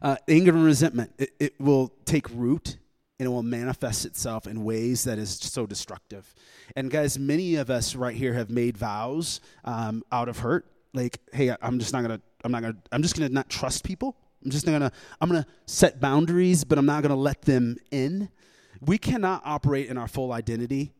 uh, 0.00 0.16
anger 0.28 0.52
and 0.52 0.64
resentment, 0.64 1.12
it, 1.18 1.30
it 1.38 1.60
will 1.60 1.92
take 2.04 2.26
root 2.30 2.78
and 3.18 3.26
it 3.26 3.30
will 3.30 3.42
manifest 3.42 4.04
itself 4.04 4.46
in 4.46 4.64
ways 4.64 5.04
that 5.04 5.18
is 5.18 5.30
so 5.30 5.66
destructive. 5.66 6.34
And 6.74 6.90
guys, 6.90 7.18
many 7.18 7.56
of 7.56 7.70
us 7.70 7.94
right 7.94 8.16
here 8.16 8.32
have 8.34 8.50
made 8.50 8.76
vows 8.76 9.40
um, 9.64 10.02
out 10.10 10.28
of 10.28 10.38
hurt. 10.38 10.66
Like, 10.94 11.20
hey, 11.32 11.54
I'm 11.62 11.78
just 11.78 11.92
not 11.92 12.02
gonna, 12.02 12.20
I'm 12.42 12.52
not 12.52 12.62
gonna, 12.62 12.76
I'm 12.90 13.02
just 13.02 13.16
gonna 13.16 13.28
not 13.28 13.48
trust 13.48 13.84
people. 13.84 14.16
I'm 14.44 14.50
just 14.50 14.66
not 14.66 14.72
gonna, 14.72 14.92
I'm 15.20 15.28
gonna 15.28 15.46
set 15.66 16.00
boundaries, 16.00 16.64
but 16.64 16.78
I'm 16.78 16.86
not 16.86 17.02
gonna 17.02 17.14
let 17.14 17.42
them 17.42 17.76
in. 17.90 18.28
We 18.80 18.98
cannot 18.98 19.42
operate 19.44 19.88
in 19.88 19.96
our 19.96 20.08
full 20.08 20.32
identity 20.32 20.92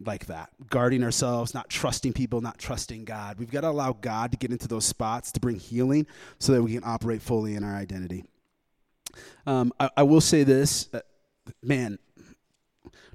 like 0.00 0.26
that, 0.26 0.50
guarding 0.68 1.04
ourselves, 1.04 1.54
not 1.54 1.68
trusting 1.68 2.12
people, 2.12 2.40
not 2.40 2.58
trusting 2.58 3.04
God. 3.04 3.38
We've 3.38 3.50
got 3.50 3.62
to 3.62 3.68
allow 3.68 3.92
God 3.92 4.32
to 4.32 4.36
get 4.36 4.50
into 4.50 4.68
those 4.68 4.84
spots 4.84 5.32
to 5.32 5.40
bring 5.40 5.58
healing 5.58 6.06
so 6.38 6.52
that 6.52 6.62
we 6.62 6.74
can 6.74 6.82
operate 6.84 7.22
fully 7.22 7.54
in 7.54 7.64
our 7.64 7.74
identity. 7.74 8.24
Um, 9.46 9.72
I, 9.78 9.90
I, 9.98 10.02
will 10.02 10.20
say 10.20 10.42
this 10.42 10.88
uh, 10.92 11.00
man, 11.62 11.98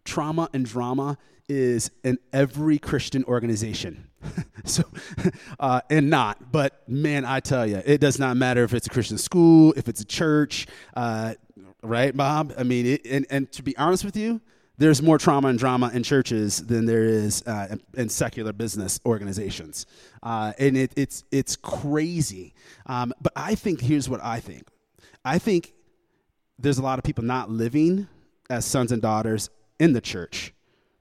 trauma 0.05 0.49
and 0.53 0.65
drama 0.65 1.17
is 1.49 1.91
in 2.03 2.17
every 2.31 2.79
Christian 2.79 3.25
organization. 3.25 4.07
so, 4.63 4.83
uh, 5.59 5.81
and 5.89 6.09
not, 6.09 6.51
but 6.51 6.87
man, 6.87 7.25
I 7.25 7.41
tell 7.41 7.67
you, 7.67 7.81
it 7.85 7.99
does 7.99 8.19
not 8.19 8.37
matter 8.37 8.63
if 8.63 8.73
it's 8.73 8.87
a 8.87 8.89
Christian 8.89 9.17
school, 9.17 9.73
if 9.75 9.89
it's 9.89 10.01
a 10.01 10.05
church, 10.05 10.67
uh, 10.95 11.33
right, 11.81 12.15
Bob? 12.15 12.53
I 12.57 12.63
mean, 12.63 12.85
it, 12.85 13.05
and, 13.05 13.25
and 13.29 13.51
to 13.53 13.63
be 13.63 13.75
honest 13.77 14.05
with 14.05 14.15
you, 14.15 14.39
there's 14.79 15.01
more 15.01 15.17
trauma 15.17 15.49
and 15.49 15.59
drama 15.59 15.91
in 15.93 16.03
churches 16.03 16.65
than 16.65 16.85
there 16.85 17.03
is 17.03 17.43
uh, 17.45 17.75
in 17.95 18.07
secular 18.07 18.53
business 18.53 18.99
organizations, 19.05 19.85
uh, 20.23 20.53
and 20.57 20.77
it, 20.77 20.93
it's 20.95 21.25
it's 21.31 21.57
crazy. 21.57 22.53
Um, 22.85 23.13
but 23.21 23.33
I 23.35 23.55
think 23.55 23.81
here's 23.81 24.09
what 24.09 24.23
I 24.23 24.39
think. 24.39 24.67
I 25.25 25.37
think 25.37 25.73
there's 26.57 26.77
a 26.77 26.81
lot 26.81 26.97
of 26.97 27.03
people 27.03 27.25
not 27.25 27.49
living 27.49 28.07
as 28.49 28.65
sons 28.65 28.93
and 28.93 29.01
daughters 29.01 29.49
in 29.79 29.91
the 29.91 30.01
church, 30.01 30.53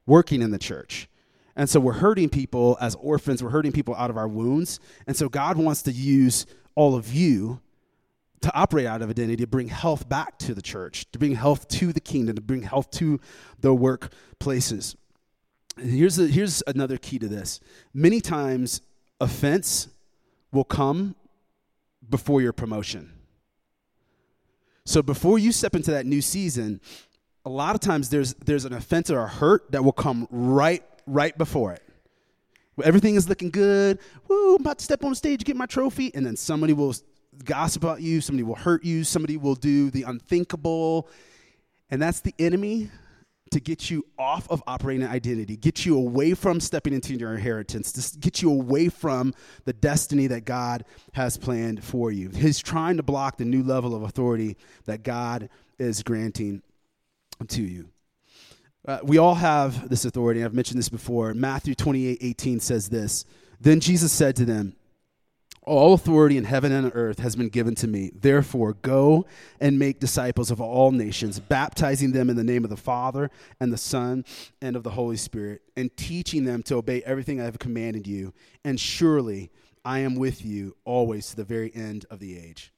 working 0.07 0.43
in 0.43 0.51
the 0.51 0.59
church. 0.59 1.09
And 1.55 1.71
so 1.71 1.81
we're 1.81 1.95
hurting 1.95 2.29
people 2.29 2.77
as 2.81 2.97
orphans, 2.97 3.43
we're 3.43 3.51
hurting 3.51 3.73
people 3.73 3.95
out 3.95 4.11
of 4.11 4.17
our 4.17 4.29
wounds. 4.29 4.81
And 5.07 5.17
so 5.17 5.29
God 5.29 5.57
wants 5.57 5.83
to 5.83 5.93
use 5.93 6.47
all 6.75 6.95
of 6.95 7.13
you 7.13 7.61
to 8.41 8.55
operate 8.55 8.87
out 8.87 9.03
of 9.03 9.11
identity, 9.11 9.43
to 9.43 9.47
bring 9.47 9.69
health 9.69 10.09
back 10.09 10.39
to 10.39 10.55
the 10.55 10.63
church, 10.63 11.11
to 11.13 11.19
bring 11.19 11.35
health 11.35 11.69
to 11.69 11.93
the 11.93 12.01
kingdom, 12.01 12.37
to 12.37 12.43
bring 12.43 12.63
health 12.63 12.91
to 12.93 13.21
the 13.61 13.75
workplaces. 13.75 14.97
Here's, 15.79 16.19
a, 16.19 16.27
here's 16.27 16.63
another 16.67 16.99
key 16.99 17.19
to 17.19 17.29
this. 17.29 17.61
Many 17.95 18.21
times, 18.21 18.81
offense 19.21 19.89
will 20.53 20.65
come 20.65 21.15
before 22.09 22.41
your 22.41 22.53
promotion. 22.53 23.13
So 24.85 25.03
before 25.03 25.39
you 25.39 25.53
step 25.53 25.75
into 25.75 25.91
that 25.91 26.07
new 26.07 26.23
season, 26.23 26.81
a 27.45 27.51
lot 27.51 27.75
of 27.75 27.81
times 27.81 28.09
there's 28.09 28.35
there's 28.35 28.65
an 28.65 28.73
offense 28.73 29.11
or 29.11 29.21
a 29.21 29.29
hurt 29.29 29.71
that 29.73 29.85
will 29.85 29.93
come 29.93 30.27
right 30.31 30.83
right 31.07 31.37
before 31.37 31.73
it. 31.73 31.83
Everything 32.83 33.17
is 33.17 33.29
looking 33.29 33.51
good. 33.51 33.99
Woo, 34.29 34.55
I'm 34.55 34.61
about 34.61 34.79
to 34.79 34.85
step 34.85 35.05
on 35.05 35.15
stage, 35.15 35.45
get 35.45 35.57
my 35.57 35.67
trophy, 35.67 36.15
and 36.15 36.25
then 36.25 36.37
somebody 36.37 36.73
will 36.73 36.95
gossip 37.45 37.83
about 37.83 38.01
you, 38.01 38.21
somebody 38.21 38.43
will 38.43 38.55
hurt 38.55 38.85
you, 38.85 39.05
somebody 39.05 39.37
will 39.37 39.55
do 39.55 39.91
the 39.91 40.05
unthinkable. 40.05 41.09
And 41.91 42.01
that's 42.03 42.21
the 42.21 42.35
enemy 42.39 42.91
to 43.51 43.61
get 43.61 43.91
you 43.91 44.05
off 44.19 44.49
of 44.51 44.63
operating 44.67 45.07
identity, 45.07 45.57
get 45.57 45.87
you 45.87 45.97
away 45.97 46.35
from 46.35 46.61
stepping 46.61 46.93
into 46.93 47.15
your 47.15 47.35
inheritance, 47.35 47.93
to 47.93 48.19
get 48.19 48.43
you 48.43 48.51
away 48.51 48.89
from 48.89 49.35
the 49.65 49.73
destiny 49.73 50.27
that 50.27 50.45
God 50.45 50.85
has 51.15 51.37
planned 51.37 51.83
for 51.83 52.13
you. 52.13 52.29
He's 52.29 52.59
trying 52.59 52.99
to 52.99 53.03
block 53.03 53.39
the 53.39 53.45
new 53.45 53.63
level 53.63 53.95
of 53.95 54.03
authority 54.03 54.57
that 54.85 55.03
God 55.03 55.49
is 55.79 56.03
granting 56.03 56.63
to 57.47 57.63
you. 57.63 57.89
Uh, 58.87 58.99
we 59.03 59.19
all 59.19 59.35
have 59.35 59.89
this 59.89 60.05
authority. 60.05 60.45
I've 60.45 60.55
mentioned 60.55 60.79
this 60.79 60.89
before. 60.89 61.35
Matthew 61.35 61.75
28 61.75 62.19
18 62.21 62.61
says 62.61 62.89
this 62.89 63.25
Then 63.61 63.81
Jesus 63.81 64.13
said 64.13 64.37
to 64.37 64.45
them, 64.45 64.75
all 65.69 65.95
authority 65.95 66.37
in 66.37 66.45
heaven 66.45 66.73
and 66.73 66.91
earth 66.95 67.19
has 67.21 67.37
been 67.37 67.49
given 67.49 67.75
to 67.77 67.87
me. 67.87 68.11
Therefore, 68.15 68.73
go 68.73 69.27
and 69.61 69.79
make 69.79 70.01
disciples 70.01 70.51
of 70.51 70.61
all 70.61 70.91
nations, 70.91 71.39
baptizing 71.39 72.13
them 72.13 72.31
in 72.31 72.37
the 72.37 72.45
name 72.45 72.65
of 72.65 72.71
the 72.71 72.77
Father 72.77 73.31
and 73.61 73.73
the 73.73 73.79
Son 73.79 74.25
and 74.61 74.75
of 74.75 74.83
the 74.83 74.91
Holy 74.91 75.17
Spirit, 75.17 75.63
and 75.77 75.95
teaching 75.97 76.45
them 76.45 76.63
to 76.65 76.77
obey 76.77 77.03
everything 77.03 77.41
I 77.41 77.45
have 77.45 77.59
commanded 77.59 78.07
you. 78.07 78.33
And 78.65 78.81
surely 78.81 79.51
I 79.85 80.01
am 80.01 80.17
with 80.17 80.45
you 80.45 80.77
always 80.85 81.31
to 81.31 81.37
the 81.37 81.45
very 81.45 81.73
end 81.75 82.07
of 82.11 82.19
the 82.19 82.39
age. 82.39 82.73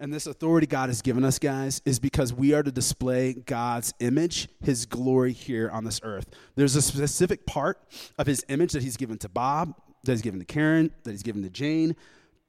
And 0.00 0.14
this 0.14 0.26
authority 0.26 0.66
God 0.66 0.88
has 0.88 1.02
given 1.02 1.24
us, 1.24 1.38
guys, 1.38 1.82
is 1.84 1.98
because 1.98 2.32
we 2.32 2.54
are 2.54 2.62
to 2.62 2.72
display 2.72 3.34
God's 3.34 3.92
image, 4.00 4.48
His 4.62 4.86
glory 4.86 5.32
here 5.32 5.68
on 5.68 5.84
this 5.84 6.00
earth. 6.02 6.26
There's 6.56 6.74
a 6.74 6.80
specific 6.80 7.44
part 7.44 7.78
of 8.16 8.26
His 8.26 8.42
image 8.48 8.72
that 8.72 8.82
He's 8.82 8.96
given 8.96 9.18
to 9.18 9.28
Bob, 9.28 9.74
that 10.04 10.12
He's 10.12 10.22
given 10.22 10.40
to 10.40 10.46
Karen, 10.46 10.90
that 11.04 11.10
He's 11.10 11.22
given 11.22 11.42
to 11.42 11.50
Jane, 11.50 11.96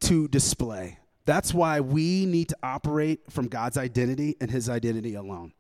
to 0.02 0.28
display. 0.28 0.99
That's 1.26 1.54
why 1.54 1.80
we 1.80 2.26
need 2.26 2.49
to 2.49 2.58
operate 2.64 3.32
from 3.32 3.47
God's 3.47 3.78
identity 3.78 4.36
and 4.41 4.49
his 4.49 4.70
identity 4.70 5.16
alone. 5.16 5.54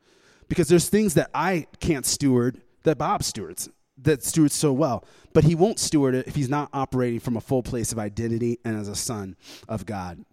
Because 0.47 0.67
there's 0.67 0.89
things 0.89 1.13
that 1.13 1.29
I 1.33 1.67
can't 1.79 2.05
steward 2.05 2.61
that 2.83 2.97
Bob 2.97 3.23
stewards, 3.23 3.69
that 3.97 4.23
stewards 4.23 4.55
so 4.55 4.73
well. 4.73 5.05
But 5.33 5.43
he 5.43 5.55
won't 5.55 5.79
steward 5.79 6.15
it 6.15 6.27
if 6.27 6.35
he's 6.35 6.49
not 6.49 6.69
operating 6.73 7.19
from 7.19 7.37
a 7.37 7.41
full 7.41 7.63
place 7.63 7.91
of 7.91 7.99
identity 7.99 8.59
and 8.65 8.77
as 8.77 8.87
a 8.87 8.95
son 8.95 9.37
of 9.69 9.85
God. 9.85 10.25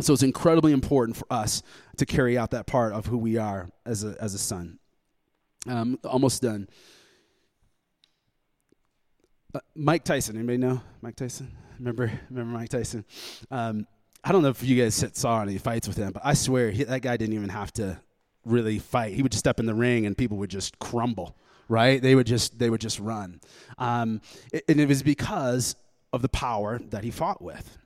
So 0.00 0.12
it's 0.12 0.22
incredibly 0.22 0.72
important 0.72 1.16
for 1.16 1.26
us 1.30 1.62
to 1.96 2.06
carry 2.06 2.38
out 2.38 2.52
that 2.52 2.66
part 2.66 2.92
of 2.92 3.06
who 3.06 3.18
we 3.18 3.36
are 3.36 3.68
as 3.84 4.04
a, 4.04 4.16
as 4.20 4.34
a 4.34 4.38
son. 4.38 4.78
Um, 5.66 5.98
almost 6.04 6.42
done. 6.42 6.68
Uh, 9.52 9.60
Mike 9.74 10.04
Tyson, 10.04 10.36
anybody 10.36 10.58
know 10.58 10.80
Mike 11.02 11.16
Tyson? 11.16 11.50
Remember, 11.78 12.10
remember 12.30 12.58
Mike 12.58 12.68
Tyson? 12.68 13.04
Um, 13.50 13.86
I 14.22 14.32
don't 14.32 14.42
know 14.42 14.48
if 14.48 14.62
you 14.62 14.80
guys 14.80 15.04
saw 15.14 15.42
any 15.42 15.58
fights 15.58 15.88
with 15.88 15.96
him, 15.96 16.12
but 16.12 16.22
I 16.24 16.34
swear 16.34 16.70
he, 16.70 16.84
that 16.84 17.02
guy 17.02 17.16
didn't 17.16 17.34
even 17.34 17.48
have 17.48 17.72
to 17.74 18.00
really 18.44 18.78
fight. 18.78 19.14
He 19.14 19.22
would 19.22 19.32
just 19.32 19.40
step 19.40 19.58
in 19.58 19.66
the 19.66 19.74
ring 19.74 20.06
and 20.06 20.16
people 20.16 20.36
would 20.38 20.50
just 20.50 20.78
crumble. 20.78 21.36
Right? 21.68 22.02
They 22.02 22.16
would 22.16 22.26
just 22.26 22.58
they 22.58 22.68
would 22.68 22.80
just 22.80 22.98
run, 22.98 23.40
um, 23.78 24.20
and 24.68 24.80
it 24.80 24.88
was 24.88 25.04
because 25.04 25.76
of 26.12 26.20
the 26.20 26.28
power 26.28 26.80
that 26.90 27.04
he 27.04 27.12
fought 27.12 27.40
with. 27.40 27.78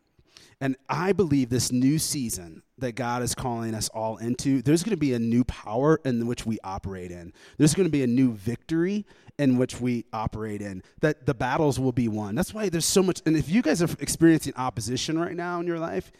And 0.58 0.76
I 0.88 1.12
believe 1.12 1.50
this 1.50 1.70
new 1.70 1.98
season 1.98 2.62
that 2.78 2.92
God 2.92 3.22
is 3.22 3.34
calling 3.34 3.74
us 3.74 3.88
all 3.90 4.16
into, 4.16 4.62
there's 4.62 4.82
going 4.82 4.90
to 4.90 4.96
be 4.96 5.14
a 5.14 5.18
new 5.18 5.44
power 5.44 6.00
in 6.04 6.26
which 6.26 6.44
we 6.44 6.58
operate 6.64 7.10
in. 7.10 7.32
There's 7.56 7.74
going 7.74 7.86
to 7.86 7.92
be 7.92 8.02
a 8.02 8.06
new 8.06 8.32
victory 8.32 9.06
in 9.38 9.58
which 9.58 9.80
we 9.80 10.04
operate 10.12 10.60
in. 10.60 10.82
That 11.00 11.26
the 11.26 11.34
battles 11.34 11.78
will 11.78 11.92
be 11.92 12.08
won. 12.08 12.34
That's 12.34 12.52
why 12.52 12.68
there's 12.68 12.84
so 12.84 13.02
much. 13.02 13.22
And 13.26 13.36
if 13.36 13.48
you 13.48 13.62
guys 13.62 13.80
are 13.82 13.88
experiencing 14.00 14.54
opposition 14.56 15.18
right 15.18 15.36
now 15.36 15.60
in 15.60 15.66
your 15.66 15.78
life, 15.78 16.10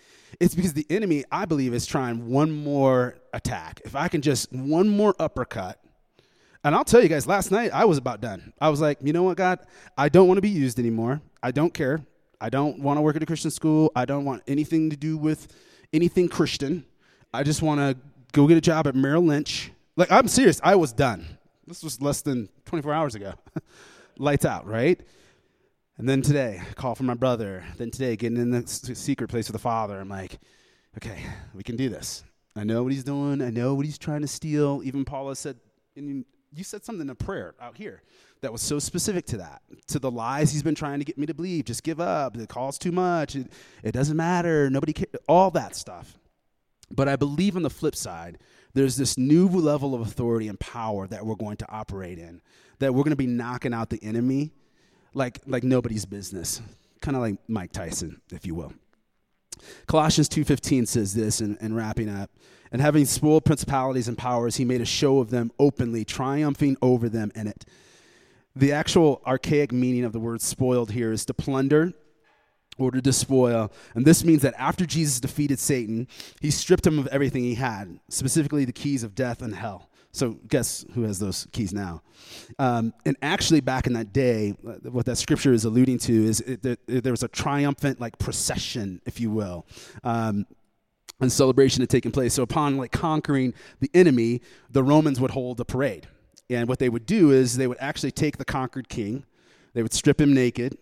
it's 0.41 0.55
because 0.55 0.73
the 0.73 0.87
enemy, 0.91 1.25
I 1.31 1.45
believe, 1.45 1.75
is 1.75 1.87
trying 1.87 2.29
one 2.29 2.51
more 2.51 3.19
attack. 3.33 3.81
If 3.85 3.97
I 3.97 4.09
can 4.09 4.21
just 4.21 4.53
one 4.53 4.89
more 4.89 5.15
uppercut. 5.19 5.81
And 6.63 6.75
I'll 6.75 6.85
tell 6.85 7.03
you 7.03 7.09
guys, 7.09 7.27
last 7.27 7.51
night 7.51 7.73
I 7.75 7.85
was 7.85 7.99
about 7.99 8.21
done. 8.21 8.53
I 8.61 8.69
was 8.71 8.81
like, 8.81 8.99
you 9.03 9.13
know 9.13 9.23
what, 9.23 9.37
God? 9.37 9.59
I 9.99 10.09
don't 10.09 10.29
want 10.29 10.39
to 10.39 10.43
be 10.43 10.49
used 10.49 10.79
anymore. 10.79 11.21
I 11.43 11.51
don't 11.51 11.75
care. 11.75 12.05
I 12.41 12.49
don't 12.49 12.81
want 12.81 12.97
to 12.97 13.03
work 13.03 13.17
at 13.17 13.23
a 13.23 13.27
Christian 13.27 13.51
school. 13.51 13.93
I 13.95 14.07
don't 14.07 14.25
want 14.25 14.43
anything 14.49 14.91
to 14.91 14.97
do 14.97 15.17
with 15.17 15.49
anything 15.95 16.29
Christian. 16.29 16.85
I 17.33 17.43
just 17.43 17.63
want 17.63 17.81
to 17.81 17.97
go 18.33 18.47
get 18.47 18.59
a 18.59 18.61
job 18.61 18.87
at 18.87 18.95
Merrill 18.95 19.23
Lynch. 19.23 19.71
Like, 19.97 20.11
I'm 20.11 20.29
serious. 20.29 20.61
I 20.63 20.75
was 20.75 20.93
done. 20.93 21.39
This 21.67 21.83
was 21.83 22.03
less 22.03 22.21
than 22.21 22.49
24 22.67 22.93
hours 22.93 23.15
ago. 23.15 23.33
Lights 24.19 24.45
out, 24.45 24.67
right? 24.67 25.01
And 25.97 26.09
then 26.09 26.23
today, 26.23 26.61
call 26.75 26.95
from 26.95 27.07
my 27.07 27.15
brother. 27.15 27.65
Then 27.77 27.91
today, 27.91 28.17
getting 28.17 28.39
in 28.39 28.51
the 28.51 28.67
secret 28.67 29.31
place 29.31 29.49
with 29.49 29.55
the 29.55 29.61
father. 29.63 29.99
I'm 29.99 30.09
like, 30.09 30.39
okay, 30.99 31.21
we 31.55 31.63
can 31.63 31.77
do 31.77 31.89
this. 31.89 32.25
I 32.57 32.65
know 32.65 32.83
what 32.83 32.93
he's 32.93 33.05
doing. 33.05 33.41
I 33.41 33.51
know 33.51 33.75
what 33.75 33.87
he's 33.87 33.99
trying 33.99 34.23
to 34.23 34.29
steal. 34.29 34.83
Even 34.85 35.05
Paula 35.05 35.37
said, 35.37 35.57
you 36.57 36.65
said 36.65 36.85
something 36.85 37.03
in 37.03 37.11
a 37.11 37.15
prayer 37.15 37.55
out 37.61 37.77
here 37.77 38.03
that 38.41 38.53
was 38.53 38.63
so 38.63 38.79
specific 38.79 39.27
to 39.27 39.39
that, 39.39 39.63
to 39.89 39.99
the 39.99 40.11
lies 40.11 40.53
he's 40.53 40.63
been 40.63 40.75
trying 40.75 40.99
to 40.99 41.05
get 41.05 41.17
me 41.17 41.27
to 41.27 41.35
believe. 41.35 41.65
Just 41.65 41.83
give 41.83 42.01
up. 42.01 42.37
It 42.37 42.49
costs 42.49 42.79
too 42.79 42.93
much. 42.93 43.37
It, 43.37 43.51
it 43.83 43.93
doesn't 43.93 44.17
matter. 44.17 44.69
Nobody 44.71 44.93
cares. 44.93 45.11
All 45.29 45.51
that 45.53 45.75
stuff. 45.75 46.19
But 46.91 47.09
I 47.09 47.17
believe 47.17 47.57
on 47.57 47.63
the 47.63 47.71
flip 47.71 47.97
side, 47.97 48.39
there's 48.75 48.97
this 48.97 49.17
new 49.17 49.49
level 49.49 49.95
of 49.95 50.01
authority 50.03 50.49
and 50.49 50.59
power 50.61 51.07
that 51.07 51.25
we're 51.25 51.37
going 51.37 51.57
to 51.59 51.71
operate 51.71 52.19
in, 52.19 52.43
that 52.81 52.93
we're 52.93 53.05
going 53.05 53.11
to 53.11 53.17
be 53.17 53.27
knocking 53.27 53.73
out 53.73 53.91
the 53.91 54.03
enemy 54.03 54.53
like, 55.15 55.41
like 55.47 55.65
nobody's 55.65 56.05
business, 56.05 56.61
kind 57.01 57.17
of 57.17 57.23
like 57.23 57.37
Mike 57.49 57.73
Tyson, 57.73 58.21
if 58.33 58.45
you 58.45 58.55
will. 58.55 58.73
Colossians 59.87 60.29
2.15 60.29 60.87
says 60.89 61.15
this, 61.15 61.41
and, 61.41 61.57
and 61.61 61.77
wrapping 61.77 62.09
up, 62.09 62.31
and 62.75 62.83
having 62.83 63.05
spoiled 63.05 63.45
principalities 63.45 64.09
and 64.09 64.19
powers, 64.19 64.57
he 64.57 64.65
made 64.65 64.81
a 64.81 64.85
show 64.85 65.21
of 65.21 65.31
them 65.31 65.53
openly, 65.61 66.05
triumphing 66.05 66.77
over 66.83 67.09
them 67.09 67.31
in 67.37 67.47
it. 67.47 67.65
The 68.57 68.73
actual 68.73 69.23
archaic 69.25 69.71
meaning 69.71 70.03
of 70.03 70.13
the 70.13 70.19
word 70.19 70.43
spoiled 70.43 70.91
here 70.91 71.13
is 71.13 71.25
to 71.27 71.35
plunder 71.35 71.93
or 72.77 72.91
to 72.91 73.01
despoil. 73.01 73.71
And 73.95 74.05
this 74.05 74.25
means 74.25 74.43
that 74.43 74.55
after 74.59 74.87
Jesus 74.87 75.21
defeated 75.21 75.61
Satan, 75.61 76.09
he 76.41 76.51
stripped 76.51 76.85
him 76.85 76.99
of 76.99 77.07
everything 77.07 77.45
he 77.45 77.55
had, 77.55 78.01
specifically 78.09 78.65
the 78.65 78.73
keys 78.73 79.05
of 79.05 79.15
death 79.15 79.41
and 79.41 79.55
hell. 79.55 79.89
So, 80.11 80.41
guess 80.49 80.85
who 80.95 81.03
has 81.03 81.21
those 81.21 81.47
keys 81.53 81.73
now? 81.73 82.03
Um, 82.59 82.93
and 83.07 83.17
actually, 83.23 83.61
back 83.61 83.87
in 83.87 83.93
that 83.93 84.13
day, 84.13 84.51
what 84.83 85.07
that 85.07 85.17
scripture 85.17 85.53
is 85.53 85.65
alluding 85.65 85.99
to 85.99 86.13
is 86.13 86.41
it, 86.41 86.67
it, 86.67 87.05
there 87.05 87.13
was 87.13 87.23
a 87.23 87.29
triumphant, 87.29 88.01
like, 88.01 88.19
procession, 88.19 89.01
if 89.07 89.21
you 89.21 89.31
will. 89.31 89.65
Um, 90.03 90.47
and 91.21 91.33
celebration 91.33 91.81
had 91.81 91.91
taken 91.91 92.13
place. 92.13 92.35
So 92.35 92.43
upon 92.43 92.77
like 92.77 92.93
conquering 92.93 93.55
the 93.81 93.91
enemy, 93.95 94.41
the 94.71 94.83
Romans 94.83 95.21
would 95.21 95.31
hold 95.31 95.61
a 95.61 95.65
parade. 95.65 96.09
And 96.51 96.69
what 96.69 96.79
they 96.79 96.89
would 96.89 97.07
do 97.07 97.31
is 97.31 97.57
they 97.57 97.67
would 97.67 97.79
actually 97.81 98.11
take 98.11 98.37
the 98.37 98.45
conquered 98.45 98.89
king, 98.89 99.25
they 99.73 99.83
would 99.83 99.93
strip 99.93 100.21
him 100.21 100.35
naked, 100.35 100.77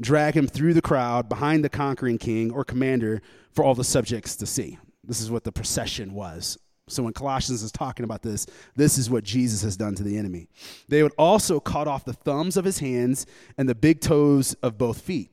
drag 0.00 0.36
him 0.36 0.46
through 0.46 0.74
the 0.74 0.82
crowd 0.82 1.28
behind 1.28 1.64
the 1.64 1.68
conquering 1.68 2.18
king 2.18 2.50
or 2.50 2.64
commander 2.64 3.22
for 3.52 3.64
all 3.64 3.74
the 3.74 3.84
subjects 3.84 4.36
to 4.36 4.46
see. 4.46 4.78
This 5.02 5.20
is 5.20 5.30
what 5.30 5.44
the 5.44 5.52
procession 5.52 6.12
was. 6.12 6.58
So 6.88 7.02
when 7.02 7.12
Colossians 7.12 7.62
is 7.62 7.72
talking 7.72 8.04
about 8.04 8.22
this, 8.22 8.46
this 8.76 8.98
is 8.98 9.10
what 9.10 9.24
Jesus 9.24 9.62
has 9.62 9.76
done 9.76 9.94
to 9.96 10.02
the 10.02 10.16
enemy. 10.16 10.48
They 10.88 11.02
would 11.02 11.12
also 11.18 11.60
cut 11.60 11.86
off 11.86 12.04
the 12.04 12.12
thumbs 12.12 12.56
of 12.56 12.64
his 12.64 12.78
hands 12.78 13.26
and 13.56 13.68
the 13.68 13.74
big 13.74 14.00
toes 14.00 14.54
of 14.62 14.78
both 14.78 15.00
feet. 15.00 15.30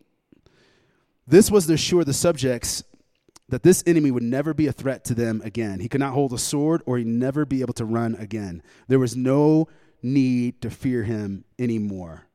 This 1.27 1.49
was 1.49 1.65
to 1.67 1.73
assure 1.73 2.03
the 2.03 2.13
subjects 2.13 2.83
that 3.49 3.63
this 3.63 3.83
enemy 3.85 4.11
would 4.11 4.23
never 4.23 4.53
be 4.53 4.67
a 4.67 4.71
threat 4.71 5.03
to 5.05 5.13
them 5.13 5.41
again. 5.43 5.79
He 5.79 5.87
could 5.87 5.99
not 5.99 6.13
hold 6.13 6.33
a 6.33 6.37
sword 6.37 6.81
or 6.85 6.97
he'd 6.97 7.07
never 7.07 7.45
be 7.45 7.61
able 7.61 7.73
to 7.75 7.85
run 7.85 8.15
again. 8.15 8.63
There 8.87 8.99
was 8.99 9.15
no 9.15 9.67
need 10.01 10.61
to 10.61 10.69
fear 10.69 11.03
him 11.03 11.45
anymore. 11.59 12.25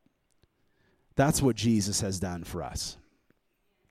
That's 1.16 1.42
what 1.42 1.56
Jesus 1.56 2.00
has 2.00 2.20
done 2.20 2.44
for 2.44 2.62
us. 2.62 2.96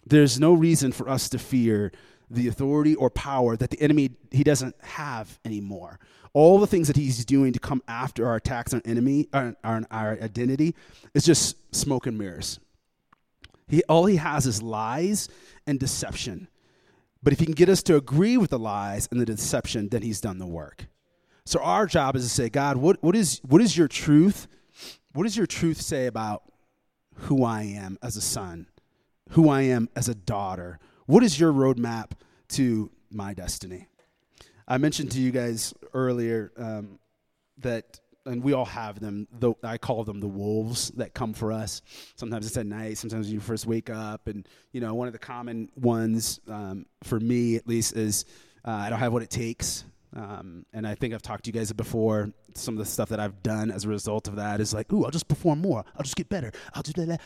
There's 0.05 0.39
no 0.39 0.53
reason 0.53 0.91
for 0.91 1.09
us 1.09 1.29
to 1.29 1.39
fear 1.39 1.91
the 2.29 2.47
authority 2.47 2.95
or 2.95 3.09
power 3.09 3.57
that 3.57 3.69
the 3.69 3.81
enemy 3.81 4.11
he 4.31 4.43
doesn't 4.43 4.75
have 4.81 5.39
anymore. 5.43 5.99
All 6.33 6.59
the 6.59 6.67
things 6.67 6.87
that 6.87 6.95
he's 6.95 7.25
doing 7.25 7.53
to 7.53 7.59
come 7.59 7.81
after 7.87 8.27
our 8.27 8.35
attacks 8.35 8.73
on 8.73 8.81
enemy 8.85 9.27
our, 9.33 9.55
our, 9.63 9.83
our 9.91 10.11
identity 10.21 10.75
is 11.13 11.25
just 11.25 11.75
smoke 11.75 12.05
and 12.07 12.17
mirrors. 12.17 12.59
He, 13.67 13.83
all 13.83 14.05
he 14.05 14.17
has 14.17 14.45
is 14.45 14.61
lies 14.61 15.27
and 15.67 15.79
deception. 15.79 16.47
But 17.21 17.33
if 17.33 17.39
he 17.39 17.45
can 17.45 17.55
get 17.55 17.69
us 17.69 17.83
to 17.83 17.95
agree 17.95 18.37
with 18.37 18.49
the 18.49 18.59
lies 18.59 19.07
and 19.11 19.19
the 19.19 19.25
deception, 19.25 19.89
then 19.89 20.01
he's 20.01 20.21
done 20.21 20.37
the 20.37 20.47
work. 20.47 20.87
So 21.45 21.59
our 21.61 21.85
job 21.85 22.15
is 22.15 22.23
to 22.23 22.29
say, 22.29 22.49
God, 22.49 22.77
what, 22.77 23.01
what, 23.01 23.15
is, 23.15 23.41
what 23.47 23.61
is 23.61 23.77
your 23.77 23.87
truth? 23.87 24.47
What 25.13 25.23
does 25.23 25.35
your 25.35 25.47
truth 25.47 25.81
say 25.81 26.05
about 26.05 26.43
who 27.15 27.43
I 27.43 27.63
am 27.63 27.97
as 28.01 28.15
a 28.15 28.21
son, 28.21 28.67
who 29.31 29.49
I 29.49 29.63
am 29.63 29.89
as 29.95 30.07
a 30.07 30.15
daughter? 30.15 30.79
What 31.07 31.23
is 31.23 31.39
your 31.39 31.51
roadmap 31.51 32.11
to 32.49 32.91
my 33.11 33.33
destiny? 33.33 33.87
I 34.67 34.77
mentioned 34.77 35.11
to 35.11 35.19
you 35.19 35.31
guys 35.31 35.73
earlier 35.93 36.51
um, 36.55 36.99
that 37.57 37.99
and 38.25 38.43
we 38.43 38.53
all 38.53 38.65
have 38.65 38.99
them. 38.99 39.27
Though 39.39 39.57
I 39.63 39.77
call 39.77 40.03
them 40.03 40.19
the 40.19 40.27
wolves 40.27 40.89
that 40.91 41.13
come 41.13 41.33
for 41.33 41.51
us. 41.51 41.81
Sometimes 42.15 42.45
it's 42.45 42.57
at 42.57 42.65
night. 42.65 42.97
Sometimes 42.97 43.31
you 43.31 43.39
first 43.39 43.65
wake 43.65 43.89
up, 43.89 44.27
and 44.27 44.47
you 44.71 44.81
know 44.81 44.93
one 44.93 45.07
of 45.07 45.13
the 45.13 45.19
common 45.19 45.69
ones 45.75 46.39
um, 46.47 46.85
for 47.03 47.19
me 47.19 47.55
at 47.55 47.67
least 47.67 47.95
is 47.95 48.25
uh, 48.65 48.71
I 48.71 48.89
don't 48.89 48.99
have 48.99 49.13
what 49.13 49.23
it 49.23 49.29
takes. 49.29 49.85
Um, 50.15 50.65
and 50.73 50.87
I 50.87 50.95
think 50.95 51.13
I've 51.13 51.21
talked 51.21 51.43
to 51.45 51.49
you 51.49 51.53
guys 51.53 51.71
before. 51.71 52.31
Some 52.55 52.73
of 52.73 52.79
the 52.79 52.85
stuff 52.85 53.09
that 53.09 53.19
I've 53.19 53.43
done 53.43 53.69
as 53.71 53.85
a 53.85 53.89
result 53.89 54.27
of 54.27 54.37
that 54.37 54.59
is 54.59 54.73
like, 54.73 54.91
ooh, 54.91 55.05
I'll 55.05 55.11
just 55.11 55.27
perform 55.27 55.61
more. 55.61 55.83
I'll 55.95 56.03
just 56.03 56.15
get 56.15 56.29
better. 56.29 56.51
I'll 56.73 56.81
do 56.81 57.05
that. 57.05 57.21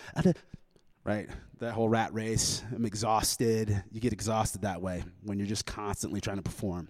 Right? 1.06 1.30
That 1.60 1.74
whole 1.74 1.88
rat 1.90 2.14
race. 2.14 2.62
I'm 2.76 2.86
exhausted. 2.86 3.84
You 3.92 4.02
get 4.02 4.14
exhausted 4.14 4.64
that 4.64 4.82
way 4.82 5.04
when 5.24 5.38
you're 5.38 5.48
just 5.48 5.66
constantly 5.66 6.20
trying 6.20 6.38
to 6.38 6.44
perform. 6.44 6.90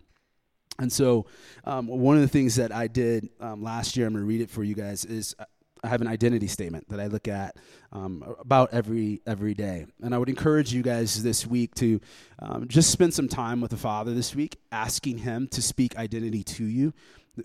And 0.80 0.92
so, 0.92 1.26
um, 1.66 1.88
one 1.88 2.16
of 2.16 2.22
the 2.22 2.28
things 2.28 2.56
that 2.56 2.72
I 2.72 2.88
did 2.88 3.30
um, 3.40 3.64
last 3.64 3.96
year, 3.96 4.08
I'm 4.08 4.14
going 4.14 4.24
to 4.24 4.28
read 4.28 4.42
it 4.42 4.50
for 4.50 4.64
you 4.64 4.74
guys, 4.74 5.06
is 5.06 5.36
I 5.84 5.90
have 5.90 6.02
an 6.02 6.08
identity 6.08 6.48
statement 6.48 6.88
that 6.90 7.00
I 7.00 7.08
look 7.08 7.28
at 7.28 7.58
um, 7.92 8.24
about 8.40 8.74
every 8.74 9.22
every 9.28 9.54
day, 9.54 9.86
and 10.02 10.16
I 10.16 10.18
would 10.18 10.30
encourage 10.30 10.74
you 10.74 10.82
guys 10.82 11.22
this 11.22 11.46
week 11.46 11.76
to 11.76 12.00
um, 12.40 12.68
just 12.68 12.90
spend 12.90 13.14
some 13.14 13.28
time 13.28 13.60
with 13.60 13.72
the 13.72 13.78
Father 13.78 14.14
this 14.14 14.34
week, 14.34 14.58
asking 14.72 15.20
Him 15.20 15.48
to 15.50 15.62
speak 15.62 15.98
identity 15.98 16.44
to 16.44 16.64
you. 16.64 16.94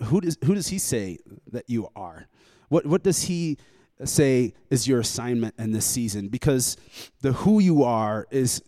Who 0.04 0.20
does 0.20 0.38
who 0.44 0.54
does 0.54 0.68
He 0.68 0.78
say 0.78 1.18
that 1.50 1.68
you 1.68 1.88
are? 1.96 2.28
What 2.68 2.86
what 2.86 3.02
does 3.02 3.24
He 3.24 3.58
say 4.04 4.54
is 4.70 4.86
your 4.86 5.00
assignment 5.00 5.54
in 5.58 5.72
this 5.72 5.86
season? 5.86 6.28
Because 6.28 6.76
the 7.22 7.32
who 7.32 7.58
you 7.58 7.82
are 7.82 8.28
is 8.30 8.62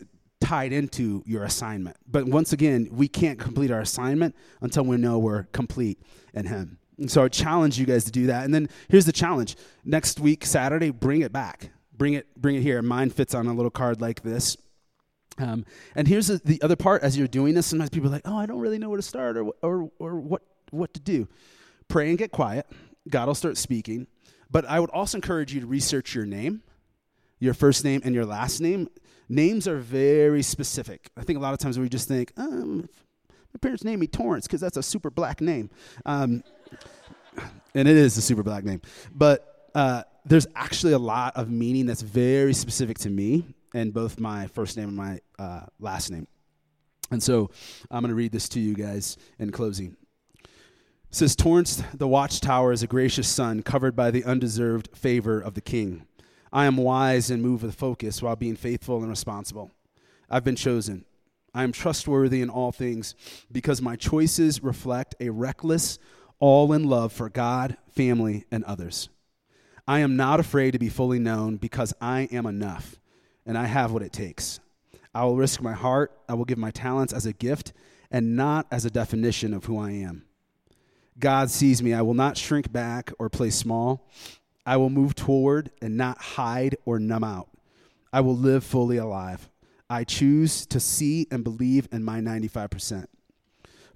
tied 0.50 0.72
into 0.72 1.22
your 1.26 1.44
assignment. 1.44 1.96
But 2.08 2.24
once 2.24 2.52
again, 2.52 2.88
we 2.90 3.06
can't 3.06 3.38
complete 3.38 3.70
our 3.70 3.78
assignment 3.78 4.34
until 4.60 4.84
we 4.84 4.96
know 4.96 5.16
we're 5.16 5.44
complete 5.52 6.02
in 6.34 6.46
Him. 6.46 6.78
And 6.98 7.08
so 7.08 7.22
I 7.22 7.28
challenge 7.28 7.78
you 7.78 7.86
guys 7.86 8.02
to 8.06 8.10
do 8.10 8.26
that. 8.26 8.44
And 8.44 8.52
then 8.52 8.68
here's 8.88 9.06
the 9.06 9.12
challenge: 9.12 9.54
next 9.84 10.18
week, 10.18 10.44
Saturday, 10.44 10.90
bring 10.90 11.20
it 11.20 11.32
back. 11.32 11.70
Bring 11.96 12.14
it, 12.14 12.26
bring 12.36 12.56
it 12.56 12.62
here. 12.62 12.82
Mine 12.82 13.10
fits 13.10 13.32
on 13.32 13.46
a 13.46 13.54
little 13.54 13.70
card 13.70 14.00
like 14.00 14.22
this. 14.22 14.56
Um, 15.38 15.64
and 15.94 16.08
here's 16.08 16.26
the, 16.26 16.40
the, 16.44 16.60
other 16.62 16.74
part: 16.74 17.04
as 17.04 17.16
you're 17.16 17.28
doing 17.28 17.54
this, 17.54 17.68
sometimes 17.68 17.90
people 17.90 18.08
are 18.08 18.12
like, 18.12 18.26
"Oh, 18.26 18.36
I 18.36 18.46
don't 18.46 18.58
really 18.58 18.78
know 18.78 18.88
where 18.88 18.96
to 18.96 19.02
start 19.02 19.36
or 19.36 19.52
or 19.62 19.88
or 20.00 20.16
what 20.16 20.42
what 20.72 20.92
to 20.94 21.00
do." 21.00 21.28
Pray 21.86 22.08
and 22.08 22.18
get 22.18 22.32
quiet. 22.32 22.66
God 23.08 23.28
will 23.28 23.36
start 23.36 23.56
speaking. 23.56 24.08
But 24.50 24.64
I 24.64 24.80
would 24.80 24.90
also 24.90 25.16
encourage 25.16 25.54
you 25.54 25.60
to 25.60 25.66
research 25.68 26.12
your 26.12 26.26
name, 26.26 26.64
your 27.38 27.54
first 27.54 27.84
name 27.84 28.00
and 28.04 28.16
your 28.16 28.26
last 28.26 28.60
name 28.60 28.88
Names 29.30 29.68
are 29.68 29.78
very 29.78 30.42
specific. 30.42 31.08
I 31.16 31.22
think 31.22 31.38
a 31.38 31.40
lot 31.40 31.52
of 31.52 31.60
times 31.60 31.78
we 31.78 31.88
just 31.88 32.08
think, 32.08 32.32
um, 32.36 32.88
my 33.30 33.58
parents 33.60 33.84
named 33.84 34.00
me 34.00 34.08
Torrance 34.08 34.48
because 34.48 34.60
that's 34.60 34.76
a 34.76 34.82
super 34.82 35.08
black 35.08 35.40
name. 35.40 35.70
Um, 36.04 36.42
and 37.72 37.86
it 37.86 37.96
is 37.96 38.16
a 38.16 38.22
super 38.22 38.42
black 38.42 38.64
name. 38.64 38.82
But 39.14 39.70
uh, 39.72 40.02
there's 40.24 40.48
actually 40.56 40.94
a 40.94 40.98
lot 40.98 41.36
of 41.36 41.48
meaning 41.48 41.86
that's 41.86 42.02
very 42.02 42.52
specific 42.52 42.98
to 42.98 43.08
me 43.08 43.44
and 43.72 43.94
both 43.94 44.18
my 44.18 44.48
first 44.48 44.76
name 44.76 44.88
and 44.88 44.96
my 44.96 45.20
uh, 45.38 45.66
last 45.78 46.10
name. 46.10 46.26
And 47.12 47.22
so 47.22 47.52
I'm 47.88 48.02
going 48.02 48.10
to 48.10 48.16
read 48.16 48.32
this 48.32 48.48
to 48.50 48.60
you 48.60 48.74
guys 48.74 49.16
in 49.38 49.52
closing. 49.52 49.96
It 50.42 51.16
says, 51.16 51.36
Torrance, 51.36 51.84
the 51.94 52.08
watchtower, 52.08 52.72
is 52.72 52.82
a 52.82 52.88
gracious 52.88 53.28
son 53.28 53.62
covered 53.62 53.94
by 53.94 54.10
the 54.10 54.24
undeserved 54.24 54.90
favor 54.96 55.40
of 55.40 55.54
the 55.54 55.60
king. 55.60 56.06
I 56.52 56.66
am 56.66 56.76
wise 56.76 57.30
and 57.30 57.42
move 57.42 57.62
with 57.62 57.74
focus 57.74 58.22
while 58.22 58.36
being 58.36 58.56
faithful 58.56 59.00
and 59.00 59.08
responsible. 59.08 59.70
I've 60.28 60.44
been 60.44 60.56
chosen. 60.56 61.04
I 61.54 61.64
am 61.64 61.72
trustworthy 61.72 62.42
in 62.42 62.50
all 62.50 62.72
things 62.72 63.14
because 63.50 63.82
my 63.82 63.96
choices 63.96 64.62
reflect 64.62 65.14
a 65.20 65.30
reckless, 65.30 65.98
all 66.38 66.72
in 66.72 66.88
love 66.88 67.12
for 67.12 67.28
God, 67.28 67.76
family, 67.88 68.46
and 68.50 68.64
others. 68.64 69.08
I 69.86 70.00
am 70.00 70.16
not 70.16 70.38
afraid 70.38 70.72
to 70.72 70.78
be 70.78 70.88
fully 70.88 71.18
known 71.18 71.56
because 71.56 71.92
I 72.00 72.28
am 72.30 72.46
enough 72.46 73.00
and 73.44 73.58
I 73.58 73.66
have 73.66 73.92
what 73.92 74.02
it 74.02 74.12
takes. 74.12 74.60
I 75.12 75.24
will 75.24 75.36
risk 75.36 75.60
my 75.60 75.72
heart, 75.72 76.12
I 76.28 76.34
will 76.34 76.44
give 76.44 76.58
my 76.58 76.70
talents 76.70 77.12
as 77.12 77.26
a 77.26 77.32
gift 77.32 77.72
and 78.10 78.36
not 78.36 78.66
as 78.70 78.84
a 78.84 78.90
definition 78.90 79.52
of 79.52 79.64
who 79.64 79.78
I 79.78 79.90
am. 79.90 80.24
God 81.18 81.50
sees 81.50 81.82
me. 81.82 81.92
I 81.92 82.02
will 82.02 82.14
not 82.14 82.36
shrink 82.36 82.72
back 82.72 83.12
or 83.18 83.28
play 83.28 83.50
small. 83.50 84.08
I 84.70 84.76
will 84.76 84.88
move 84.88 85.16
toward 85.16 85.72
and 85.82 85.96
not 85.96 86.18
hide 86.18 86.76
or 86.84 87.00
numb 87.00 87.24
out. 87.24 87.48
I 88.12 88.20
will 88.20 88.36
live 88.36 88.62
fully 88.62 88.98
alive. 88.98 89.50
I 89.90 90.04
choose 90.04 90.64
to 90.66 90.78
see 90.78 91.26
and 91.28 91.42
believe 91.42 91.88
in 91.90 92.04
my 92.04 92.20
95%. 92.20 93.06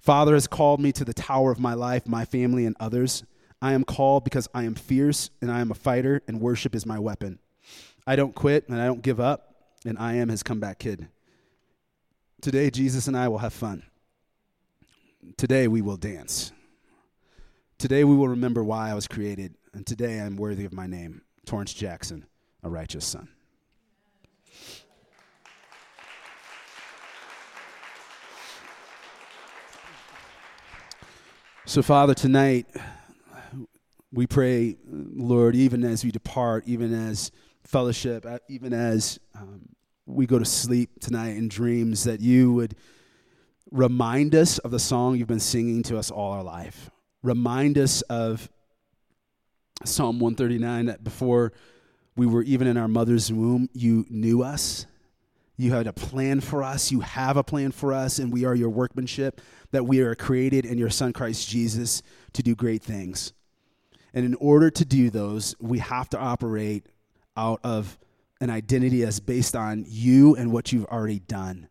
Father 0.01 0.33
has 0.33 0.47
called 0.47 0.81
me 0.81 0.91
to 0.91 1.05
the 1.05 1.13
tower 1.13 1.49
of 1.49 1.61
my 1.61 1.75
life, 1.75 2.09
my 2.09 2.25
family, 2.25 2.65
and 2.65 2.75
others. 2.77 3.23
I 3.61 3.71
am 3.71 3.85
called 3.85 4.25
because 4.25 4.49
I 4.53 4.63
am 4.63 4.75
fierce 4.75 5.29
and 5.41 5.49
I 5.49 5.61
am 5.61 5.71
a 5.71 5.75
fighter, 5.75 6.21
and 6.27 6.41
worship 6.41 6.75
is 6.75 6.85
my 6.85 6.99
weapon. 6.99 7.39
I 8.05 8.17
don't 8.17 8.35
quit 8.35 8.67
and 8.67 8.81
I 8.81 8.85
don't 8.85 9.01
give 9.01 9.21
up, 9.21 9.55
and 9.85 9.97
I 9.97 10.15
am 10.15 10.27
his 10.27 10.43
comeback 10.43 10.79
kid. 10.79 11.07
Today, 12.41 12.69
Jesus 12.69 13.07
and 13.07 13.15
I 13.15 13.29
will 13.29 13.37
have 13.37 13.53
fun. 13.53 13.83
Today, 15.37 15.69
we 15.69 15.81
will 15.81 15.95
dance. 15.95 16.51
Today, 17.77 18.03
we 18.03 18.13
will 18.13 18.27
remember 18.27 18.61
why 18.61 18.89
I 18.89 18.93
was 18.93 19.07
created, 19.07 19.55
and 19.75 19.85
today 19.85 20.21
I 20.21 20.25
am 20.25 20.37
worthy 20.37 20.63
of 20.63 20.71
my 20.71 20.87
name, 20.87 21.21
Torrance 21.45 21.73
Jackson, 21.73 22.25
a 22.63 22.69
righteous 22.69 23.03
son. 23.03 23.27
So, 31.65 31.81
Father, 31.81 32.13
tonight 32.13 32.67
we 34.13 34.25
pray, 34.25 34.77
Lord, 34.87 35.57
even 35.57 35.83
as 35.83 36.05
we 36.05 36.11
depart, 36.11 36.63
even 36.67 36.93
as 36.93 37.31
fellowship, 37.65 38.25
uh, 38.25 38.39
even 38.47 38.71
as 38.71 39.19
um, 39.37 39.67
we 40.05 40.25
go 40.25 40.39
to 40.39 40.45
sleep 40.45 41.01
tonight 41.01 41.35
in 41.35 41.49
dreams, 41.49 42.05
that 42.05 42.21
you 42.21 42.53
would 42.53 42.75
remind 43.71 44.35
us 44.35 44.57
of 44.59 44.71
the 44.71 44.79
song 44.79 45.17
you've 45.17 45.27
been 45.27 45.39
singing 45.41 45.83
to 45.83 45.97
us 45.97 46.11
all 46.11 46.31
our 46.31 46.43
life. 46.43 46.89
Remind 47.23 47.77
us 47.77 48.03
of 48.03 48.47
Psalm 49.85 50.19
139 50.19 50.87
that 50.87 51.03
before 51.03 51.53
we 52.15 52.25
were 52.25 52.43
even 52.43 52.67
in 52.67 52.77
our 52.77 52.87
mother's 52.87 53.31
womb, 53.31 53.69
you 53.73 54.05
knew 54.09 54.43
us. 54.43 54.85
You 55.57 55.73
had 55.73 55.87
a 55.87 55.93
plan 55.93 56.41
for 56.41 56.63
us. 56.63 56.91
You 56.91 56.99
have 57.01 57.37
a 57.37 57.43
plan 57.43 57.71
for 57.71 57.93
us, 57.93 58.19
and 58.19 58.31
we 58.31 58.45
are 58.45 58.55
your 58.55 58.69
workmanship 58.69 59.41
that 59.71 59.85
we 59.85 60.01
are 60.01 60.15
created 60.15 60.65
in 60.65 60.77
your 60.77 60.89
Son, 60.89 61.13
Christ 61.13 61.47
Jesus, 61.49 62.01
to 62.33 62.43
do 62.43 62.55
great 62.55 62.83
things. 62.83 63.33
And 64.13 64.25
in 64.25 64.35
order 64.35 64.69
to 64.69 64.85
do 64.85 65.09
those, 65.09 65.55
we 65.59 65.79
have 65.79 66.09
to 66.09 66.17
operate 66.17 66.87
out 67.37 67.59
of 67.63 67.97
an 68.41 68.49
identity 68.49 69.01
that's 69.01 69.19
based 69.19 69.55
on 69.55 69.85
you 69.87 70.35
and 70.35 70.51
what 70.51 70.71
you've 70.71 70.85
already 70.85 71.19
done. 71.19 71.67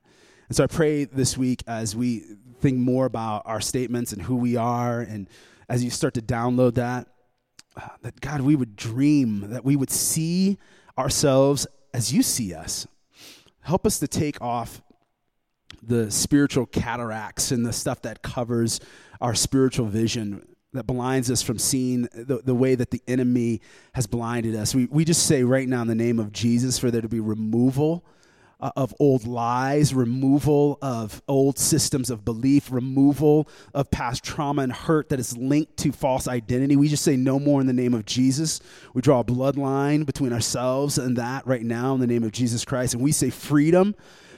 And 0.48 0.56
so 0.56 0.64
I 0.64 0.66
pray 0.66 1.04
this 1.04 1.38
week 1.38 1.62
as 1.66 1.96
we 1.96 2.24
think 2.60 2.78
more 2.78 3.06
about 3.06 3.42
our 3.46 3.60
statements 3.60 4.12
and 4.12 4.22
who 4.22 4.36
we 4.36 4.56
are, 4.56 5.00
and 5.00 5.28
as 5.68 5.82
you 5.82 5.90
start 5.90 6.14
to 6.14 6.22
download 6.22 6.74
that, 6.74 7.08
uh, 7.76 7.88
that 8.02 8.20
God, 8.20 8.40
we 8.40 8.56
would 8.56 8.76
dream, 8.76 9.50
that 9.50 9.64
we 9.64 9.76
would 9.76 9.90
see 9.90 10.58
ourselves 10.98 11.66
as 11.92 12.12
you 12.12 12.22
see 12.22 12.54
us. 12.54 12.86
Help 13.60 13.86
us 13.86 13.98
to 13.98 14.08
take 14.08 14.40
off 14.40 14.82
the 15.82 16.10
spiritual 16.10 16.66
cataracts 16.66 17.50
and 17.50 17.64
the 17.64 17.72
stuff 17.72 18.02
that 18.02 18.22
covers 18.22 18.80
our 19.20 19.34
spiritual 19.34 19.86
vision 19.86 20.46
that 20.72 20.86
blinds 20.86 21.30
us 21.30 21.40
from 21.40 21.58
seeing 21.58 22.02
the, 22.12 22.40
the 22.44 22.54
way 22.54 22.74
that 22.74 22.90
the 22.90 23.00
enemy 23.06 23.60
has 23.94 24.06
blinded 24.06 24.56
us. 24.56 24.74
We, 24.74 24.86
we 24.86 25.04
just 25.04 25.26
say 25.26 25.44
right 25.44 25.68
now 25.68 25.82
in 25.82 25.88
the 25.88 25.94
name 25.94 26.18
of 26.18 26.32
Jesus 26.32 26.78
for 26.78 26.90
there 26.90 27.00
to 27.00 27.08
be 27.08 27.20
removal 27.20 28.04
uh, 28.64 28.70
of 28.76 28.94
old 28.98 29.26
lies, 29.26 29.92
removal 29.92 30.78
of 30.80 31.22
old 31.28 31.58
systems 31.58 32.08
of 32.08 32.24
belief, 32.24 32.72
removal 32.72 33.46
of 33.74 33.90
past 33.90 34.24
trauma 34.24 34.62
and 34.62 34.72
hurt 34.72 35.10
that 35.10 35.20
is 35.20 35.36
linked 35.36 35.76
to 35.76 35.92
false 35.92 36.26
identity. 36.26 36.74
We 36.74 36.88
just 36.88 37.04
say 37.04 37.14
no 37.14 37.38
more 37.38 37.60
in 37.60 37.66
the 37.66 37.74
name 37.74 37.92
of 37.92 38.06
Jesus. 38.06 38.60
We 38.94 39.02
draw 39.02 39.20
a 39.20 39.24
bloodline 39.24 40.06
between 40.06 40.32
ourselves 40.32 40.96
and 40.96 41.14
that 41.18 41.46
right 41.46 41.62
now 41.62 41.92
in 41.92 42.00
the 42.00 42.06
name 42.06 42.24
of 42.24 42.32
Jesus 42.32 42.64
Christ. 42.64 42.94
And 42.94 43.02
we 43.02 43.12
say 43.12 43.28
freedom 43.28 43.94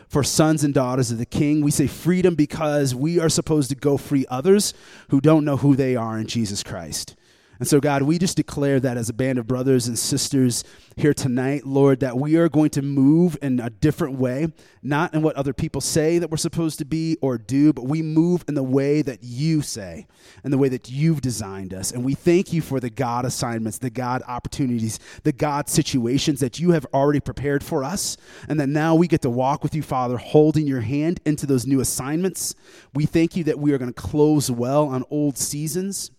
for 0.09 0.25
sons 0.25 0.65
and 0.65 0.75
daughters 0.75 1.13
of 1.13 1.19
the 1.19 1.27
King. 1.27 1.61
We 1.61 1.71
say 1.71 1.87
freedom 1.87 2.35
because 2.35 2.97
we 2.97 3.21
are 3.21 3.29
supposed 3.29 3.69
to 3.71 3.77
go 3.77 3.97
free 3.97 4.27
others 4.29 4.75
who 5.11 5.21
don't 5.21 5.45
know 5.45 5.57
who 5.57 5.77
they 5.77 5.95
are 5.95 6.19
in 6.19 6.27
Jesus 6.27 6.65
Christ. 6.65 7.15
And 7.59 7.69
so, 7.69 7.81
God, 7.81 8.03
we 8.03 8.19
just 8.19 8.37
declare 8.37 8.81
that 8.81 8.97
as 8.97 9.09
a 9.09 9.15
band 9.15 9.39
of 9.39 9.47
brothers 9.47 9.89
and 9.89 9.99
sisters 9.99 10.63
here 10.97 11.15
tonight, 11.15 11.67
Lord, 11.67 12.01
that 12.01 12.19
we 12.19 12.37
are 12.37 12.49
going 12.49 12.71
to 12.71 12.83
move 12.83 13.37
in 13.41 13.61
a 13.61 13.71
different 13.71 14.19
way, 14.19 14.53
not 14.83 15.15
in 15.15 15.23
what 15.23 15.37
other 15.37 15.53
people 15.53 15.81
say 15.81 16.19
that 16.19 16.31
we're 16.31 16.37
supposed 16.37 16.79
to 16.79 16.85
be 16.85 17.17
or 17.21 17.39
do, 17.39 17.73
but 17.73 17.85
we 17.85 18.03
move 18.03 18.45
in 18.49 18.55
the 18.55 18.63
way 18.63 19.03
that 19.03 19.23
you 19.23 19.63
say 19.63 20.07
and 20.45 20.53
the 20.53 20.59
way 20.59 20.69
that 20.69 20.91
you've 20.91 21.21
designed 21.21 21.73
us. 21.73 21.93
And 21.93 22.05
we 22.05 22.15
thank 22.15 22.53
you 22.53 22.61
for 22.61 22.79
the 22.79 22.91
God 22.91 23.25
assignments, 23.25 23.79
the 23.79 23.91
God 23.91 24.23
opportunities, 24.27 24.99
the 25.23 25.33
God 25.33 25.69
situations 25.69 26.41
that 26.41 26.59
you 26.59 26.71
have 26.73 26.87
already 26.93 27.21
prepared 27.21 27.65
for 27.65 27.85
us. 27.85 28.17
And 28.49 28.61
that 28.61 28.69
now 28.69 28.95
we 28.95 29.09
get 29.09 29.23
to 29.23 29.31
walk 29.31 29.63
with 29.63 29.75
you, 29.75 29.83
Father, 29.83 30.19
holding 30.19 30.67
your 30.67 30.81
hand 30.81 31.21
into 31.25 31.47
those 31.47 31.67
new 31.67 31.81
assignments. 31.81 32.55
We 32.95 33.07
thank 33.07 33.37
you 33.37 33.45
that 33.45 33.59
we 33.59 33.73
are 33.73 33.79
going 33.79 33.93
to 33.93 34.01
close 34.01 34.51
well 34.51 34.87
on 34.87 35.05
old 35.11 35.39
seasons 35.39 36.11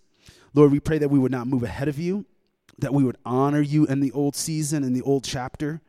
Lord, 0.57 0.71
we 0.71 0.79
pray 0.79 0.97
that 0.97 1.09
we 1.09 1.19
would 1.19 1.31
not 1.31 1.45
move 1.45 1.61
ahead 1.61 1.87
of 1.87 1.99
you, 1.99 2.25
that 2.79 2.91
we 2.91 3.03
would 3.03 3.17
honor 3.23 3.61
you 3.61 3.85
in 3.85 3.99
the 3.99 4.11
old 4.11 4.35
season, 4.35 4.83
in 4.83 4.91
the 4.91 5.03
old 5.03 5.23
chapter, 5.23 5.81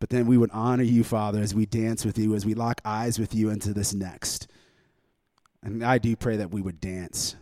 but 0.00 0.08
then 0.08 0.26
we 0.26 0.38
would 0.38 0.50
honor 0.50 0.82
you, 0.82 1.04
Father, 1.04 1.42
as 1.42 1.54
we 1.54 1.66
dance 1.66 2.02
with 2.02 2.16
you, 2.16 2.34
as 2.34 2.46
we 2.46 2.54
lock 2.54 2.80
eyes 2.86 3.18
with 3.18 3.34
you 3.34 3.50
into 3.50 3.74
this 3.74 3.92
next. 3.92 4.48
And 5.62 5.84
I 5.84 5.98
do 5.98 6.16
pray 6.16 6.38
that 6.38 6.50
we 6.50 6.62
would 6.62 6.80
dance. 6.80 7.36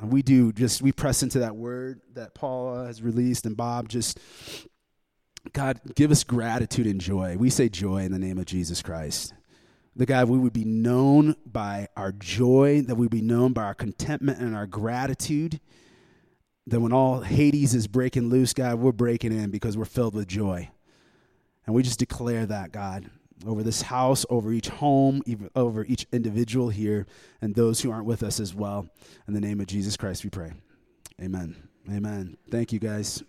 We 0.00 0.22
do 0.22 0.52
just, 0.52 0.80
we 0.80 0.90
press 0.90 1.22
into 1.22 1.40
that 1.40 1.54
word 1.54 2.00
that 2.14 2.34
Paul 2.34 2.86
has 2.86 3.02
released, 3.02 3.44
and 3.44 3.54
Bob 3.54 3.90
just, 3.90 4.18
God, 5.52 5.80
give 5.94 6.10
us 6.10 6.24
gratitude 6.24 6.86
and 6.86 6.98
joy. 6.98 7.36
We 7.36 7.50
say 7.50 7.68
joy 7.68 8.04
in 8.04 8.12
the 8.12 8.18
name 8.18 8.38
of 8.38 8.46
Jesus 8.46 8.80
Christ 8.80 9.34
that 9.98 10.06
God, 10.06 10.28
we 10.28 10.38
would 10.38 10.52
be 10.52 10.64
known 10.64 11.34
by 11.44 11.88
our 11.96 12.12
joy, 12.12 12.82
that 12.82 12.94
we 12.94 13.02
would 13.02 13.10
be 13.10 13.20
known 13.20 13.52
by 13.52 13.64
our 13.64 13.74
contentment 13.74 14.38
and 14.38 14.54
our 14.54 14.66
gratitude. 14.66 15.60
That 16.68 16.80
when 16.80 16.92
all 16.92 17.20
Hades 17.20 17.74
is 17.74 17.88
breaking 17.88 18.28
loose, 18.28 18.54
God, 18.54 18.78
we're 18.78 18.92
breaking 18.92 19.32
in 19.32 19.50
because 19.50 19.76
we're 19.76 19.84
filled 19.86 20.14
with 20.14 20.28
joy. 20.28 20.70
And 21.66 21.74
we 21.74 21.82
just 21.82 21.98
declare 21.98 22.46
that, 22.46 22.70
God, 22.70 23.10
over 23.44 23.64
this 23.64 23.82
house, 23.82 24.24
over 24.30 24.52
each 24.52 24.68
home, 24.68 25.20
over 25.56 25.84
each 25.84 26.06
individual 26.12 26.68
here, 26.68 27.06
and 27.42 27.54
those 27.54 27.80
who 27.80 27.90
aren't 27.90 28.06
with 28.06 28.22
us 28.22 28.38
as 28.38 28.54
well. 28.54 28.88
In 29.26 29.34
the 29.34 29.40
name 29.40 29.60
of 29.60 29.66
Jesus 29.66 29.96
Christ, 29.96 30.22
we 30.22 30.30
pray. 30.30 30.52
Amen. 31.20 31.56
Amen. 31.90 32.36
Thank 32.50 32.72
you, 32.72 32.78
guys. 32.78 33.24